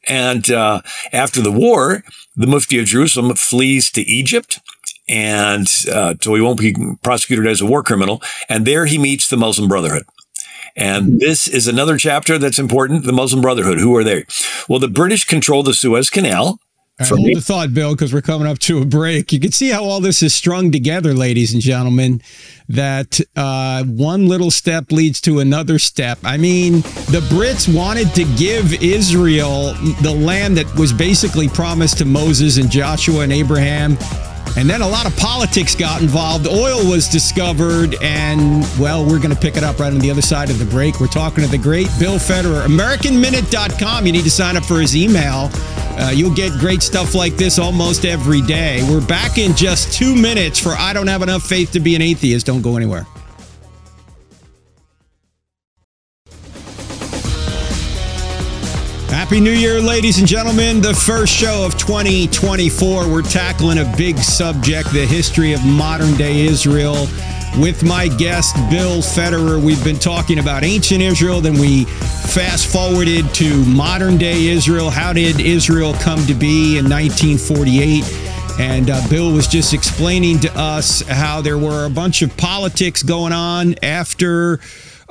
And 0.06 0.50
uh, 0.50 0.82
after 1.12 1.40
the 1.40 1.50
war, 1.50 2.04
the 2.36 2.46
Mufti 2.46 2.78
of 2.78 2.86
Jerusalem 2.86 3.34
flees 3.34 3.90
to 3.92 4.02
Egypt 4.02 4.60
and 5.08 5.66
uh, 5.92 6.14
so 6.20 6.34
he 6.34 6.40
won't 6.40 6.58
be 6.58 6.74
prosecuted 7.02 7.46
as 7.46 7.60
a 7.60 7.66
war 7.66 7.82
criminal. 7.82 8.22
And 8.48 8.66
there 8.66 8.86
he 8.86 8.98
meets 8.98 9.28
the 9.28 9.36
Muslim 9.36 9.68
Brotherhood. 9.68 10.04
And 10.76 11.20
this 11.20 11.48
is 11.48 11.66
another 11.66 11.96
chapter 11.96 12.38
that's 12.38 12.58
important. 12.58 13.04
The 13.04 13.12
Muslim 13.12 13.40
Brotherhood. 13.40 13.78
Who 13.78 13.96
are 13.96 14.04
they? 14.04 14.26
Well, 14.68 14.78
the 14.78 14.88
British 14.88 15.24
control 15.24 15.62
the 15.62 15.72
Suez 15.72 16.10
Canal. 16.10 16.60
Right, 16.98 17.08
hold 17.10 17.26
the 17.26 17.40
thought, 17.42 17.74
Bill, 17.74 17.94
because 17.94 18.14
we're 18.14 18.22
coming 18.22 18.46
up 18.48 18.58
to 18.60 18.80
a 18.80 18.86
break. 18.86 19.30
You 19.30 19.38
can 19.38 19.52
see 19.52 19.68
how 19.68 19.84
all 19.84 20.00
this 20.00 20.22
is 20.22 20.34
strung 20.34 20.72
together, 20.72 21.12
ladies 21.12 21.52
and 21.52 21.60
gentlemen. 21.60 22.22
That 22.70 23.20
uh, 23.36 23.84
one 23.84 24.28
little 24.28 24.50
step 24.50 24.90
leads 24.90 25.20
to 25.22 25.40
another 25.40 25.78
step. 25.78 26.18
I 26.24 26.38
mean, 26.38 26.80
the 27.10 27.22
Brits 27.30 27.74
wanted 27.74 28.14
to 28.14 28.24
give 28.36 28.82
Israel 28.82 29.74
the 30.00 30.14
land 30.18 30.56
that 30.56 30.74
was 30.74 30.92
basically 30.92 31.48
promised 31.48 31.98
to 31.98 32.06
Moses 32.06 32.56
and 32.56 32.70
Joshua 32.70 33.20
and 33.20 33.32
Abraham 33.32 33.98
and 34.56 34.68
then 34.68 34.82
a 34.82 34.88
lot 34.88 35.06
of 35.06 35.16
politics 35.16 35.74
got 35.74 36.00
involved. 36.00 36.46
Oil 36.46 36.88
was 36.88 37.08
discovered, 37.08 37.96
and 38.02 38.66
well, 38.78 39.04
we're 39.04 39.18
going 39.18 39.34
to 39.34 39.40
pick 39.40 39.56
it 39.56 39.64
up 39.64 39.78
right 39.78 39.92
on 39.92 39.98
the 39.98 40.10
other 40.10 40.22
side 40.22 40.50
of 40.50 40.58
the 40.58 40.64
break. 40.64 41.00
We're 41.00 41.06
talking 41.08 41.44
to 41.44 41.50
the 41.50 41.58
great 41.58 41.88
Bill 41.98 42.16
Federer, 42.16 42.66
AmericanMinute.com. 42.66 44.06
You 44.06 44.12
need 44.12 44.24
to 44.24 44.30
sign 44.30 44.56
up 44.56 44.64
for 44.64 44.80
his 44.80 44.96
email. 44.96 45.50
Uh, 45.98 46.12
you'll 46.14 46.34
get 46.34 46.52
great 46.52 46.82
stuff 46.82 47.14
like 47.14 47.36
this 47.36 47.58
almost 47.58 48.04
every 48.04 48.42
day. 48.42 48.86
We're 48.88 49.06
back 49.06 49.38
in 49.38 49.54
just 49.56 49.92
two 49.92 50.14
minutes 50.14 50.58
for 50.58 50.72
I 50.72 50.92
Don't 50.92 51.06
Have 51.06 51.22
Enough 51.22 51.42
Faith 51.42 51.72
to 51.72 51.80
Be 51.80 51.94
an 51.94 52.02
Atheist. 52.02 52.46
Don't 52.46 52.62
go 52.62 52.76
anywhere. 52.76 53.06
Happy 59.26 59.40
New 59.40 59.50
Year, 59.50 59.80
ladies 59.80 60.20
and 60.20 60.28
gentlemen. 60.28 60.80
The 60.80 60.94
first 60.94 61.34
show 61.34 61.66
of 61.66 61.76
2024. 61.76 63.08
We're 63.08 63.22
tackling 63.22 63.78
a 63.78 63.94
big 63.96 64.18
subject 64.18 64.92
the 64.92 65.04
history 65.04 65.52
of 65.52 65.66
modern 65.66 66.14
day 66.14 66.46
Israel. 66.46 67.08
With 67.58 67.82
my 67.82 68.06
guest, 68.06 68.54
Bill 68.70 69.02
Federer, 69.02 69.60
we've 69.60 69.82
been 69.82 69.98
talking 69.98 70.38
about 70.38 70.62
ancient 70.62 71.02
Israel, 71.02 71.40
then 71.40 71.58
we 71.58 71.86
fast 71.86 72.72
forwarded 72.72 73.34
to 73.34 73.64
modern 73.64 74.16
day 74.16 74.46
Israel. 74.46 74.90
How 74.90 75.12
did 75.12 75.40
Israel 75.40 75.92
come 75.94 76.24
to 76.26 76.34
be 76.34 76.78
in 76.78 76.88
1948? 76.88 78.04
And 78.60 78.90
uh, 78.90 79.08
Bill 79.08 79.32
was 79.32 79.48
just 79.48 79.74
explaining 79.74 80.38
to 80.38 80.56
us 80.56 81.00
how 81.00 81.40
there 81.40 81.58
were 81.58 81.84
a 81.84 81.90
bunch 81.90 82.22
of 82.22 82.36
politics 82.36 83.02
going 83.02 83.32
on 83.32 83.74
after 83.82 84.60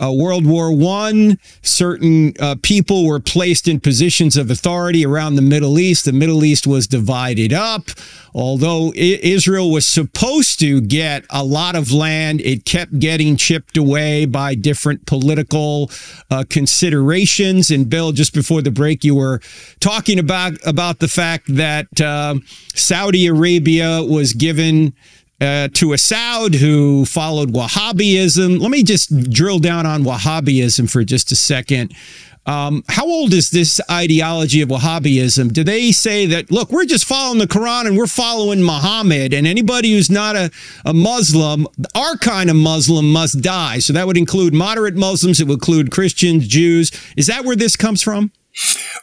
uh, 0.02 0.12
World 0.12 0.46
War 0.46 0.76
One, 0.76 1.40
certain 1.62 2.34
uh, 2.40 2.56
people 2.62 3.06
were 3.06 3.20
placed 3.20 3.68
in 3.68 3.80
positions 3.80 4.38
of 4.38 4.50
authority 4.52 5.06
around 5.06 5.36
the 5.36 5.42
Middle 5.42 5.80
East. 5.80 6.06
The 6.06 6.12
Middle 6.14 6.44
East 6.44 6.68
was 6.68 6.88
divided 6.88 7.54
up. 7.54 7.90
Although 8.34 8.90
I- 8.90 9.20
Israel 9.24 9.72
was 9.72 9.86
supposed 9.86 10.60
to 10.60 10.82
get 10.82 11.26
a 11.30 11.44
lot 11.44 11.76
of 11.76 11.92
land, 11.92 12.42
it 12.42 12.66
kept 12.66 13.00
getting 13.00 13.38
chipped 13.38 13.78
away 13.78 14.26
by 14.26 14.56
different 14.56 15.06
political 15.06 15.90
uh, 16.30 16.44
considerations. 16.50 17.72
And 17.72 17.90
Bill, 17.90 18.12
just 18.12 18.34
before 18.34 18.62
the 18.62 18.72
break, 18.72 19.04
you 19.04 19.16
were 19.16 19.40
talking 19.80 20.20
about 20.20 20.54
about 20.66 21.00
the 21.00 21.08
fact 21.08 21.56
that 21.56 22.02
uh, 22.02 22.36
Saudi 22.74 23.28
Arabia 23.28 24.04
was 24.04 24.34
given 24.34 24.94
uh, 25.42 25.68
to 25.74 25.94
a 25.94 25.98
Saud 25.98 26.56
who 26.56 27.06
followed 27.06 27.52
Wahhabism. 27.52 28.60
Let 28.60 28.72
me 28.72 28.84
just 28.84 29.30
drill 29.30 29.60
down 29.60 29.86
on 29.86 30.04
Wahhabism 30.04 30.90
for 30.90 31.04
just 31.04 31.32
a 31.32 31.36
second. 31.36 31.94
Um, 32.48 32.84
how 32.88 33.08
old 33.08 33.34
is 33.34 33.50
this 33.50 33.82
ideology 33.90 34.62
of 34.62 34.70
Wahhabism? 34.70 35.52
Do 35.52 35.64
they 35.64 35.92
say 35.92 36.28
that, 36.28 36.52
look, 36.52 36.72
we're 36.72 36.86
just 36.86 37.06
following 37.06 37.40
the 37.40 37.48
Quran 37.48 37.88
and 37.88 37.98
we're 37.98 38.06
following 38.06 38.62
Muhammad, 38.62 39.34
and 39.34 39.48
anybody 39.48 39.94
who's 39.94 40.12
not 40.12 40.36
a, 40.36 40.52
a 40.86 40.94
Muslim, 40.94 41.68
our 41.96 42.16
kind 42.18 42.52
of 42.52 42.56
Muslim, 42.56 43.12
must 43.12 43.42
die? 43.42 43.80
So 43.80 43.94
that 43.94 44.06
would 44.06 44.18
include 44.18 44.54
moderate 44.54 44.96
Muslims, 44.96 45.42
it 45.42 45.48
would 45.48 45.56
include 45.56 45.90
Christians, 45.90 46.48
Jews. 46.48 46.92
Is 47.18 47.26
that 47.28 47.46
where 47.46 47.56
this 47.56 47.76
comes 47.76 48.04
from? 48.04 48.32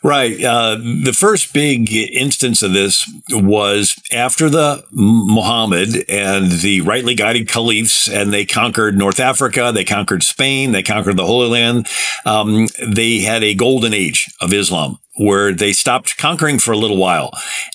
Right. 0.02 0.42
Uh, 0.42 0.76
the 0.76 1.16
first 1.16 1.52
big 1.52 1.92
instance 1.92 2.62
of 2.62 2.72
this 2.72 3.08
was 3.30 3.94
after 4.12 4.50
the 4.50 4.84
Muhammad 4.90 6.04
and 6.08 6.50
the 6.50 6.80
rightly 6.80 7.14
guided 7.14 7.48
caliphs, 7.48 8.08
and 8.08 8.32
they 8.32 8.44
conquered 8.44 8.96
North 8.96 9.20
Africa, 9.20 9.70
they 9.72 9.84
conquered 9.84 10.24
Spain, 10.24 10.72
they 10.72 10.82
conquered 10.82 11.16
the 11.16 11.26
Holy 11.26 11.48
Land. 11.48 11.86
Um, 12.26 12.66
they 12.84 13.20
had 13.20 13.44
a 13.44 13.54
golden 13.54 13.94
age 13.94 14.28
of 14.40 14.52
Islam 14.52 14.98
where 15.16 15.52
they 15.52 15.72
stopped 15.72 16.16
conquering 16.16 16.58
for 16.58 16.72
a 16.72 16.78
little 16.78 16.96
while 16.96 17.30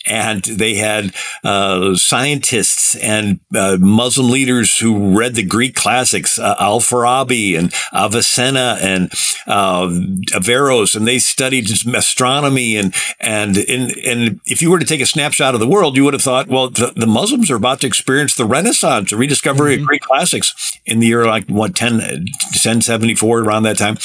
and 0.08 0.44
they 0.44 0.76
had 0.76 1.14
uh, 1.44 1.96
scientists 1.96 2.96
and 2.96 3.40
uh, 3.56 3.78
Muslim 3.80 4.30
leaders 4.30 4.80
who 4.80 5.18
read 5.18 5.36
the 5.36 5.44
Greek 5.44 5.76
classics, 5.76 6.40
uh, 6.40 6.56
Al-Farabi 6.60 7.58
and 7.58 7.74
Avicenna 7.94 8.78
and 8.82 9.12
uh, 9.46 9.90
Averroes, 10.34 10.96
and 10.96 11.08
they 11.08 11.20
studied 11.20 11.70
astronomy 11.94 12.78
and 12.78 12.94
and 13.20 13.58
in, 13.58 13.92
and 14.06 14.40
if 14.46 14.62
you 14.62 14.72
were 14.72 14.80
to 14.80 14.86
take 14.86 15.02
a 15.02 15.06
snapshot 15.06 15.54
of 15.54 15.60
the 15.60 15.68
world, 15.68 15.96
you 15.96 16.04
would 16.04 16.14
have 16.14 16.22
thought, 16.22 16.48
well, 16.48 16.70
the, 16.70 16.94
the 16.96 17.08
Muslims 17.08 17.52
are 17.52 17.56
about 17.56 17.82
to 17.82 17.88
experience 17.88 18.36
the 18.36 18.46
Renaissance, 18.46 19.12
the 19.12 19.18
rediscovery 19.18 19.76
mm-hmm. 19.76 19.84
of 19.84 19.88
Greek 19.88 20.02
classics 20.02 20.80
in 20.86 21.00
the 21.00 21.08
year 21.08 21.26
like 21.26 21.48
what 21.48 21.76
10, 21.76 21.98
1074 21.98 23.40
around 23.40 23.64
that 23.64 23.78
time. 23.78 23.98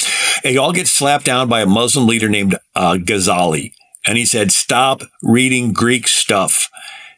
They 0.43 0.57
all 0.57 0.73
get 0.73 0.89
slapped 0.89 1.25
down 1.25 1.49
by 1.49 1.63
a 1.63 1.67
Muslim 1.67 2.07
leader 2.07 2.29
named 2.29 2.57
uh, 2.75 2.95
Ghazali. 2.95 3.73
And 4.07 4.19
he 4.19 4.25
said, 4.25 4.51
stop 4.51 5.03
reading 5.23 5.73
Greek 5.73 6.09
stuff. 6.09 6.69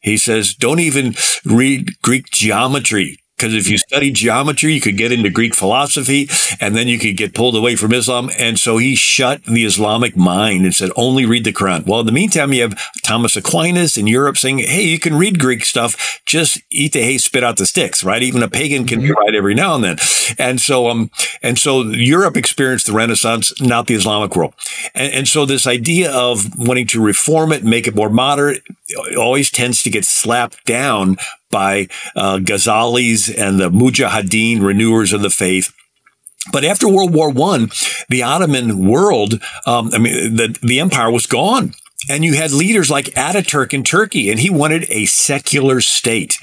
He 0.03 0.17
says, 0.17 0.55
don't 0.55 0.81
even 0.81 1.15
read 1.45 2.01
Greek 2.03 2.27
geometry. 2.31 3.19
Because 3.37 3.55
if 3.55 3.69
you 3.69 3.79
study 3.79 4.13
geometry, 4.13 4.75
you 4.75 4.81
could 4.81 4.97
get 4.97 5.11
into 5.11 5.29
Greek 5.29 5.55
philosophy 5.55 6.29
and 6.61 6.77
then 6.77 6.87
you 6.87 6.99
could 6.99 7.17
get 7.17 7.35
pulled 7.35 7.57
away 7.57 7.75
from 7.75 7.93
Islam. 7.93 8.31
And 8.39 8.59
so 8.59 8.79
he 8.79 8.95
shut 8.95 9.43
the 9.45 9.65
Islamic 9.65 10.17
mind 10.17 10.65
and 10.65 10.75
said, 10.75 10.91
only 10.95 11.27
read 11.27 11.45
the 11.45 11.53
Quran. 11.53 11.85
Well, 11.85 12.01
in 12.01 12.07
the 12.07 12.13
meantime, 12.13 12.53
you 12.53 12.63
have 12.63 12.81
Thomas 13.03 13.37
Aquinas 13.37 13.97
in 13.97 14.07
Europe 14.07 14.39
saying, 14.39 14.59
hey, 14.59 14.85
you 14.85 15.01
can 15.01 15.17
read 15.17 15.41
Greek 15.41 15.65
stuff, 15.65 16.21
just 16.25 16.63
eat 16.71 16.93
the 16.93 17.03
hay, 17.03 17.19
spit 17.19 17.43
out 17.43 17.57
the 17.57 17.67
sticks, 17.67 18.05
right? 18.05 18.23
Even 18.23 18.43
a 18.43 18.49
pagan 18.49 18.87
can 18.87 19.01
be 19.01 19.09
mm-hmm. 19.09 19.19
right 19.19 19.35
every 19.35 19.55
now 19.55 19.75
and 19.75 19.83
then. 19.83 19.97
And 20.39 20.61
so, 20.61 20.89
um, 20.89 21.11
and 21.43 21.59
so 21.59 21.83
Europe 21.83 22.37
experienced 22.37 22.87
the 22.87 22.93
Renaissance, 22.93 23.61
not 23.61 23.89
the 23.89 23.95
Islamic 23.95 24.37
world. 24.37 24.55
And, 24.95 25.13
and 25.13 25.29
so 25.29 25.45
this 25.45 25.67
idea 25.67 26.13
of 26.13 26.47
wanting 26.57 26.87
to 26.89 27.03
reform 27.03 27.51
it, 27.51 27.65
make 27.65 27.89
it 27.89 27.97
more 27.97 28.11
moderate, 28.11 28.63
always 29.17 29.51
tends 29.51 29.83
to 29.83 29.91
get 29.91 30.05
slapped 30.05 30.65
down 30.67 31.17
by 31.55 31.87
uh, 32.17 32.39
Ghazalis 32.39 33.33
and 33.33 33.61
the 33.61 33.71
Mujahideen 33.71 34.61
renewers 34.61 35.13
of 35.13 35.23
the 35.23 35.31
faith. 35.31 35.73
But 36.53 36.65
after 36.65 36.89
World 36.89 37.15
War 37.15 37.31
One, 37.31 37.71
the 38.09 38.25
Ottoman 38.25 38.89
world, 38.89 39.41
um, 39.65 39.91
I 39.95 39.99
mean, 39.99 40.35
the, 40.35 40.59
the 40.61 40.81
empire 40.81 41.11
was 41.11 41.27
gone. 41.27 41.75
And 42.09 42.25
you 42.25 42.35
had 42.35 42.53
leaders 42.53 42.91
like 42.91 43.07
Ataturk 43.15 43.73
in 43.73 43.83
Turkey, 43.83 44.31
and 44.31 44.39
he 44.39 44.51
wanted 44.51 44.85
a 44.91 45.07
secular 45.07 45.81
state. 45.81 46.39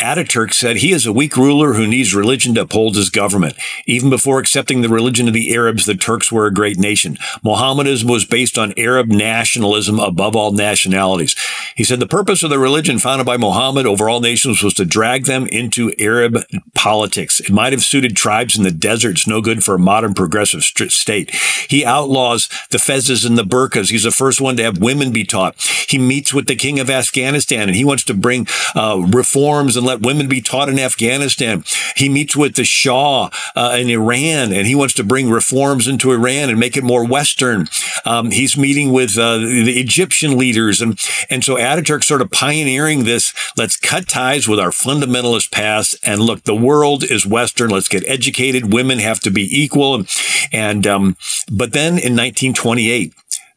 Ataturk 0.00 0.52
said 0.52 0.76
he 0.76 0.92
is 0.92 1.06
a 1.06 1.12
weak 1.12 1.36
ruler 1.36 1.74
who 1.74 1.86
needs 1.86 2.14
religion 2.14 2.54
to 2.54 2.62
uphold 2.62 2.96
his 2.96 3.10
government. 3.10 3.54
Even 3.86 4.10
before 4.10 4.40
accepting 4.40 4.80
the 4.80 4.88
religion 4.88 5.28
of 5.28 5.34
the 5.34 5.54
Arabs, 5.54 5.86
the 5.86 5.94
Turks 5.94 6.32
were 6.32 6.46
a 6.46 6.52
great 6.52 6.78
nation. 6.78 7.16
Mohammedanism 7.44 8.08
was 8.08 8.24
based 8.24 8.58
on 8.58 8.74
Arab 8.76 9.06
nationalism 9.08 10.00
above 10.00 10.34
all 10.34 10.52
nationalities. 10.52 11.36
He 11.76 11.84
said 11.84 12.00
the 12.00 12.06
purpose 12.06 12.42
of 12.42 12.50
the 12.50 12.58
religion 12.58 12.98
founded 12.98 13.26
by 13.26 13.36
Mohammed 13.36 13.86
over 13.86 14.08
all 14.08 14.20
nations 14.20 14.62
was 14.62 14.74
to 14.74 14.84
drag 14.84 15.26
them 15.26 15.46
into 15.46 15.92
Arab 15.98 16.38
politics. 16.74 17.40
It 17.40 17.50
might 17.50 17.72
have 17.72 17.82
suited 17.82 18.16
tribes 18.16 18.56
in 18.56 18.64
the 18.64 18.70
deserts, 18.70 19.26
no 19.26 19.40
good 19.40 19.62
for 19.62 19.74
a 19.74 19.78
modern 19.78 20.14
progressive 20.14 20.62
state. 20.64 21.30
He 21.68 21.84
outlaws 21.84 22.48
the 22.70 22.78
fezzes 22.78 23.26
and 23.26 23.38
the 23.38 23.44
burqas. 23.44 23.90
He's 23.90 24.02
the 24.02 24.10
first 24.10 24.40
one 24.40 24.56
to 24.56 24.62
have 24.62 24.78
women 24.78 25.03
be 25.12 25.24
taught. 25.24 25.54
He 25.88 25.98
meets 25.98 26.32
with 26.32 26.46
the 26.46 26.56
king 26.56 26.80
of 26.80 26.90
Afghanistan 26.90 27.68
and 27.68 27.76
he 27.76 27.84
wants 27.84 28.04
to 28.04 28.14
bring 28.14 28.46
uh, 28.74 29.04
reforms 29.08 29.76
and 29.76 29.86
let 29.86 30.00
women 30.00 30.28
be 30.28 30.40
taught 30.40 30.68
in 30.68 30.78
Afghanistan. 30.78 31.64
He 31.96 32.08
meets 32.08 32.36
with 32.36 32.54
the 32.54 32.64
Shah 32.64 33.30
uh, 33.54 33.76
in 33.78 33.88
Iran 33.88 34.52
and 34.52 34.66
he 34.66 34.74
wants 34.74 34.94
to 34.94 35.04
bring 35.04 35.30
reforms 35.30 35.86
into 35.86 36.12
Iran 36.12 36.50
and 36.50 36.58
make 36.58 36.76
it 36.76 36.84
more 36.84 37.06
Western. 37.06 37.68
Um, 38.04 38.30
he's 38.30 38.56
meeting 38.56 38.92
with 38.92 39.16
uh, 39.18 39.38
the 39.38 39.80
Egyptian 39.80 40.36
leaders. 40.36 40.80
And, 40.80 40.98
and 41.30 41.44
so 41.44 41.56
Ataturk 41.56 42.04
sort 42.04 42.22
of 42.22 42.30
pioneering 42.30 43.04
this. 43.04 43.32
Let's 43.56 43.76
cut 43.76 44.08
ties 44.08 44.48
with 44.48 44.58
our 44.58 44.70
fundamentalist 44.70 45.50
past 45.50 45.96
and 46.04 46.20
look, 46.20 46.44
the 46.44 46.54
world 46.54 47.04
is 47.04 47.26
Western. 47.26 47.70
Let's 47.70 47.88
get 47.88 48.06
educated. 48.06 48.72
Women 48.72 48.98
have 48.98 49.20
to 49.20 49.30
be 49.30 49.48
equal. 49.50 49.94
And, 49.94 50.08
and 50.52 50.86
um, 50.86 51.16
but 51.50 51.72
then 51.72 51.92
in 51.92 52.14
1928, 52.16 53.14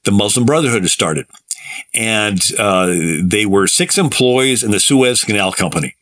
the 0.07 0.11
Muslim 0.11 0.45
Brotherhood 0.45 0.81
has 0.81 0.93
started. 0.93 1.27
And 1.93 2.41
uh, 2.57 2.87
they 3.21 3.45
were 3.45 3.67
six 3.67 3.97
employees 3.97 4.63
in 4.63 4.71
the 4.71 4.79
Suez 4.79 5.23
Canal 5.23 5.51
Company. 5.51 5.95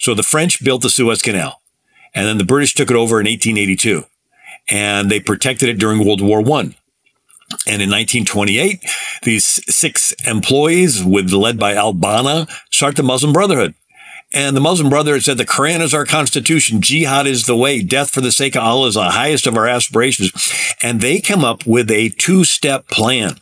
So 0.00 0.14
the 0.14 0.24
French 0.24 0.62
built 0.62 0.82
the 0.82 0.90
Suez 0.90 1.22
Canal, 1.22 1.62
and 2.12 2.26
then 2.26 2.36
the 2.36 2.44
British 2.44 2.74
took 2.74 2.90
it 2.90 2.96
over 2.96 3.20
in 3.20 3.26
1882, 3.26 4.04
and 4.68 5.08
they 5.08 5.20
protected 5.20 5.68
it 5.68 5.78
during 5.78 6.04
World 6.04 6.20
War 6.20 6.42
One. 6.42 6.74
And 7.68 7.80
in 7.80 7.90
1928, 7.90 8.80
these 9.22 9.44
six 9.72 10.12
employees, 10.26 11.04
with 11.04 11.30
led 11.30 11.58
by 11.58 11.74
Al 11.74 11.94
Banna, 11.94 12.50
start 12.70 12.96
the 12.96 13.04
Muslim 13.04 13.32
Brotherhood. 13.32 13.74
And 14.34 14.56
the 14.56 14.60
Muslim 14.60 14.88
Brotherhood 14.88 15.22
said 15.22 15.36
the 15.36 15.44
Quran 15.44 15.80
is 15.80 15.92
our 15.92 16.06
constitution. 16.06 16.80
Jihad 16.80 17.26
is 17.26 17.44
the 17.44 17.56
way. 17.56 17.82
Death 17.82 18.10
for 18.10 18.22
the 18.22 18.32
sake 18.32 18.56
of 18.56 18.62
Allah 18.62 18.88
is 18.88 18.94
the 18.94 19.10
highest 19.10 19.46
of 19.46 19.56
our 19.56 19.68
aspirations. 19.68 20.32
And 20.82 21.00
they 21.00 21.20
come 21.20 21.44
up 21.44 21.66
with 21.66 21.90
a 21.90 22.08
two 22.08 22.44
step 22.44 22.88
plan. 22.88 23.36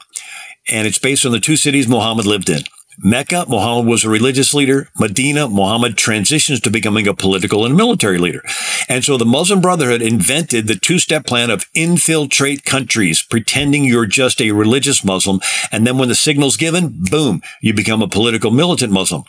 And 0.70 0.86
it's 0.86 0.98
based 0.98 1.26
on 1.26 1.32
the 1.32 1.40
two 1.40 1.56
cities 1.56 1.88
Muhammad 1.88 2.26
lived 2.26 2.48
in. 2.48 2.62
Mecca, 3.02 3.46
Muhammad 3.48 3.86
was 3.86 4.04
a 4.04 4.10
religious 4.10 4.52
leader. 4.52 4.88
Medina, 4.98 5.48
Muhammad 5.48 5.96
transitions 5.96 6.60
to 6.60 6.70
becoming 6.70 7.08
a 7.08 7.14
political 7.14 7.64
and 7.64 7.76
military 7.76 8.18
leader. 8.18 8.42
And 8.88 9.04
so 9.04 9.16
the 9.16 9.24
Muslim 9.24 9.60
Brotherhood 9.60 10.02
invented 10.02 10.66
the 10.66 10.74
two 10.74 10.98
step 10.98 11.24
plan 11.24 11.50
of 11.50 11.64
infiltrate 11.74 12.64
countries, 12.64 13.22
pretending 13.22 13.84
you're 13.84 14.06
just 14.06 14.40
a 14.40 14.50
religious 14.52 15.04
Muslim. 15.04 15.40
And 15.72 15.86
then 15.86 15.96
when 15.96 16.08
the 16.08 16.14
signal's 16.14 16.56
given, 16.56 16.94
boom, 17.10 17.40
you 17.60 17.72
become 17.72 18.02
a 18.02 18.08
political 18.08 18.50
militant 18.50 18.92
Muslim. 18.92 19.24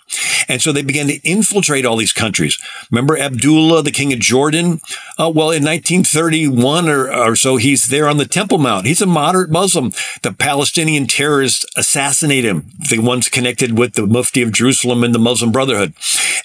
And 0.47 0.61
so 0.61 0.71
they 0.71 0.81
began 0.81 1.07
to 1.07 1.21
infiltrate 1.21 1.85
all 1.85 1.95
these 1.95 2.11
countries. 2.13 2.57
Remember 2.91 3.17
Abdullah, 3.17 3.83
the 3.83 3.91
king 3.91 4.11
of 4.11 4.19
Jordan? 4.19 4.81
Uh, 5.17 5.31
well, 5.33 5.51
in 5.51 5.63
1931 5.63 6.89
or, 6.89 7.11
or 7.11 7.35
so, 7.35 7.57
he's 7.57 7.89
there 7.89 8.07
on 8.07 8.17
the 8.17 8.25
Temple 8.25 8.57
Mount. 8.57 8.85
He's 8.85 9.01
a 9.01 9.05
moderate 9.05 9.51
Muslim. 9.51 9.91
The 10.23 10.33
Palestinian 10.33 11.07
terrorists 11.07 11.65
assassinate 11.77 12.43
him. 12.43 12.71
The 12.89 12.99
ones 12.99 13.29
connected 13.29 13.60
connected 13.61 13.77
with 13.77 13.93
the 13.93 14.07
Mufti 14.07 14.41
of 14.41 14.51
Jerusalem 14.51 15.03
and 15.03 15.13
the 15.13 15.19
Muslim 15.19 15.51
Brotherhood. 15.51 15.93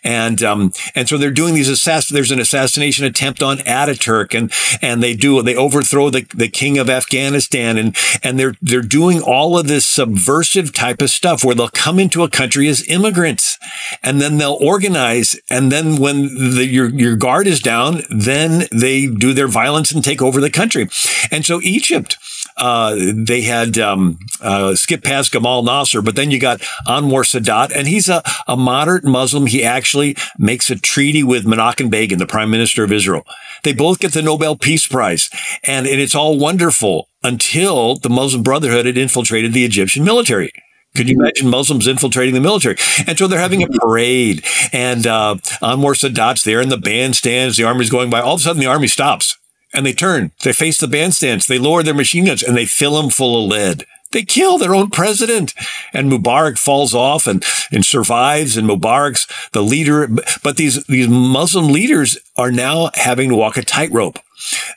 And, 0.05 0.43
um, 0.43 0.73
and 0.95 1.09
so 1.09 1.17
they're 1.17 1.31
doing 1.31 1.55
these 1.55 1.69
assass, 1.69 2.09
there's 2.09 2.31
an 2.31 2.39
assassination 2.39 3.05
attempt 3.05 3.43
on 3.43 3.59
Ataturk 3.59 4.35
and, 4.37 4.53
and 4.83 5.03
they 5.03 5.15
do, 5.15 5.43
they 5.43 5.57
overthrow 5.57 6.11
the, 6.11 6.27
the 6.35 6.49
king 6.49 6.79
of 6.79 6.91
Afghanistan 6.91 7.79
and, 7.79 7.97
and 8.23 8.39
they're, 8.39 8.55
they're 8.61 8.83
doing 8.83 9.21
all 9.21 9.59
of 9.59 9.67
this 9.67 9.87
subversive 9.87 10.73
type 10.73 11.01
of 11.01 11.11
stuff 11.11 11.43
where 11.43 11.55
they'll 11.55 11.69
come 11.69 11.99
into 11.99 12.23
a 12.23 12.31
country 12.31 12.69
as 12.69 12.87
immigrants 12.89 13.59
and 14.03 14.21
then 14.21 14.37
they'll 14.37 14.59
organize. 14.61 15.41
And 15.51 15.73
then 15.73 15.97
when 15.97 16.55
the, 16.55 16.67
your, 16.67 16.89
your 16.91 17.17
guard 17.17 17.47
is 17.47 17.61
down, 17.61 18.03
then 18.11 18.69
they 18.71 19.07
do 19.07 19.33
their 19.33 19.49
violence 19.49 19.91
and 19.91 20.05
take 20.05 20.23
over 20.23 20.41
the 20.41 20.51
country. 20.51 20.89
And 21.31 21.45
so 21.45 21.61
Egypt, 21.63 22.17
uh, 22.57 22.97
they 23.15 23.43
had 23.43 23.79
um, 23.79 24.19
uh, 24.41 24.75
skipped 24.75 25.05
past 25.05 25.33
Gamal 25.33 25.65
Nasser, 25.65 26.01
but 26.01 26.17
then 26.17 26.31
you 26.31 26.39
got 26.39 26.61
Anwar 26.87 27.25
Sadat, 27.25 27.71
and 27.75 27.87
he's 27.87 28.09
a, 28.09 28.23
a 28.47 28.57
moderate 28.57 29.05
Muslim. 29.05 29.47
He 29.47 29.63
actually 29.63 30.17
makes 30.39 30.71
a 30.71 30.77
treaty 30.77 31.23
with 31.23 31.45
Menachem 31.45 31.91
Begin, 31.91 32.19
the 32.19 32.27
prime 32.27 32.51
minister 32.51 32.83
of 32.83 32.93
Israel. 32.93 33.27
They 33.63 33.73
both 33.73 33.99
get 33.99 34.13
the 34.13 34.23
Nobel 34.23 34.57
Peace 34.57 34.87
Prize, 34.87 35.29
and, 35.65 35.87
and 35.87 36.01
it's 36.01 36.15
all 36.15 36.39
wonderful 36.39 37.09
until 37.23 37.97
the 37.97 38.11
Muslim 38.11 38.43
Brotherhood 38.43 38.87
had 38.87 38.97
infiltrated 38.97 39.53
the 39.53 39.65
Egyptian 39.65 40.05
military. 40.05 40.53
Could 40.95 41.11
you 41.11 41.17
imagine 41.21 41.49
Muslims 41.51 41.87
infiltrating 41.87 42.35
the 42.35 42.41
military? 42.41 42.77
And 43.07 43.19
so 43.19 43.27
they're 43.27 43.39
having 43.39 43.63
a 43.63 43.69
parade, 43.69 44.45
and 44.73 45.07
uh, 45.07 45.37
Anwar 45.61 45.95
Sadat's 45.95 46.43
there 46.43 46.63
in 46.63 46.71
the 46.71 46.79
bandstands. 46.79 47.59
The 47.59 47.65
army's 47.65 47.91
going 47.91 48.09
by. 48.09 48.21
All 48.21 48.35
of 48.35 48.41
a 48.41 48.43
sudden, 48.45 48.61
the 48.61 48.67
army 48.67 48.87
stops 48.87 49.37
and 49.77 49.87
they 49.87 49.93
turn. 49.93 50.33
They 50.43 50.53
face 50.53 50.81
the 50.81 50.87
bandstands. 50.87 51.47
They 51.47 51.59
lower 51.59 51.83
their 51.83 51.95
machine 51.95 52.25
guns 52.25 52.43
and 52.43 52.57
they 52.57 52.67
fill 52.67 53.01
them 53.01 53.11
full 53.11 53.45
of 53.45 53.51
lead. 53.51 53.85
They 54.13 54.23
kill 54.23 54.59
their 54.59 54.75
own 54.75 54.91
president. 54.91 55.55
And 55.93 56.11
Mubarak 56.11 56.59
falls 56.59 56.95
off 56.95 57.27
and, 57.27 57.45
and 57.71 57.85
survives. 57.85 58.57
And 58.57 58.69
Mubarak's 58.69 59.27
the 59.53 59.63
leader. 59.63 60.09
But 60.43 60.57
these, 60.57 60.85
these 60.85 61.09
Muslim 61.09 61.69
leaders 61.69 62.19
are 62.37 62.53
now 62.53 62.91
having 62.95 63.31
to 63.31 63.37
walk 63.37 63.57
a 63.57 63.63
tightrope. 63.63 64.19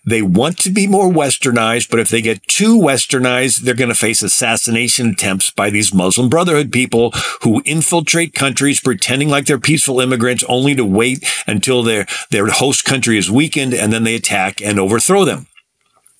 They 0.06 0.22
want 0.22 0.58
to 0.60 0.70
be 0.70 0.88
more 0.88 1.10
westernized, 1.10 1.90
but 1.90 2.00
if 2.00 2.10
they 2.10 2.22
get 2.22 2.48
too 2.48 2.78
westernized, 2.78 3.60
they're 3.60 3.74
going 3.76 3.90
to 3.90 3.96
face 3.96 4.24
assassination 4.24 5.10
attempts 5.10 5.52
by 5.52 5.70
these 5.70 5.94
Muslim 5.94 6.30
Brotherhood 6.30 6.72
people 6.72 7.12
who 7.42 7.62
infiltrate 7.66 8.34
countries 8.34 8.80
pretending 8.80 9.30
like 9.30 9.46
they're 9.46 9.60
peaceful 9.60 10.00
immigrants 10.00 10.44
only 10.48 10.76
to 10.76 10.86
wait 10.86 11.26
until 11.46 11.84
their, 11.84 12.08
their 12.32 12.48
host 12.48 12.86
country 12.86 13.18
is 13.18 13.30
weakened 13.30 13.74
and 13.74 13.92
then 13.92 14.04
they 14.04 14.16
attack 14.16 14.62
and 14.62 14.80
overthrow 14.80 15.26
them. 15.26 15.48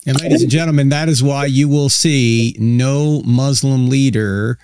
And 0.10 0.20
ladies 0.20 0.42
and 0.42 0.50
gentlemen, 0.50 0.90
that 0.90 1.08
is 1.08 1.22
why 1.22 1.46
you 1.46 1.70
will 1.70 1.88
see 1.88 2.56
no 2.58 3.22
Muslim 3.22 3.90
leader 3.90 4.58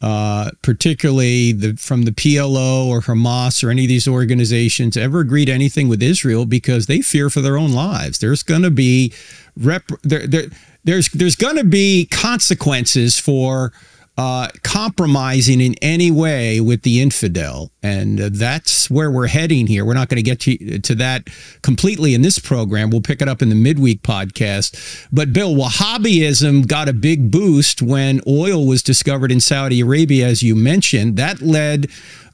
uh, 0.00 0.50
particularly 0.62 1.50
the, 1.50 1.74
from 1.76 2.02
the 2.02 2.12
PLO 2.12 2.86
or 2.86 3.00
Hamas 3.00 3.64
or 3.64 3.70
any 3.70 3.82
of 3.82 3.88
these 3.88 4.06
organizations, 4.06 4.96
ever 4.96 5.18
agree 5.18 5.44
to 5.44 5.50
anything 5.50 5.88
with 5.88 6.00
Israel 6.00 6.46
because 6.46 6.86
they 6.86 7.00
fear 7.00 7.28
for 7.28 7.40
their 7.40 7.58
own 7.58 7.72
lives. 7.72 8.20
There's 8.20 8.44
going 8.44 8.62
to 8.62 8.70
be 8.70 9.12
rep, 9.56 9.82
there, 10.04 10.24
there, 10.28 10.44
there's 10.84 11.08
there's 11.08 11.34
going 11.34 11.56
to 11.56 11.64
be 11.64 12.06
consequences 12.06 13.18
for 13.18 13.72
uh, 14.18 14.48
compromising 14.64 15.60
in 15.60 15.76
any 15.80 16.10
way 16.10 16.60
with 16.60 16.82
the 16.82 17.00
infidel. 17.00 17.70
And 17.84 18.20
uh, 18.20 18.30
that's 18.32 18.90
where 18.90 19.12
we're 19.12 19.28
heading 19.28 19.68
here. 19.68 19.84
We're 19.84 19.94
not 19.94 20.08
going 20.08 20.22
to 20.22 20.22
get 20.24 20.40
to, 20.40 20.94
that 20.96 21.28
completely 21.62 22.14
in 22.14 22.22
this 22.22 22.40
program. 22.40 22.90
We'll 22.90 23.00
pick 23.00 23.22
it 23.22 23.28
up 23.28 23.42
in 23.42 23.48
the 23.48 23.54
midweek 23.54 24.02
podcast. 24.02 25.06
But 25.12 25.32
Bill, 25.32 25.54
Wahhabism 25.54 26.66
got 26.66 26.88
a 26.88 26.92
big 26.92 27.30
boost 27.30 27.80
when 27.80 28.20
oil 28.26 28.66
was 28.66 28.82
discovered 28.82 29.30
in 29.30 29.38
Saudi 29.38 29.80
Arabia, 29.82 30.26
as 30.26 30.42
you 30.42 30.56
mentioned. 30.56 31.16
That 31.16 31.40
led 31.40 31.86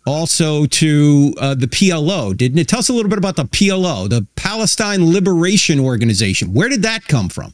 also 0.06 0.64
to 0.64 1.34
uh, 1.38 1.54
the 1.54 1.66
PLO, 1.66 2.34
didn't 2.34 2.58
it? 2.58 2.66
Tell 2.66 2.78
us 2.78 2.88
a 2.88 2.94
little 2.94 3.10
bit 3.10 3.18
about 3.18 3.36
the 3.36 3.44
PLO, 3.44 4.08
the 4.08 4.26
Palestine 4.36 5.12
Liberation 5.12 5.78
Organization. 5.78 6.54
Where 6.54 6.70
did 6.70 6.80
that 6.82 7.06
come 7.08 7.28
from? 7.28 7.52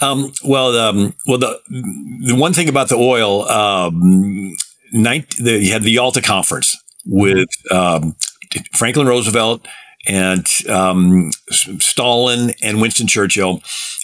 Um, 0.00 0.32
well, 0.44 0.76
um, 0.76 1.14
well, 1.26 1.38
the 1.38 1.60
the 1.68 2.34
one 2.34 2.52
thing 2.52 2.68
about 2.68 2.88
the 2.88 2.96
oil, 2.96 3.48
um, 3.48 4.54
19, 4.92 5.44
the, 5.44 5.58
you 5.58 5.72
had 5.72 5.82
the 5.82 5.90
Yalta 5.90 6.22
Conference 6.22 6.76
with 7.04 7.48
um, 7.70 8.16
Franklin 8.74 9.06
Roosevelt 9.06 9.66
and 10.06 10.46
um, 10.68 11.30
Stalin 11.50 12.52
and 12.62 12.80
Winston 12.80 13.06
Churchill. 13.06 13.62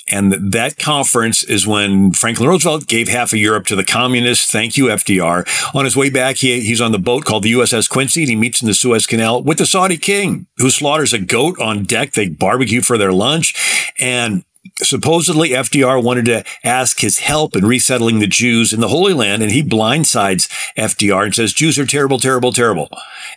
And 0.08 0.52
that 0.52 0.78
conference 0.78 1.44
is 1.44 1.66
when 1.66 2.12
Franklin 2.12 2.48
Roosevelt 2.48 2.88
gave 2.88 3.08
half 3.08 3.32
of 3.32 3.38
Europe 3.38 3.66
to 3.66 3.76
the 3.76 3.84
communists. 3.84 4.50
Thank 4.50 4.76
you, 4.76 4.86
FDR. 4.86 5.46
On 5.74 5.84
his 5.84 5.96
way 5.96 6.10
back, 6.10 6.36
he, 6.36 6.60
he's 6.60 6.80
on 6.80 6.92
the 6.92 6.98
boat 6.98 7.24
called 7.24 7.44
the 7.44 7.52
USS 7.52 7.88
Quincy 7.88 8.22
and 8.22 8.30
he 8.30 8.36
meets 8.36 8.60
in 8.60 8.66
the 8.66 8.74
Suez 8.74 9.06
Canal 9.06 9.42
with 9.42 9.58
the 9.58 9.66
Saudi 9.66 9.96
king 9.96 10.46
who 10.58 10.70
slaughters 10.70 11.12
a 11.12 11.18
goat 11.18 11.58
on 11.60 11.84
deck. 11.84 12.12
They 12.12 12.28
barbecue 12.28 12.82
for 12.82 12.98
their 12.98 13.12
lunch. 13.12 13.92
And 14.00 14.44
supposedly 14.76 15.50
FDR 15.50 16.02
wanted 16.02 16.24
to 16.26 16.44
ask 16.64 17.00
his 17.00 17.18
help 17.18 17.56
in 17.56 17.64
resettling 17.64 18.18
the 18.18 18.26
Jews 18.26 18.72
in 18.72 18.80
the 18.80 18.88
Holy 18.88 19.12
Land, 19.12 19.42
and 19.42 19.52
he 19.52 19.62
blindsides 19.62 20.48
FDR 20.76 21.24
and 21.24 21.34
says 21.34 21.52
Jews 21.52 21.78
are 21.78 21.86
terrible, 21.86 22.18
terrible, 22.18 22.52
terrible, 22.52 22.88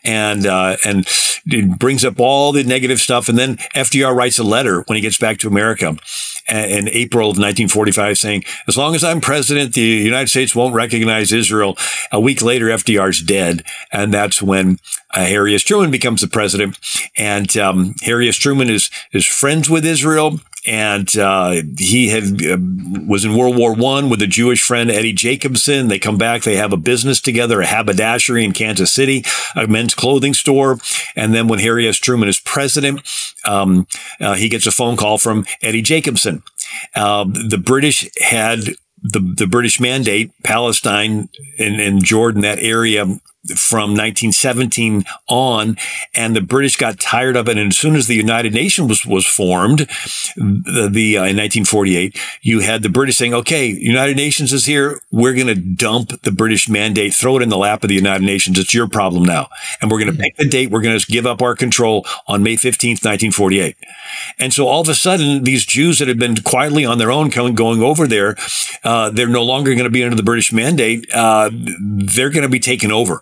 and 0.03 0.45
uh, 0.45 0.77
and 0.85 1.07
brings 1.77 2.03
up 2.03 2.19
all 2.19 2.51
the 2.51 2.63
negative 2.63 2.99
stuff. 2.99 3.29
And 3.29 3.37
then 3.37 3.57
FDR 3.75 4.15
writes 4.15 4.39
a 4.39 4.43
letter 4.43 4.81
when 4.87 4.95
he 4.95 5.01
gets 5.01 5.17
back 5.17 5.37
to 5.39 5.47
America, 5.47 5.97
in 6.49 6.89
April 6.89 7.29
of 7.29 7.37
1945 7.37 8.17
saying, 8.17 8.43
as 8.67 8.77
long 8.77 8.93
as 8.93 9.03
I'm 9.03 9.19
president, 9.19 9.73
the 9.73 9.81
United 9.81 10.29
States 10.29 10.55
won't 10.55 10.75
recognize 10.75 11.33
Israel. 11.33 11.75
A 12.11 12.19
week 12.19 12.41
later, 12.41 12.67
FDR's 12.67 13.21
dead. 13.21 13.63
And 13.91 14.13
that's 14.13 14.41
when 14.41 14.79
uh, 15.13 15.25
Harry 15.25 15.55
S. 15.55 15.63
Truman 15.63 15.91
becomes 15.91 16.21
the 16.21 16.27
president. 16.27 16.77
And 17.17 17.55
um, 17.57 17.95
Harry 18.03 18.27
S. 18.27 18.35
Truman 18.35 18.69
is, 18.69 18.91
is 19.11 19.25
friends 19.25 19.69
with 19.69 19.85
Israel 19.85 20.39
and 20.65 21.17
uh, 21.17 21.61
he 21.77 22.09
had 22.09 22.43
uh, 22.43 22.57
was 23.07 23.25
in 23.25 23.35
World 23.35 23.57
War 23.57 23.73
One 23.73 24.09
with 24.09 24.21
a 24.21 24.27
Jewish 24.27 24.61
friend 24.61 24.89
Eddie 24.89 25.13
Jacobson. 25.13 25.87
They 25.87 25.99
come 25.99 26.17
back, 26.17 26.43
they 26.43 26.55
have 26.55 26.73
a 26.73 26.77
business 26.77 27.21
together, 27.21 27.61
a 27.61 27.65
haberdashery 27.65 28.43
in 28.43 28.51
Kansas 28.51 28.91
City, 28.91 29.23
a 29.55 29.67
men's 29.67 29.95
clothing 29.95 30.33
store, 30.33 30.79
and 31.15 31.33
then 31.33 31.47
when 31.47 31.59
Harry 31.59 31.87
S. 31.87 31.97
Truman 31.97 32.29
is 32.29 32.39
president, 32.39 33.01
um, 33.45 33.87
uh, 34.19 34.35
he 34.35 34.49
gets 34.49 34.65
a 34.65 34.71
phone 34.71 34.97
call 34.97 35.17
from 35.17 35.45
Eddie 35.61 35.81
Jacobson. 35.81 36.43
Uh, 36.95 37.25
the 37.25 37.61
British 37.63 38.09
had 38.19 38.75
the, 39.01 39.19
the 39.19 39.47
British 39.47 39.79
mandate, 39.79 40.31
Palestine 40.43 41.29
and, 41.59 41.79
and 41.79 42.03
Jordan, 42.03 42.41
that 42.41 42.59
area 42.59 43.05
from 43.55 43.91
1917 43.91 45.05
on, 45.27 45.77
and 46.13 46.35
the 46.35 46.41
British 46.41 46.77
got 46.77 46.99
tired 46.99 47.35
of 47.35 47.47
it. 47.47 47.57
And 47.57 47.71
as 47.71 47.77
soon 47.77 47.95
as 47.95 48.07
the 48.07 48.15
United 48.15 48.53
Nations 48.53 48.89
was, 48.89 49.05
was 49.05 49.25
formed, 49.25 49.79
the, 50.35 50.89
the 50.91 51.17
uh, 51.17 51.25
in 51.25 51.37
1948, 51.37 52.19
you 52.41 52.61
had 52.61 52.81
the 52.81 52.89
British 52.89 53.17
saying, 53.17 53.33
"Okay, 53.33 53.67
United 53.67 54.17
Nations 54.17 54.51
is 54.51 54.65
here. 54.65 54.99
We're 55.11 55.35
going 55.35 55.47
to 55.47 55.55
dump 55.55 56.21
the 56.23 56.31
British 56.31 56.67
mandate, 56.67 57.13
throw 57.13 57.37
it 57.37 57.43
in 57.43 57.49
the 57.49 57.57
lap 57.57 57.83
of 57.83 57.89
the 57.89 57.95
United 57.95 58.25
Nations. 58.25 58.57
It's 58.57 58.73
your 58.73 58.87
problem 58.87 59.23
now, 59.23 59.49
and 59.81 59.91
we're 59.91 59.99
going 59.99 60.15
to 60.15 60.21
pick 60.21 60.37
the 60.37 60.47
date. 60.47 60.71
We're 60.71 60.81
going 60.81 60.99
to 60.99 61.05
give 61.05 61.25
up 61.25 61.41
our 61.41 61.55
control 61.55 62.05
on 62.27 62.43
May 62.43 62.55
15th, 62.55 63.03
1948." 63.03 63.77
And 64.39 64.53
so 64.53 64.67
all 64.67 64.81
of 64.81 64.89
a 64.89 64.95
sudden, 64.95 65.43
these 65.43 65.65
Jews 65.65 65.99
that 65.99 66.07
had 66.07 66.19
been 66.19 66.37
quietly 66.37 66.85
on 66.85 66.97
their 66.97 67.11
own, 67.11 67.29
coming 67.31 67.55
going 67.55 67.81
over 67.81 68.07
there, 68.07 68.35
uh, 68.83 69.09
they're 69.09 69.27
no 69.27 69.43
longer 69.43 69.71
going 69.71 69.85
to 69.85 69.89
be 69.89 70.03
under 70.03 70.15
the 70.15 70.23
British 70.23 70.51
mandate. 70.51 71.07
Uh, 71.13 71.49
they're 71.53 72.29
going 72.29 72.43
to 72.43 72.49
be 72.49 72.59
taken 72.59 72.91
over. 72.91 73.21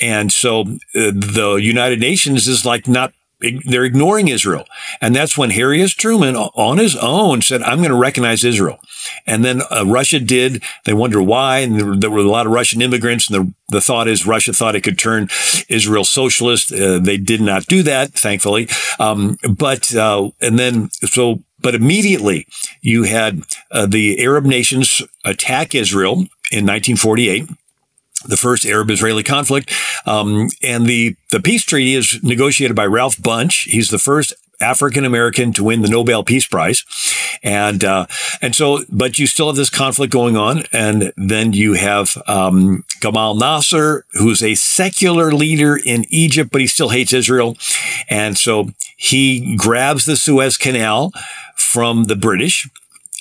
And 0.00 0.32
so 0.32 0.60
uh, 0.60 1.12
the 1.14 1.58
United 1.60 2.00
Nations 2.00 2.48
is 2.48 2.64
like 2.64 2.86
not 2.88 3.12
they're 3.40 3.84
ignoring 3.84 4.28
Israel. 4.28 4.64
And 5.00 5.14
that's 5.14 5.36
when 5.36 5.50
Harry 5.50 5.82
S. 5.82 5.92
Truman 5.92 6.36
on 6.36 6.78
his 6.78 6.96
own 6.96 7.42
said, 7.42 7.62
I'm 7.62 7.78
going 7.78 7.90
to 7.90 7.96
recognize 7.96 8.44
Israel. 8.44 8.78
And 9.26 9.44
then 9.44 9.60
uh, 9.70 9.84
Russia 9.86 10.18
did. 10.18 10.62
They 10.84 10.94
wonder 10.94 11.22
why. 11.22 11.58
And 11.58 11.78
there, 11.78 11.96
there, 11.96 12.10
were 12.10 12.20
a 12.20 12.22
lot 12.22 12.46
of 12.46 12.52
Russian 12.52 12.80
immigrants. 12.80 13.28
And 13.28 13.36
the, 13.36 13.54
the 13.68 13.80
thought 13.82 14.08
is 14.08 14.26
Russia 14.26 14.52
thought 14.54 14.74
it 14.74 14.82
could 14.82 14.98
turn 14.98 15.28
Israel 15.68 16.04
socialist. 16.04 16.72
Uh, 16.72 16.98
they 16.98 17.18
did 17.18 17.42
not 17.42 17.66
do 17.66 17.82
that, 17.82 18.12
thankfully. 18.12 18.68
Um, 18.98 19.36
but, 19.48 19.94
uh, 19.94 20.30
and 20.40 20.58
then, 20.58 20.90
so, 20.90 21.42
but 21.60 21.74
immediately 21.74 22.46
you 22.80 23.02
had 23.02 23.42
uh, 23.70 23.84
the 23.84 24.22
Arab 24.22 24.44
nations 24.44 25.02
attack 25.24 25.74
Israel 25.74 26.14
in 26.50 26.64
1948 26.64 27.48
the 28.28 28.36
first 28.36 28.66
Arab-Israeli 28.66 29.22
conflict. 29.22 29.72
Um, 30.06 30.48
and 30.62 30.86
the, 30.86 31.16
the 31.30 31.40
peace 31.40 31.64
treaty 31.64 31.94
is 31.94 32.22
negotiated 32.22 32.76
by 32.76 32.86
Ralph 32.86 33.16
Bunche. 33.16 33.68
He's 33.68 33.90
the 33.90 33.98
first 33.98 34.34
African 34.60 35.04
American 35.04 35.52
to 35.52 35.64
win 35.64 35.82
the 35.82 35.88
Nobel 35.88 36.24
Peace 36.24 36.46
Prize. 36.46 36.84
And, 37.42 37.84
uh, 37.84 38.06
and 38.40 38.54
so, 38.54 38.84
but 38.88 39.18
you 39.18 39.26
still 39.26 39.48
have 39.48 39.56
this 39.56 39.68
conflict 39.68 40.12
going 40.12 40.36
on. 40.36 40.64
And 40.72 41.12
then 41.16 41.52
you 41.52 41.74
have, 41.74 42.16
um, 42.26 42.84
Gamal 43.00 43.38
Nasser, 43.38 44.06
who's 44.12 44.42
a 44.42 44.54
secular 44.54 45.30
leader 45.30 45.76
in 45.76 46.06
Egypt, 46.08 46.50
but 46.50 46.62
he 46.62 46.66
still 46.66 46.88
hates 46.88 47.12
Israel. 47.12 47.56
And 48.08 48.38
so 48.38 48.70
he 48.96 49.56
grabs 49.56 50.06
the 50.06 50.16
Suez 50.16 50.56
Canal 50.56 51.12
from 51.54 52.04
the 52.04 52.16
British 52.16 52.68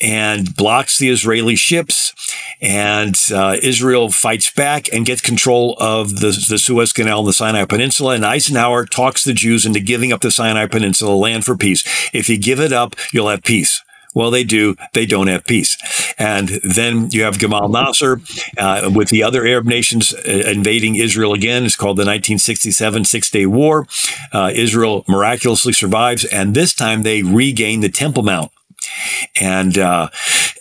and 0.02 0.56
blocks 0.56 0.98
the 0.98 1.10
Israeli 1.10 1.56
ships. 1.56 2.14
And 2.62 3.16
uh, 3.34 3.58
Israel 3.62 4.10
fights 4.10 4.52
back 4.52 4.92
and 4.94 5.06
gets 5.06 5.22
control 5.22 5.76
of 5.80 6.20
the, 6.20 6.46
the 6.50 6.58
Suez 6.58 6.94
Canal 6.94 7.20
and 7.20 7.28
the 7.28 7.34
Sinai 7.34 7.66
Peninsula. 7.66 8.16
And 8.16 8.26
Eisenhower 8.26 8.86
talks 8.86 9.24
the 9.24 9.34
Jews 9.34 9.66
into 9.66 9.80
giving 9.80 10.12
up 10.12 10.22
the 10.22 10.32
Sinai 10.32 10.68
Peninsula 10.68 11.16
land 11.16 11.46
for 11.46 11.56
peace. 11.56 11.84
If 12.14 12.30
you 12.30 12.38
give 12.38 12.60
it 12.60 12.72
up, 12.72 12.96
you'll 13.12 13.30
have 13.30 13.44
peace. 13.44 13.82
Well, 14.16 14.32
they 14.32 14.46
do. 14.46 14.78
They 14.94 15.06
don't 15.06 15.28
have 15.28 15.44
peace. 15.44 15.78
And 16.18 16.48
then 16.64 17.10
you 17.12 17.24
have 17.24 17.36
Gamal 17.36 17.70
Nasser 17.70 18.22
uh, 18.58 18.90
with 18.96 19.10
the 19.10 19.22
other 19.22 19.46
Arab 19.46 19.66
nations 19.66 20.14
uh, 20.14 20.22
invading 20.48 20.96
Israel 20.96 21.34
again. 21.34 21.66
It's 21.66 21.76
called 21.76 21.98
the 21.98 22.06
1967 22.06 23.04
Six 23.04 23.30
Day 23.30 23.46
War. 23.46 23.86
Uh, 24.32 24.52
Israel 24.56 25.04
miraculously 25.10 25.74
survives, 25.74 26.24
and 26.24 26.56
this 26.56 26.74
time 26.74 27.04
they 27.04 27.24
regain 27.24 27.82
the 27.82 27.90
Temple 27.90 28.24
Mount. 28.24 28.52
And 29.40 29.78
uh, 29.78 30.10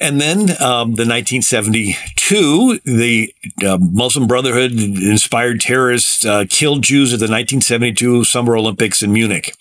and 0.00 0.20
then 0.20 0.50
um, 0.60 0.94
the 0.94 1.06
1972, 1.06 2.80
the 2.84 3.34
uh, 3.64 3.78
Muslim 3.78 4.26
Brotherhood 4.26 4.72
inspired 4.72 5.60
terrorists 5.60 6.24
uh, 6.24 6.44
killed 6.48 6.82
Jews 6.82 7.12
at 7.12 7.18
the 7.18 7.24
1972 7.24 8.24
Summer 8.24 8.56
Olympics 8.56 9.02
in 9.02 9.12
Munich 9.12 9.54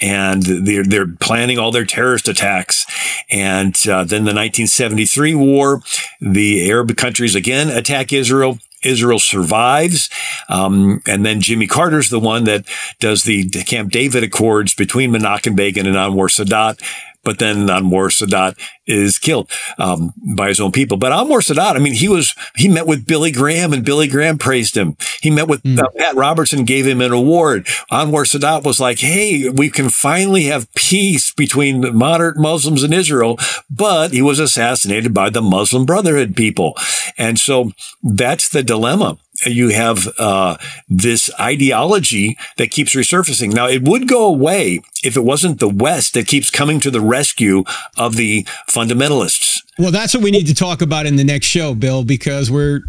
and 0.00 0.42
they're 0.42 0.84
they're 0.84 1.06
planning 1.06 1.58
all 1.58 1.70
their 1.70 1.84
terrorist 1.84 2.28
attacks. 2.28 2.86
And 3.30 3.74
uh, 3.88 4.04
then 4.04 4.24
the 4.24 4.34
1973 4.34 5.34
war, 5.34 5.82
the 6.20 6.70
Arab 6.70 6.96
countries 6.96 7.34
again 7.34 7.68
attack 7.68 8.12
Israel. 8.12 8.58
Israel 8.82 9.18
survives. 9.18 10.08
Um, 10.48 11.02
and 11.08 11.26
then 11.26 11.40
Jimmy 11.40 11.66
Carter's 11.66 12.10
the 12.10 12.20
one 12.20 12.44
that 12.44 12.66
does 13.00 13.24
the 13.24 13.48
Camp 13.48 13.90
David 13.90 14.22
Accords 14.22 14.74
between 14.74 15.10
Menachem 15.10 15.56
Begin 15.56 15.86
and 15.86 15.96
Anwar 15.96 16.28
Sadat. 16.28 16.80
But 17.26 17.40
then 17.40 17.66
Anwar 17.66 18.08
Sadat 18.08 18.56
is 18.86 19.18
killed 19.18 19.50
um, 19.78 20.14
by 20.36 20.46
his 20.46 20.60
own 20.60 20.70
people. 20.70 20.96
But 20.96 21.10
Anwar 21.10 21.42
Sadat, 21.42 21.74
I 21.74 21.80
mean, 21.80 21.94
he 21.94 22.08
was 22.08 22.36
he 22.54 22.68
met 22.68 22.86
with 22.86 23.04
Billy 23.04 23.32
Graham, 23.32 23.72
and 23.72 23.84
Billy 23.84 24.06
Graham 24.06 24.38
praised 24.38 24.76
him. 24.76 24.96
He 25.20 25.28
met 25.28 25.48
with 25.48 25.64
mm. 25.64 25.76
uh, 25.76 25.88
Pat 25.98 26.14
Robertson, 26.14 26.64
gave 26.64 26.86
him 26.86 27.00
an 27.00 27.10
award. 27.10 27.66
Anwar 27.90 28.24
Sadat 28.24 28.62
was 28.62 28.78
like, 28.78 29.00
"Hey, 29.00 29.48
we 29.48 29.68
can 29.68 29.88
finally 29.88 30.44
have 30.44 30.72
peace 30.74 31.32
between 31.32 31.96
moderate 31.96 32.38
Muslims 32.38 32.84
and 32.84 32.94
Israel." 32.94 33.40
But 33.68 34.12
he 34.12 34.22
was 34.22 34.38
assassinated 34.38 35.12
by 35.12 35.30
the 35.30 35.42
Muslim 35.42 35.84
Brotherhood 35.84 36.36
people, 36.36 36.76
and 37.18 37.40
so 37.40 37.72
that's 38.04 38.48
the 38.48 38.62
dilemma 38.62 39.18
you 39.44 39.68
have 39.68 40.08
uh, 40.18 40.56
this 40.88 41.30
ideology 41.38 42.38
that 42.56 42.70
keeps 42.70 42.94
resurfacing. 42.94 43.52
Now, 43.52 43.66
it 43.66 43.82
would 43.82 44.08
go 44.08 44.26
away 44.26 44.80
if 45.04 45.16
it 45.16 45.24
wasn't 45.24 45.60
the 45.60 45.68
West 45.68 46.14
that 46.14 46.26
keeps 46.26 46.50
coming 46.50 46.80
to 46.80 46.90
the 46.90 47.00
rescue 47.00 47.64
of 47.96 48.16
the 48.16 48.44
fundamentalists. 48.68 49.62
Well, 49.78 49.90
that's 49.90 50.14
what 50.14 50.22
we 50.22 50.30
need 50.30 50.46
to 50.46 50.54
talk 50.54 50.80
about 50.80 51.06
in 51.06 51.16
the 51.16 51.24
next 51.24 51.46
show, 51.46 51.74
Bill, 51.74 52.04
because 52.04 52.50
we're 52.50 52.82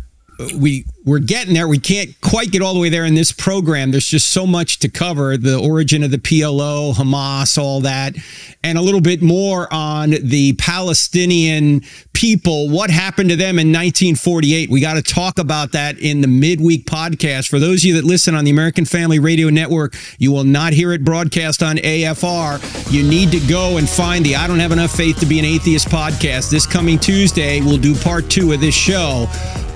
we 0.55 0.85
we're 1.07 1.19
getting 1.19 1.53
there. 1.53 1.69
We 1.69 1.79
can't 1.79 2.19
quite 2.19 2.51
get 2.51 2.61
all 2.61 2.73
the 2.73 2.81
way 2.81 2.89
there 2.89 3.05
in 3.05 3.15
this 3.15 3.31
program. 3.31 3.91
There's 3.91 4.07
just 4.07 4.29
so 4.29 4.45
much 4.45 4.79
to 4.79 4.89
cover: 4.89 5.37
the 5.37 5.57
origin 5.57 6.03
of 6.03 6.11
the 6.11 6.17
PLO, 6.17 6.93
Hamas, 6.93 7.57
all 7.57 7.79
that, 7.81 8.17
and 8.61 8.77
a 8.77 8.81
little 8.81 8.99
bit 8.99 9.21
more 9.21 9.73
on 9.73 10.09
the 10.09 10.53
Palestinian 10.59 11.81
people. 12.11 12.69
What 12.69 12.89
happened 12.89 13.29
to 13.29 13.37
them 13.37 13.57
in 13.57 13.69
1948? 13.69 14.69
We 14.69 14.81
got 14.81 14.95
to 14.95 15.01
talk 15.01 15.39
about 15.39 15.71
that 15.71 15.97
in 15.97 16.19
the 16.19 16.27
midweek 16.27 16.85
podcast. 16.85 17.47
For 17.47 17.57
those 17.57 17.81
of 17.81 17.85
you 17.85 17.93
that 17.95 18.03
listen 18.03 18.35
on 18.35 18.43
the 18.43 18.51
American 18.51 18.83
Family 18.83 19.19
Radio 19.19 19.49
Network, 19.49 19.95
you 20.19 20.33
will 20.33 20.43
not 20.43 20.73
hear 20.73 20.91
it 20.91 21.05
broadcast 21.05 21.63
on 21.63 21.77
AFR. 21.77 22.91
You 22.91 23.03
need 23.03 23.31
to 23.31 23.39
go 23.47 23.77
and 23.77 23.89
find 23.89 24.25
the 24.25 24.35
I 24.35 24.45
Don't 24.45 24.59
Have 24.59 24.73
Enough 24.73 24.91
Faith 24.91 25.21
to 25.21 25.25
Be 25.25 25.39
an 25.39 25.45
Atheist 25.45 25.87
podcast. 25.87 26.51
This 26.51 26.65
coming 26.65 26.99
Tuesday, 26.99 27.61
we'll 27.61 27.77
do 27.77 27.95
part 27.95 28.29
two 28.29 28.51
of 28.51 28.59
this 28.59 28.75
show. 28.75 29.27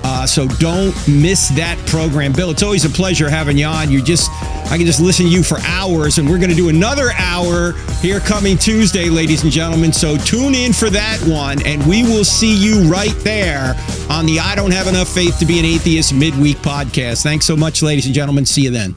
Uh, 0.04 0.26
so 0.26 0.48
don't 0.48 0.96
miss 1.22 1.48
that 1.50 1.78
program. 1.86 2.32
Bill, 2.32 2.50
it's 2.50 2.62
always 2.62 2.84
a 2.84 2.90
pleasure 2.90 3.30
having 3.30 3.56
you 3.56 3.66
on. 3.66 3.90
You 3.90 4.02
just, 4.02 4.30
I 4.70 4.76
can 4.76 4.84
just 4.84 5.00
listen 5.00 5.26
to 5.26 5.32
you 5.32 5.42
for 5.42 5.58
hours, 5.60 6.18
and 6.18 6.28
we're 6.28 6.38
going 6.38 6.50
to 6.50 6.56
do 6.56 6.68
another 6.68 7.12
hour 7.16 7.72
here 8.00 8.20
coming 8.20 8.58
Tuesday, 8.58 9.08
ladies 9.08 9.44
and 9.44 9.52
gentlemen. 9.52 9.92
So 9.92 10.16
tune 10.16 10.54
in 10.54 10.72
for 10.72 10.90
that 10.90 11.22
one, 11.22 11.64
and 11.64 11.86
we 11.86 12.02
will 12.02 12.24
see 12.24 12.54
you 12.54 12.90
right 12.90 13.14
there 13.18 13.74
on 14.10 14.26
the 14.26 14.40
I 14.40 14.56
Don't 14.56 14.72
Have 14.72 14.88
Enough 14.88 15.08
Faith 15.08 15.38
to 15.38 15.46
Be 15.46 15.60
an 15.60 15.64
Atheist 15.64 16.12
midweek 16.12 16.56
podcast. 16.58 17.22
Thanks 17.22 17.46
so 17.46 17.56
much, 17.56 17.82
ladies 17.82 18.06
and 18.06 18.14
gentlemen. 18.14 18.44
See 18.44 18.62
you 18.62 18.70
then. 18.70 18.96